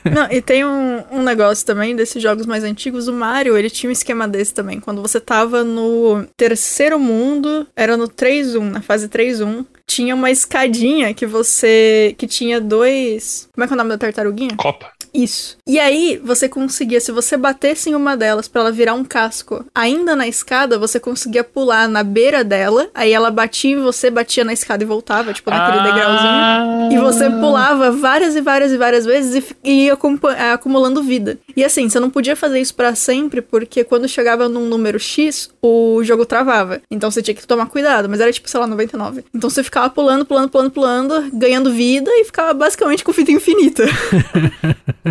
[0.04, 3.08] Não, e tem um, um negócio também desses jogos mais antigos.
[3.08, 4.78] O Mario, ele tinha um esquema desse também.
[4.78, 11.12] Quando você tava no terceiro mundo, era no 3-1, na fase 3-1, tinha uma escadinha
[11.14, 12.14] que você.
[12.18, 13.48] que tinha dois.
[13.54, 14.56] Como é que é o nome da tartaruguinha?
[14.56, 14.92] Copa.
[15.16, 15.56] Isso.
[15.66, 19.64] E aí, você conseguia, se você batesse em uma delas para ela virar um casco,
[19.74, 24.44] ainda na escada, você conseguia pular na beira dela, aí ela batia em você, batia
[24.44, 25.82] na escada e voltava, tipo, naquele ah.
[25.82, 26.92] degrauzinho.
[26.92, 29.98] E você pulava várias e várias e várias vezes e, ia
[30.36, 31.38] é, acumulando vida.
[31.56, 35.48] E assim, você não podia fazer isso para sempre, porque quando chegava num número X,
[35.62, 36.82] o jogo travava.
[36.90, 39.24] Então você tinha que tomar cuidado, mas era tipo, sei lá, 99.
[39.34, 43.84] Então você ficava pulando, pulando, pulando, pulando, ganhando vida e ficava basicamente com vida infinita.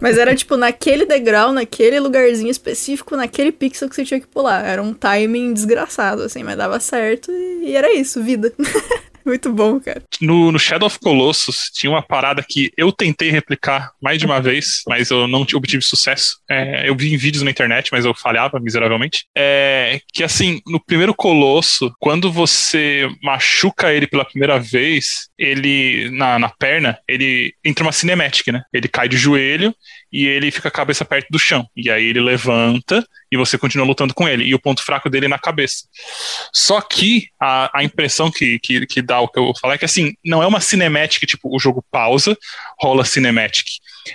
[0.00, 4.64] Mas era tipo naquele degrau, naquele lugarzinho específico, naquele pixel que você tinha que pular.
[4.64, 8.52] Era um timing desgraçado, assim, mas dava certo e, e era isso, vida.
[9.24, 10.02] Muito bom, cara.
[10.20, 14.40] No, no, Shadow of Colossus tinha uma parada que eu tentei replicar mais de uma
[14.40, 16.38] vez, mas eu não obtive sucesso.
[16.48, 19.26] É, eu vi em vídeos na internet, mas eu falhava miseravelmente.
[19.36, 26.38] É, que assim, no primeiro Colosso, quando você machuca ele pela primeira vez, ele, na,
[26.38, 28.62] na perna, ele entra uma cinemática, né?
[28.72, 29.74] Ele cai de joelho
[30.14, 31.68] e ele fica a cabeça perto do chão.
[31.76, 34.44] E aí ele levanta e você continua lutando com ele.
[34.44, 35.88] E o ponto fraco dele é na cabeça.
[36.52, 39.84] Só que a, a impressão que, que, que dá o que eu falar é que
[39.84, 42.38] assim, não é uma cinemática, tipo, o jogo pausa,
[42.80, 43.68] rola cinemática.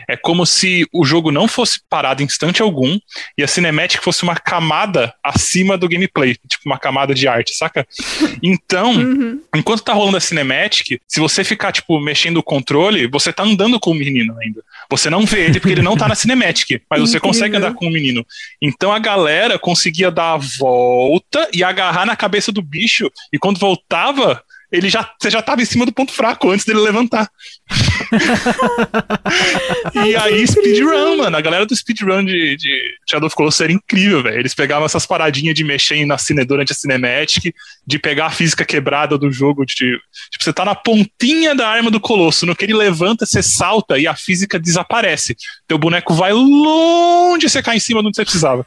[0.08, 3.00] É como se o jogo não fosse parado em instante algum
[3.38, 7.88] e a cinemática fosse uma camada acima do gameplay, tipo uma camada de arte, saca?
[8.42, 9.42] Então, uhum.
[9.56, 13.80] enquanto tá rolando a cinemática, se você ficar, tipo, mexendo o controle, você tá andando
[13.80, 14.64] com o menino ainda.
[14.90, 17.88] Você não vê ele porque ele não tá na cinemática, mas você consegue andar com
[17.88, 18.26] o menino.
[18.62, 23.60] Então a galera conseguia dar a volta e agarrar na cabeça do bicho, e quando
[23.60, 27.30] voltava, ele já, você já tava em cima do ponto fraco antes dele levantar.
[30.06, 31.36] e aí, speedrun, mano.
[31.36, 34.40] A galera do speedrun de, de Shadow of Colossus era incrível, velho.
[34.40, 37.54] Eles pegavam essas paradinhas de mexer na cine, durante a cinematic,
[37.86, 39.66] de pegar a física quebrada do jogo.
[39.66, 40.00] De, tipo,
[40.40, 44.08] você tá na pontinha da arma do Colosso, no que ele levanta, você salta e
[44.08, 45.36] a física desaparece.
[45.68, 48.66] Teu boneco vai longe você cai em cima de onde você precisava.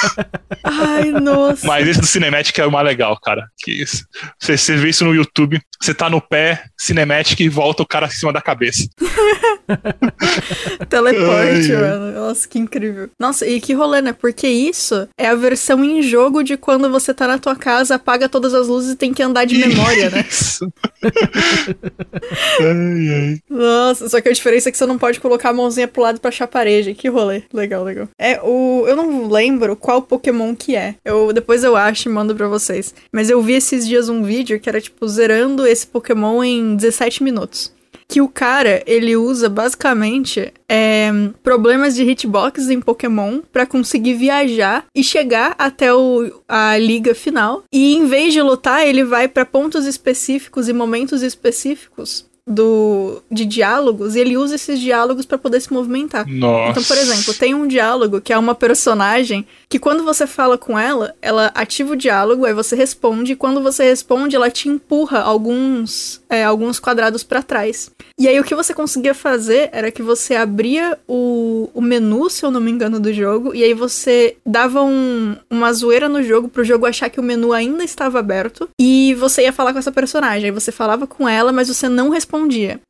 [0.64, 1.66] Ai, nossa.
[1.66, 3.46] Mas esse do cinematic é o mais legal, cara.
[3.58, 4.06] Que isso.
[4.38, 8.06] Você, você vê isso no YouTube, você tá no pé, cinematic e volta o cara
[8.06, 8.57] em cima da cabeça.
[10.88, 12.12] Teleporte, mano.
[12.12, 13.10] Nossa, que incrível.
[13.18, 14.12] Nossa, e que rolê, né?
[14.12, 18.28] Porque isso é a versão em jogo de quando você tá na tua casa, apaga
[18.28, 20.24] todas as luzes e tem que andar de memória, né?
[20.28, 20.70] Isso.
[22.60, 23.38] ai, ai.
[23.48, 26.20] Nossa, só que a diferença é que você não pode colocar a mãozinha pro lado
[26.20, 26.94] pra achar a parede.
[26.94, 27.42] Que rolê.
[27.52, 28.08] Legal, legal.
[28.18, 28.84] É, o.
[28.86, 30.94] Eu não lembro qual Pokémon que é.
[31.04, 32.94] Eu, depois eu acho e mando pra vocês.
[33.12, 37.22] Mas eu vi esses dias um vídeo que era, tipo, zerando esse Pokémon em 17
[37.22, 37.72] minutos
[38.08, 41.10] que o cara ele usa basicamente é,
[41.42, 47.62] problemas de hitbox em Pokémon para conseguir viajar e chegar até o, a liga final.
[47.72, 53.44] E em vez de lutar, ele vai para pontos específicos e momentos específicos do de
[53.44, 56.26] diálogos e ele usa esses diálogos para poder se movimentar.
[56.26, 56.70] Nossa.
[56.70, 60.78] Então, por exemplo, tem um diálogo que é uma personagem que quando você fala com
[60.78, 65.20] ela, ela ativa o diálogo, aí você responde, e quando você responde, ela te empurra
[65.20, 67.90] alguns, é, alguns quadrados para trás.
[68.18, 72.44] E aí o que você conseguia fazer era que você abria o, o menu, se
[72.44, 76.48] eu não me engano, do jogo, e aí você dava um, uma zoeira no jogo
[76.48, 79.92] pro jogo achar que o menu ainda estava aberto, e você ia falar com essa
[79.92, 80.46] personagem.
[80.46, 82.37] Aí você falava com ela, mas você não respondia.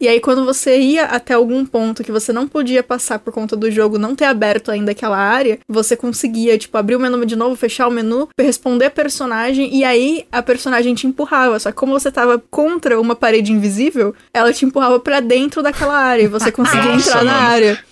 [0.01, 3.57] E aí quando você ia até algum ponto que você não podia passar por conta
[3.57, 7.37] do jogo não ter aberto ainda aquela área, você conseguia, tipo, abrir o menu de
[7.37, 11.59] novo, fechar o menu, responder a personagem, e aí a personagem te empurrava.
[11.59, 15.97] Só que como você tava contra uma parede invisível, ela te empurrava para dentro daquela
[15.97, 17.47] área e você conseguia Nossa, entrar na mano.
[17.47, 17.85] área.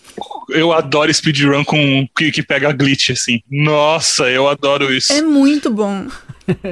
[0.49, 3.41] Eu adoro speedrun com que, que pega glitch, assim.
[3.51, 5.13] Nossa, eu adoro isso.
[5.13, 6.07] É muito bom.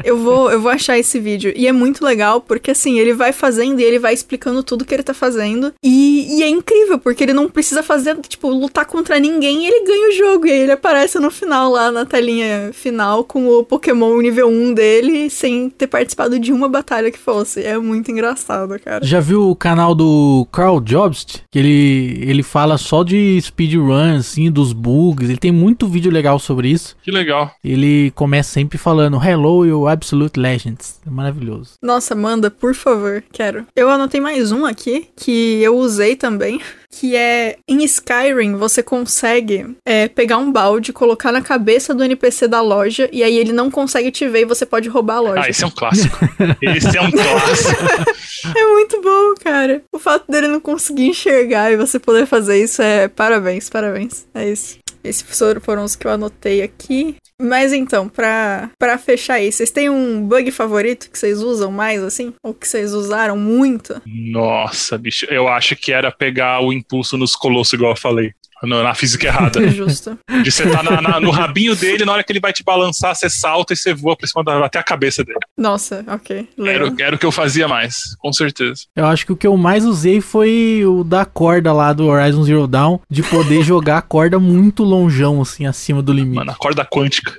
[0.05, 1.53] Eu vou, eu vou achar esse vídeo.
[1.57, 4.95] E é muito legal, porque assim, ele vai fazendo e ele vai explicando tudo que
[4.95, 5.73] ele tá fazendo.
[5.83, 9.87] E, e é incrível, porque ele não precisa fazer, tipo, lutar contra ninguém e ele
[9.87, 10.47] ganha o jogo.
[10.47, 14.75] E aí ele aparece no final, lá na telinha final, com o Pokémon nível 1
[14.75, 17.63] dele, sem ter participado de uma batalha que fosse.
[17.63, 19.05] É muito engraçado, cara.
[19.05, 21.39] Já viu o canal do Carl Jobst?
[21.51, 25.29] Que ele, ele fala só de speedrun, assim, dos bugs.
[25.29, 26.97] Ele tem muito vídeo legal sobre isso.
[27.03, 27.51] Que legal.
[27.63, 31.01] Ele começa sempre falando Hello, you Absolute Legends.
[31.07, 31.75] É maravilhoso.
[31.83, 33.67] Nossa, manda, por favor, quero.
[33.75, 36.61] Eu anotei mais um aqui, que eu usei também,
[36.91, 42.47] que é em Skyrim você consegue é, pegar um balde, colocar na cabeça do NPC
[42.47, 45.43] da loja, e aí ele não consegue te ver e você pode roubar a loja.
[45.45, 46.19] Ah, esse é um clássico.
[46.63, 48.15] esse é um clássico.
[48.57, 49.83] É muito bom, cara.
[49.91, 54.27] O fato dele não conseguir enxergar e você poder fazer isso é parabéns, parabéns.
[54.35, 54.79] É isso.
[55.05, 55.23] Esses
[55.61, 57.17] foram- os que eu anotei aqui.
[57.41, 62.03] Mas então, pra, pra fechar aí, vocês têm um bug favorito que vocês usam mais,
[62.03, 62.33] assim?
[62.43, 64.01] Ou que vocês usaram muito?
[64.07, 65.27] Nossa, bicho.
[65.27, 68.33] Eu acho que era pegar o impulso nos colossos, igual eu falei.
[68.63, 69.67] No- Na física errada.
[69.71, 70.19] Justo.
[70.43, 73.15] De você tá na- na- no rabinho dele, na hora que ele vai te balançar,
[73.15, 75.39] você salta e você voa pra cima da, até a cabeça dele.
[75.59, 76.49] Nossa, ok.
[76.59, 78.83] Era, era o que eu fazia mais, com certeza.
[78.97, 82.45] Eu acho que o que eu mais usei foi o da corda lá do Horizon
[82.45, 86.37] Zero Dawn, de poder jogar a corda muito longeão, assim, acima do limite.
[86.37, 87.33] Mano, a corda quântica.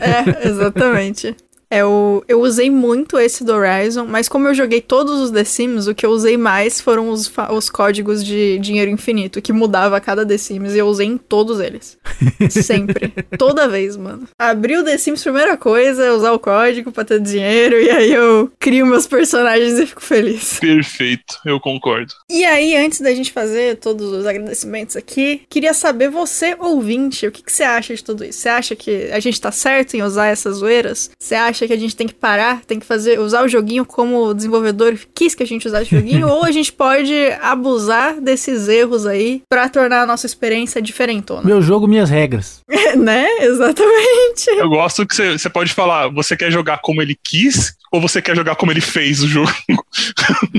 [0.00, 1.34] É, exatamente.
[1.70, 5.44] É, eu, eu usei muito esse do Horizon, mas como eu joguei todos os The
[5.44, 9.96] Sims, o que eu usei mais foram os, os códigos de dinheiro infinito, que mudava
[9.96, 11.98] a cada The Sims, e eu usei em todos eles.
[12.50, 13.12] Sempre.
[13.36, 14.28] Toda vez, mano.
[14.38, 18.12] Abri o The Sims, primeira coisa é usar o código pra ter dinheiro, e aí
[18.12, 20.58] eu crio meus personagens e fico feliz.
[20.60, 22.12] Perfeito, eu concordo.
[22.30, 27.32] E aí, antes da gente fazer todos os agradecimentos aqui, queria saber você, ouvinte, o
[27.32, 28.40] que, que você acha de tudo isso?
[28.40, 31.10] Você acha que a gente tá certo em usar essas zoeiras?
[31.18, 34.26] Você acha que a gente tem que parar, tem que fazer, usar o joguinho como
[34.26, 36.26] o desenvolvedor quis que a gente usasse o joguinho?
[36.28, 41.42] ou a gente pode abusar desses erros aí pra tornar a nossa experiência diferentona?
[41.46, 42.60] Meu jogo, minhas regras.
[42.98, 43.26] né?
[43.40, 44.50] Exatamente.
[44.50, 48.20] Eu gosto que você você pode falar, você quer jogar como ele quis ou você
[48.20, 49.52] quer jogar como ele fez o jogo?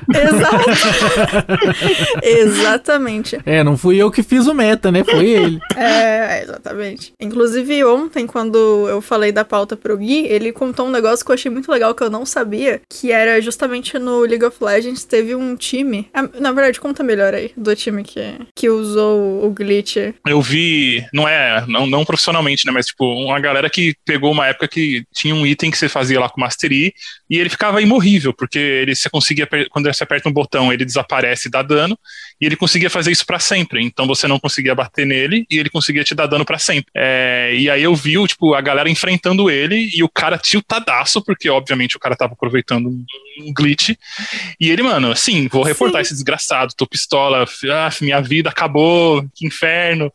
[0.10, 0.66] Exato.
[2.24, 3.38] Exatamente.
[3.46, 5.04] É, não fui eu que fiz o meta, né?
[5.04, 5.60] Foi ele.
[5.76, 7.14] É, exatamente.
[7.20, 11.36] Inclusive, ontem, quando eu falei da pauta pro Gui, ele contou um negócio que eu
[11.36, 15.36] achei muito legal que eu não sabia, que era justamente no League of Legends teve
[15.36, 16.10] um time.
[16.14, 18.22] Ah, na verdade, conta melhor aí, do time que,
[18.56, 19.98] que usou o glitch.
[20.26, 24.48] Eu vi, não é, não, não profissionalmente, né, mas tipo, uma galera que pegou uma
[24.48, 26.94] época que tinha um item que você fazia lá com Mastery
[27.30, 31.48] e ele ficava imorrível, porque ele você conseguia, quando você aperta um botão, ele desaparece
[31.48, 31.98] e dá dano,
[32.40, 33.84] e ele conseguia fazer isso pra sempre.
[33.84, 36.92] Então você não conseguia bater nele e ele conseguia te dar dano pra sempre.
[36.96, 41.50] É, e aí eu vi, tipo, a galera enfrentando ele e o cara tiltadaço, porque
[41.50, 43.90] obviamente o cara tava aproveitando um glitch.
[44.60, 49.46] E ele, mano, assim, vou reportar esse desgraçado, tô pistola, ah, minha vida acabou, que
[49.46, 50.12] inferno.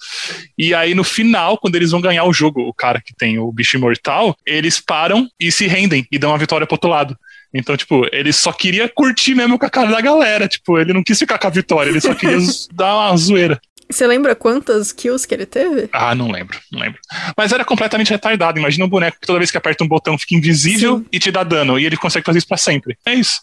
[0.56, 3.50] E aí no final, quando eles vão ganhar o jogo, o cara que tem o
[3.52, 7.16] bicho imortal, eles param e se rendem e dão a vitória pro outro lado.
[7.54, 10.48] Então, tipo, ele só queria curtir mesmo com a cara da galera.
[10.48, 12.38] Tipo, ele não quis ficar com a vitória, ele só queria
[12.72, 13.60] dar uma zoeira.
[13.92, 15.88] Você lembra quantas kills que ele teve?
[15.92, 16.98] Ah, não lembro, não lembro.
[17.36, 18.58] Mas era completamente retardado.
[18.58, 21.06] Imagina um boneco que toda vez que aperta um botão fica invisível Sim.
[21.12, 21.78] e te dá dano.
[21.78, 22.96] E ele consegue fazer isso pra sempre.
[23.04, 23.40] É isso.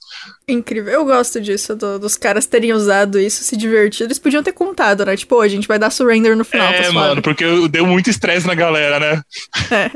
[0.48, 0.92] Incrível.
[0.92, 4.06] Eu gosto disso, do- dos caras terem usado isso, se divertido.
[4.06, 5.16] Eles podiam ter contado, né?
[5.16, 7.86] Tipo, "Ô, a gente vai dar surrender no final, tá é, suave." mano, porque deu
[7.86, 9.22] muito estresse na galera, né?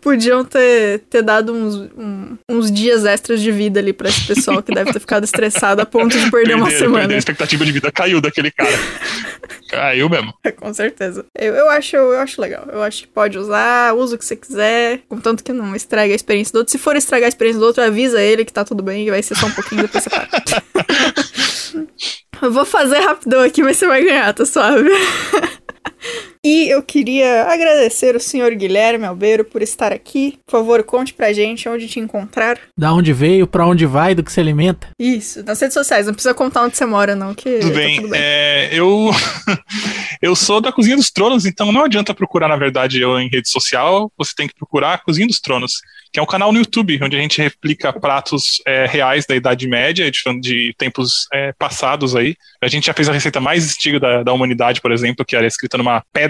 [0.00, 4.62] Podiam ter, ter dado uns, um- uns dias extras de vida ali pra esse pessoal
[4.62, 6.90] que deve ter ficado estressado a ponto de perder uma semana.
[7.00, 7.14] perderam.
[7.16, 8.70] A expectativa de vida caiu daquele cara.
[9.90, 10.32] caiu mesmo.
[10.56, 11.26] Com certeza.
[11.36, 12.64] Eu, eu, acho, eu acho legal.
[12.72, 16.16] Eu acho que pode usar, usa o que você quiser, contanto que não estrague a
[16.16, 16.72] experiência do outro.
[16.72, 19.22] Se for estragar a experiência do outro, avisa ele que tá tudo bem e vai
[19.22, 20.28] ser só um pouquinho depois você para.
[22.42, 24.88] Eu vou fazer rapidão aqui, mas você vai ganhar, tá suave.
[26.44, 30.38] E eu queria agradecer o senhor Guilherme Albeiro por estar aqui.
[30.46, 32.58] Por favor, conte pra gente onde te encontrar.
[32.76, 34.88] Da onde veio, pra onde vai, do que se alimenta.
[34.98, 36.06] Isso, nas redes sociais.
[36.06, 37.96] Não precisa contar onde você mora, não, que tudo tá bem.
[37.96, 38.20] tudo bem.
[38.22, 39.10] É, eu,
[40.22, 43.50] eu sou da Cozinha dos Tronos, então não adianta procurar, na verdade, eu em rede
[43.50, 44.10] social.
[44.16, 45.74] Você tem que procurar a Cozinha dos Tronos,
[46.10, 49.68] que é um canal no YouTube, onde a gente replica pratos é, reais da Idade
[49.68, 52.34] Média, de, de tempos é, passados aí.
[52.62, 55.46] A gente já fez a receita mais antiga da, da humanidade, por exemplo, que era
[55.46, 56.29] escrita numa pedra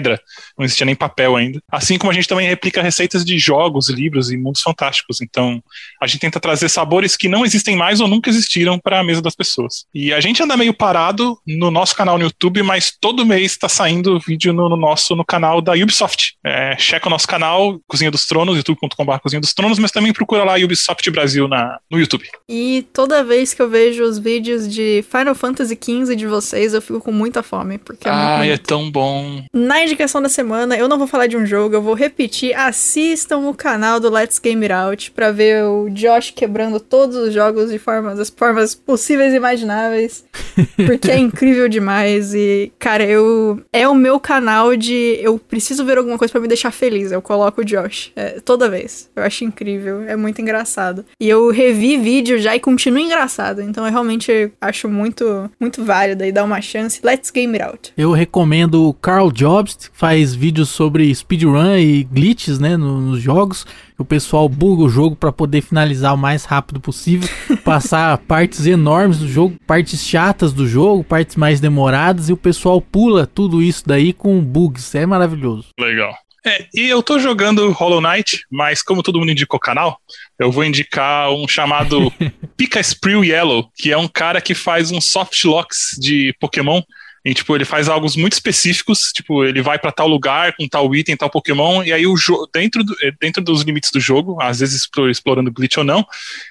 [0.57, 1.61] não existia nem papel ainda.
[1.71, 5.21] Assim como a gente também replica receitas de jogos, livros e mundos fantásticos.
[5.21, 5.61] Então,
[6.01, 9.21] a gente tenta trazer sabores que não existem mais ou nunca existiram para a mesa
[9.21, 9.85] das pessoas.
[9.93, 13.69] E a gente anda meio parado no nosso canal no YouTube, mas todo mês está
[13.69, 16.35] saindo vídeo no, no, nosso no canal da Ubisoft.
[16.43, 20.43] É, checa o nosso canal, Cozinha dos Tronos, youtube.com.br Cozinha dos Tronos, mas também procura
[20.43, 22.27] lá Ubisoft Brasil na, no YouTube.
[22.47, 26.81] E toda vez que eu vejo os vídeos de Final Fantasy XV de vocês, eu
[26.81, 29.43] fico com muita fome, porque é muito Ai, é tão bom.
[29.53, 32.55] Na indicação da semana, eu não vou falar de um jogo, eu vou repetir.
[32.55, 37.33] Assistam o canal do Let's Game It Out pra ver o Josh quebrando todos os
[37.33, 40.23] jogos de formas, das formas possíveis e imagináveis.
[40.85, 42.33] Porque é incrível demais.
[42.33, 43.61] E, cara, eu.
[43.73, 45.17] É o meu canal de.
[45.21, 47.11] Eu preciso ver alguma coisa pra me deixar feliz.
[47.11, 48.11] Eu coloco o Josh.
[48.15, 49.09] é, toda vez.
[49.15, 50.03] Eu acho incrível.
[50.03, 51.05] É muito engraçado.
[51.19, 53.61] E eu revi vídeo já e continua engraçado.
[53.61, 56.99] Então eu realmente acho muito, muito válido e dá uma chance.
[57.03, 57.93] Let's Game It Out.
[57.97, 63.65] Eu recomendo o Carl Jobs, faz vídeos sobre speedrun e glitches, né, no- nos jogos.
[63.97, 67.29] O pessoal buga o jogo para poder finalizar o mais rápido possível,
[67.63, 72.81] passar partes enormes do jogo, partes chatas do jogo, partes mais demoradas e o pessoal
[72.81, 74.93] pula tudo isso daí com bugs.
[74.95, 75.67] É maravilhoso.
[75.79, 76.13] Legal.
[76.43, 79.99] É, e eu tô jogando Hollow Knight, mas como todo mundo indicou o canal,
[80.39, 82.11] eu vou indicar um chamado
[82.57, 86.81] Pika Sprue Yellow, que é um cara que faz uns soft locks de Pokémon.
[87.23, 90.93] E, tipo, ele faz algo muito específicos, tipo, ele vai pra tal lugar com tal
[90.95, 94.59] item, tal Pokémon, e aí o jogo, dentro, do- dentro dos limites do jogo, às
[94.59, 96.03] vezes explo- explorando glitch ou não,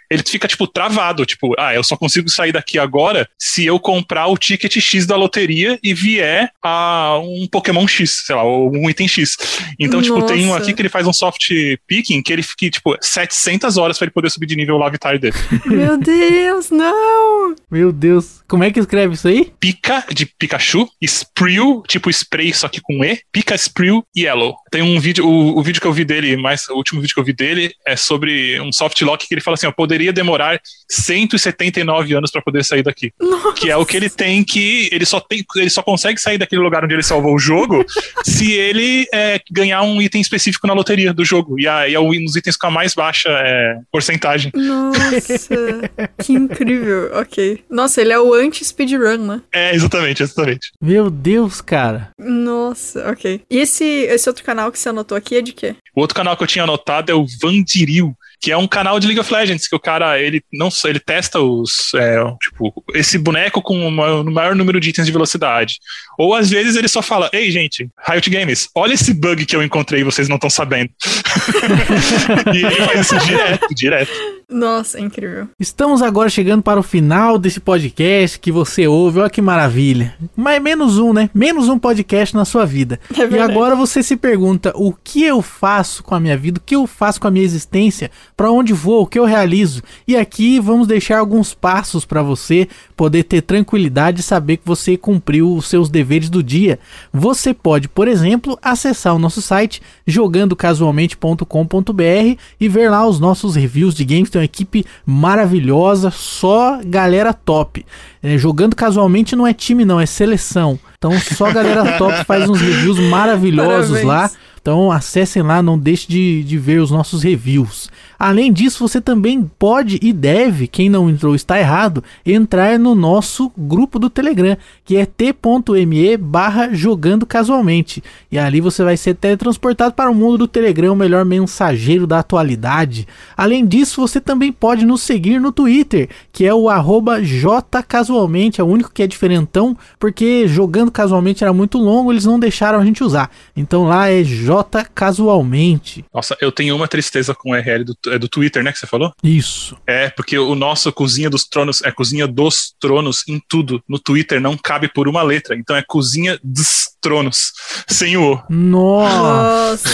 [0.09, 4.27] ele fica, tipo, travado, tipo, ah, eu só consigo sair daqui agora se eu comprar
[4.29, 8.89] o ticket X da loteria e vier a um Pokémon X, sei lá, ou um
[8.89, 9.37] item X.
[9.79, 10.63] Então, tipo, tem um Nossa.
[10.63, 11.49] aqui que ele faz um soft
[11.87, 15.19] picking que ele fica, tipo, 700 horas pra ele poder subir de nível o Lavitar
[15.19, 15.35] dele.
[15.67, 17.55] Meu Deus, não!
[17.71, 19.53] Meu Deus, como é que escreve isso aí?
[19.59, 20.27] Pica, de
[20.61, 24.55] Pikachu, Sprue, tipo spray, só que com E, Pica Sprue Yellow.
[24.71, 27.21] Tem um vídeo, o, o vídeo que eu vi dele, mais, o último vídeo que
[27.21, 30.61] eu vi dele é sobre um soft lock que ele fala assim, ó, poderia demorar
[30.89, 33.13] 179 anos pra poder sair daqui.
[33.19, 33.55] Nossa.
[33.55, 36.61] Que é o que ele tem que, ele só tem, ele só consegue sair daquele
[36.61, 37.85] lugar onde ele salvou o jogo
[38.23, 41.59] se ele é, ganhar um item específico na loteria do jogo.
[41.59, 44.53] E aí é um dos itens com a mais baixa é, porcentagem.
[44.55, 45.89] Nossa,
[46.23, 47.11] que incrível.
[47.15, 47.65] Ok.
[47.71, 49.41] Nossa, ele é o anti-speedrun, né?
[49.53, 50.50] É, exatamente, exatamente.
[50.81, 52.11] Meu Deus, cara.
[52.19, 53.43] Nossa, ok.
[53.51, 55.77] E esse, esse outro canal que você anotou aqui é de quê?
[55.95, 59.07] O outro canal que eu tinha anotado é o Vandiril, que é um canal de
[59.07, 63.19] League of Legends, que o cara, ele não só- ele testa os, é, tipo, esse
[63.19, 65.79] boneco com o maior, o maior número de itens de velocidade.
[66.19, 69.63] Ou às vezes ele só fala, ei gente, Riot Games, olha esse bug que eu
[69.63, 70.91] encontrei e vocês não estão sabendo.
[72.55, 74.41] e ele faz isso direto, direto.
[74.49, 75.49] Nossa, é incrível.
[75.61, 79.21] Estamos agora chegando para o final desse podcast que você ouve.
[79.21, 80.17] Olha que maravilha.
[80.37, 81.31] Mas menos um, né?
[81.33, 82.99] Menos um podcast na sua vida.
[83.17, 86.59] É e agora você se pergunta: o que eu faço com a minha vida?
[86.59, 88.11] O que eu faço com a minha existência?
[88.37, 89.03] Para onde vou?
[89.03, 89.83] O que eu realizo?
[90.07, 94.97] E aqui vamos deixar alguns passos para você poder ter tranquilidade e saber que você
[94.97, 96.79] cumpriu os seus deveres do dia.
[97.13, 103.95] Você pode, por exemplo, acessar o nosso site jogandocasualmente.com.br e ver lá os nossos reviews
[103.95, 104.31] de games.
[104.31, 107.85] Tem uma equipe maravilhosa, só galera top.
[108.23, 110.79] É, jogando casualmente não é time, não, é seleção.
[110.99, 114.07] Então só galera top faz uns reviews maravilhosos Parabéns.
[114.07, 114.31] lá.
[114.71, 117.91] Então acessem lá, não deixe de, de ver os nossos reviews.
[118.17, 123.51] Além disso, você também pode e deve, quem não entrou está errado, entrar no nosso
[123.59, 128.01] grupo do Telegram, que é t.me barra jogando casualmente.
[128.31, 132.21] E ali você vai ser teletransportado para o mundo do Telegram, o melhor mensageiro da
[132.21, 133.09] atualidade.
[133.37, 138.65] Além disso, você também pode nos seguir no Twitter, que é o arroba jcasualmente, é
[138.65, 142.85] o único que é diferentão, porque jogando casualmente era muito longo, eles não deixaram a
[142.85, 143.31] gente usar.
[143.57, 144.23] Então lá é
[144.65, 146.05] jcasualmente.
[146.13, 148.87] Nossa, eu tenho uma tristeza com o URL do, é do Twitter, né, que você
[148.87, 149.13] falou?
[149.23, 149.77] Isso.
[149.87, 153.83] É, porque o nosso Cozinha dos Tronos é Cozinha dos Tronos em tudo.
[153.89, 157.53] No Twitter não cabe por uma letra, então é Cozinha dos Tronos,
[157.89, 158.43] sem o O.
[158.51, 159.89] Nossa.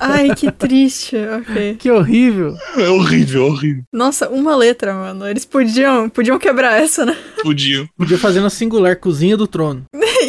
[0.00, 1.16] Ai, que triste.
[1.16, 1.76] Ok.
[1.76, 2.56] Que horrível.
[2.76, 3.84] É horrível, horrível.
[3.92, 5.28] Nossa, uma letra, mano.
[5.28, 7.16] Eles podiam, podiam quebrar essa, né?
[7.42, 7.88] Podiam.
[7.96, 9.84] Podia fazer no singular, cozinha do trono.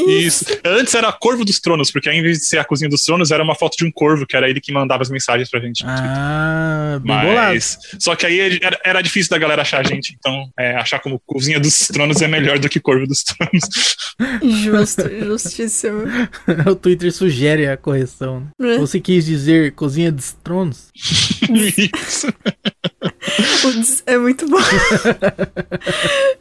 [0.08, 0.46] Isso.
[0.66, 3.44] Antes era Corvo dos Tronos, porque ao invés de ser a Cozinha dos Tronos, era
[3.44, 5.84] uma foto de um corvo, que era ele que mandava as mensagens pra gente.
[5.86, 7.60] Ah, bem bolado.
[8.00, 11.20] Só que aí era, era difícil da galera achar a gente, então é, achar como
[11.26, 13.64] Cozinha dos Tronos é melhor do que Corvo dos Tronos.
[14.64, 16.04] Justo, justíssimo.
[16.70, 18.48] o Twitter sugere a correção.
[18.60, 18.76] né?
[18.76, 18.78] É.
[18.78, 20.88] Você quis dizer cozinha dos tronos?
[21.50, 22.28] Isso.
[24.06, 24.58] É muito bom.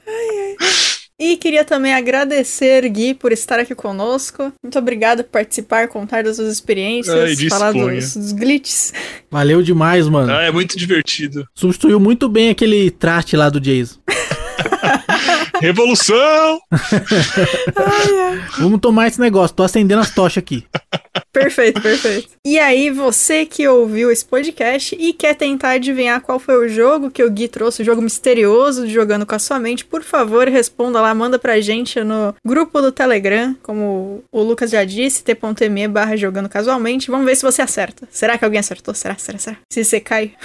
[0.06, 0.99] Ai, ai.
[1.20, 4.50] E queria também agradecer, Gui, por estar aqui conosco.
[4.62, 8.94] Muito obrigado por participar, contar das suas experiências, Ai, falar dos, dos glitches.
[9.30, 10.32] Valeu demais, mano.
[10.32, 11.46] Ah, é muito divertido.
[11.54, 13.98] Substituiu muito bem aquele traste lá do Jason.
[15.60, 16.58] Revolução!
[18.58, 19.54] Vamos tomar esse negócio.
[19.54, 20.64] Tô acendendo as tochas aqui.
[21.32, 22.28] Perfeito, perfeito.
[22.44, 27.10] E aí, você que ouviu esse podcast e quer tentar adivinhar qual foi o jogo
[27.10, 30.48] que o Gui trouxe, o jogo misterioso de Jogando com a Sua Mente, por favor,
[30.48, 35.88] responda lá, manda pra gente no grupo do Telegram, como o Lucas já disse, t.me
[35.88, 37.10] barra Jogando Casualmente.
[37.10, 38.08] Vamos ver se você acerta.
[38.10, 38.94] Será que alguém acertou?
[38.94, 39.56] Será, será, será?
[39.72, 40.32] Se você cai?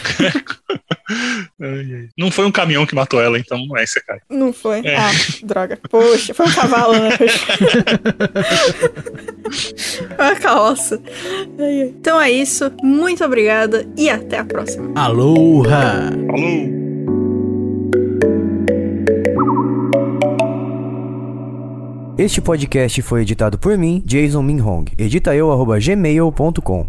[1.61, 2.07] Ai, ai.
[2.17, 4.17] Não foi um caminhão que matou ela, então é você cai.
[4.27, 4.81] Não foi.
[4.83, 4.95] É.
[4.95, 5.11] Ah,
[5.43, 5.79] droga.
[5.87, 7.09] Poxa, foi um cavalo, né?
[10.17, 11.01] Uma carroça.
[11.59, 12.71] Então é isso.
[12.81, 14.91] Muito obrigada e até a próxima.
[14.95, 16.11] Aloha!
[16.11, 16.85] Falou!
[22.17, 24.85] Este podcast foi editado por mim, Jason Minhong.
[24.97, 26.83] Edita eu, arroba gmail.com.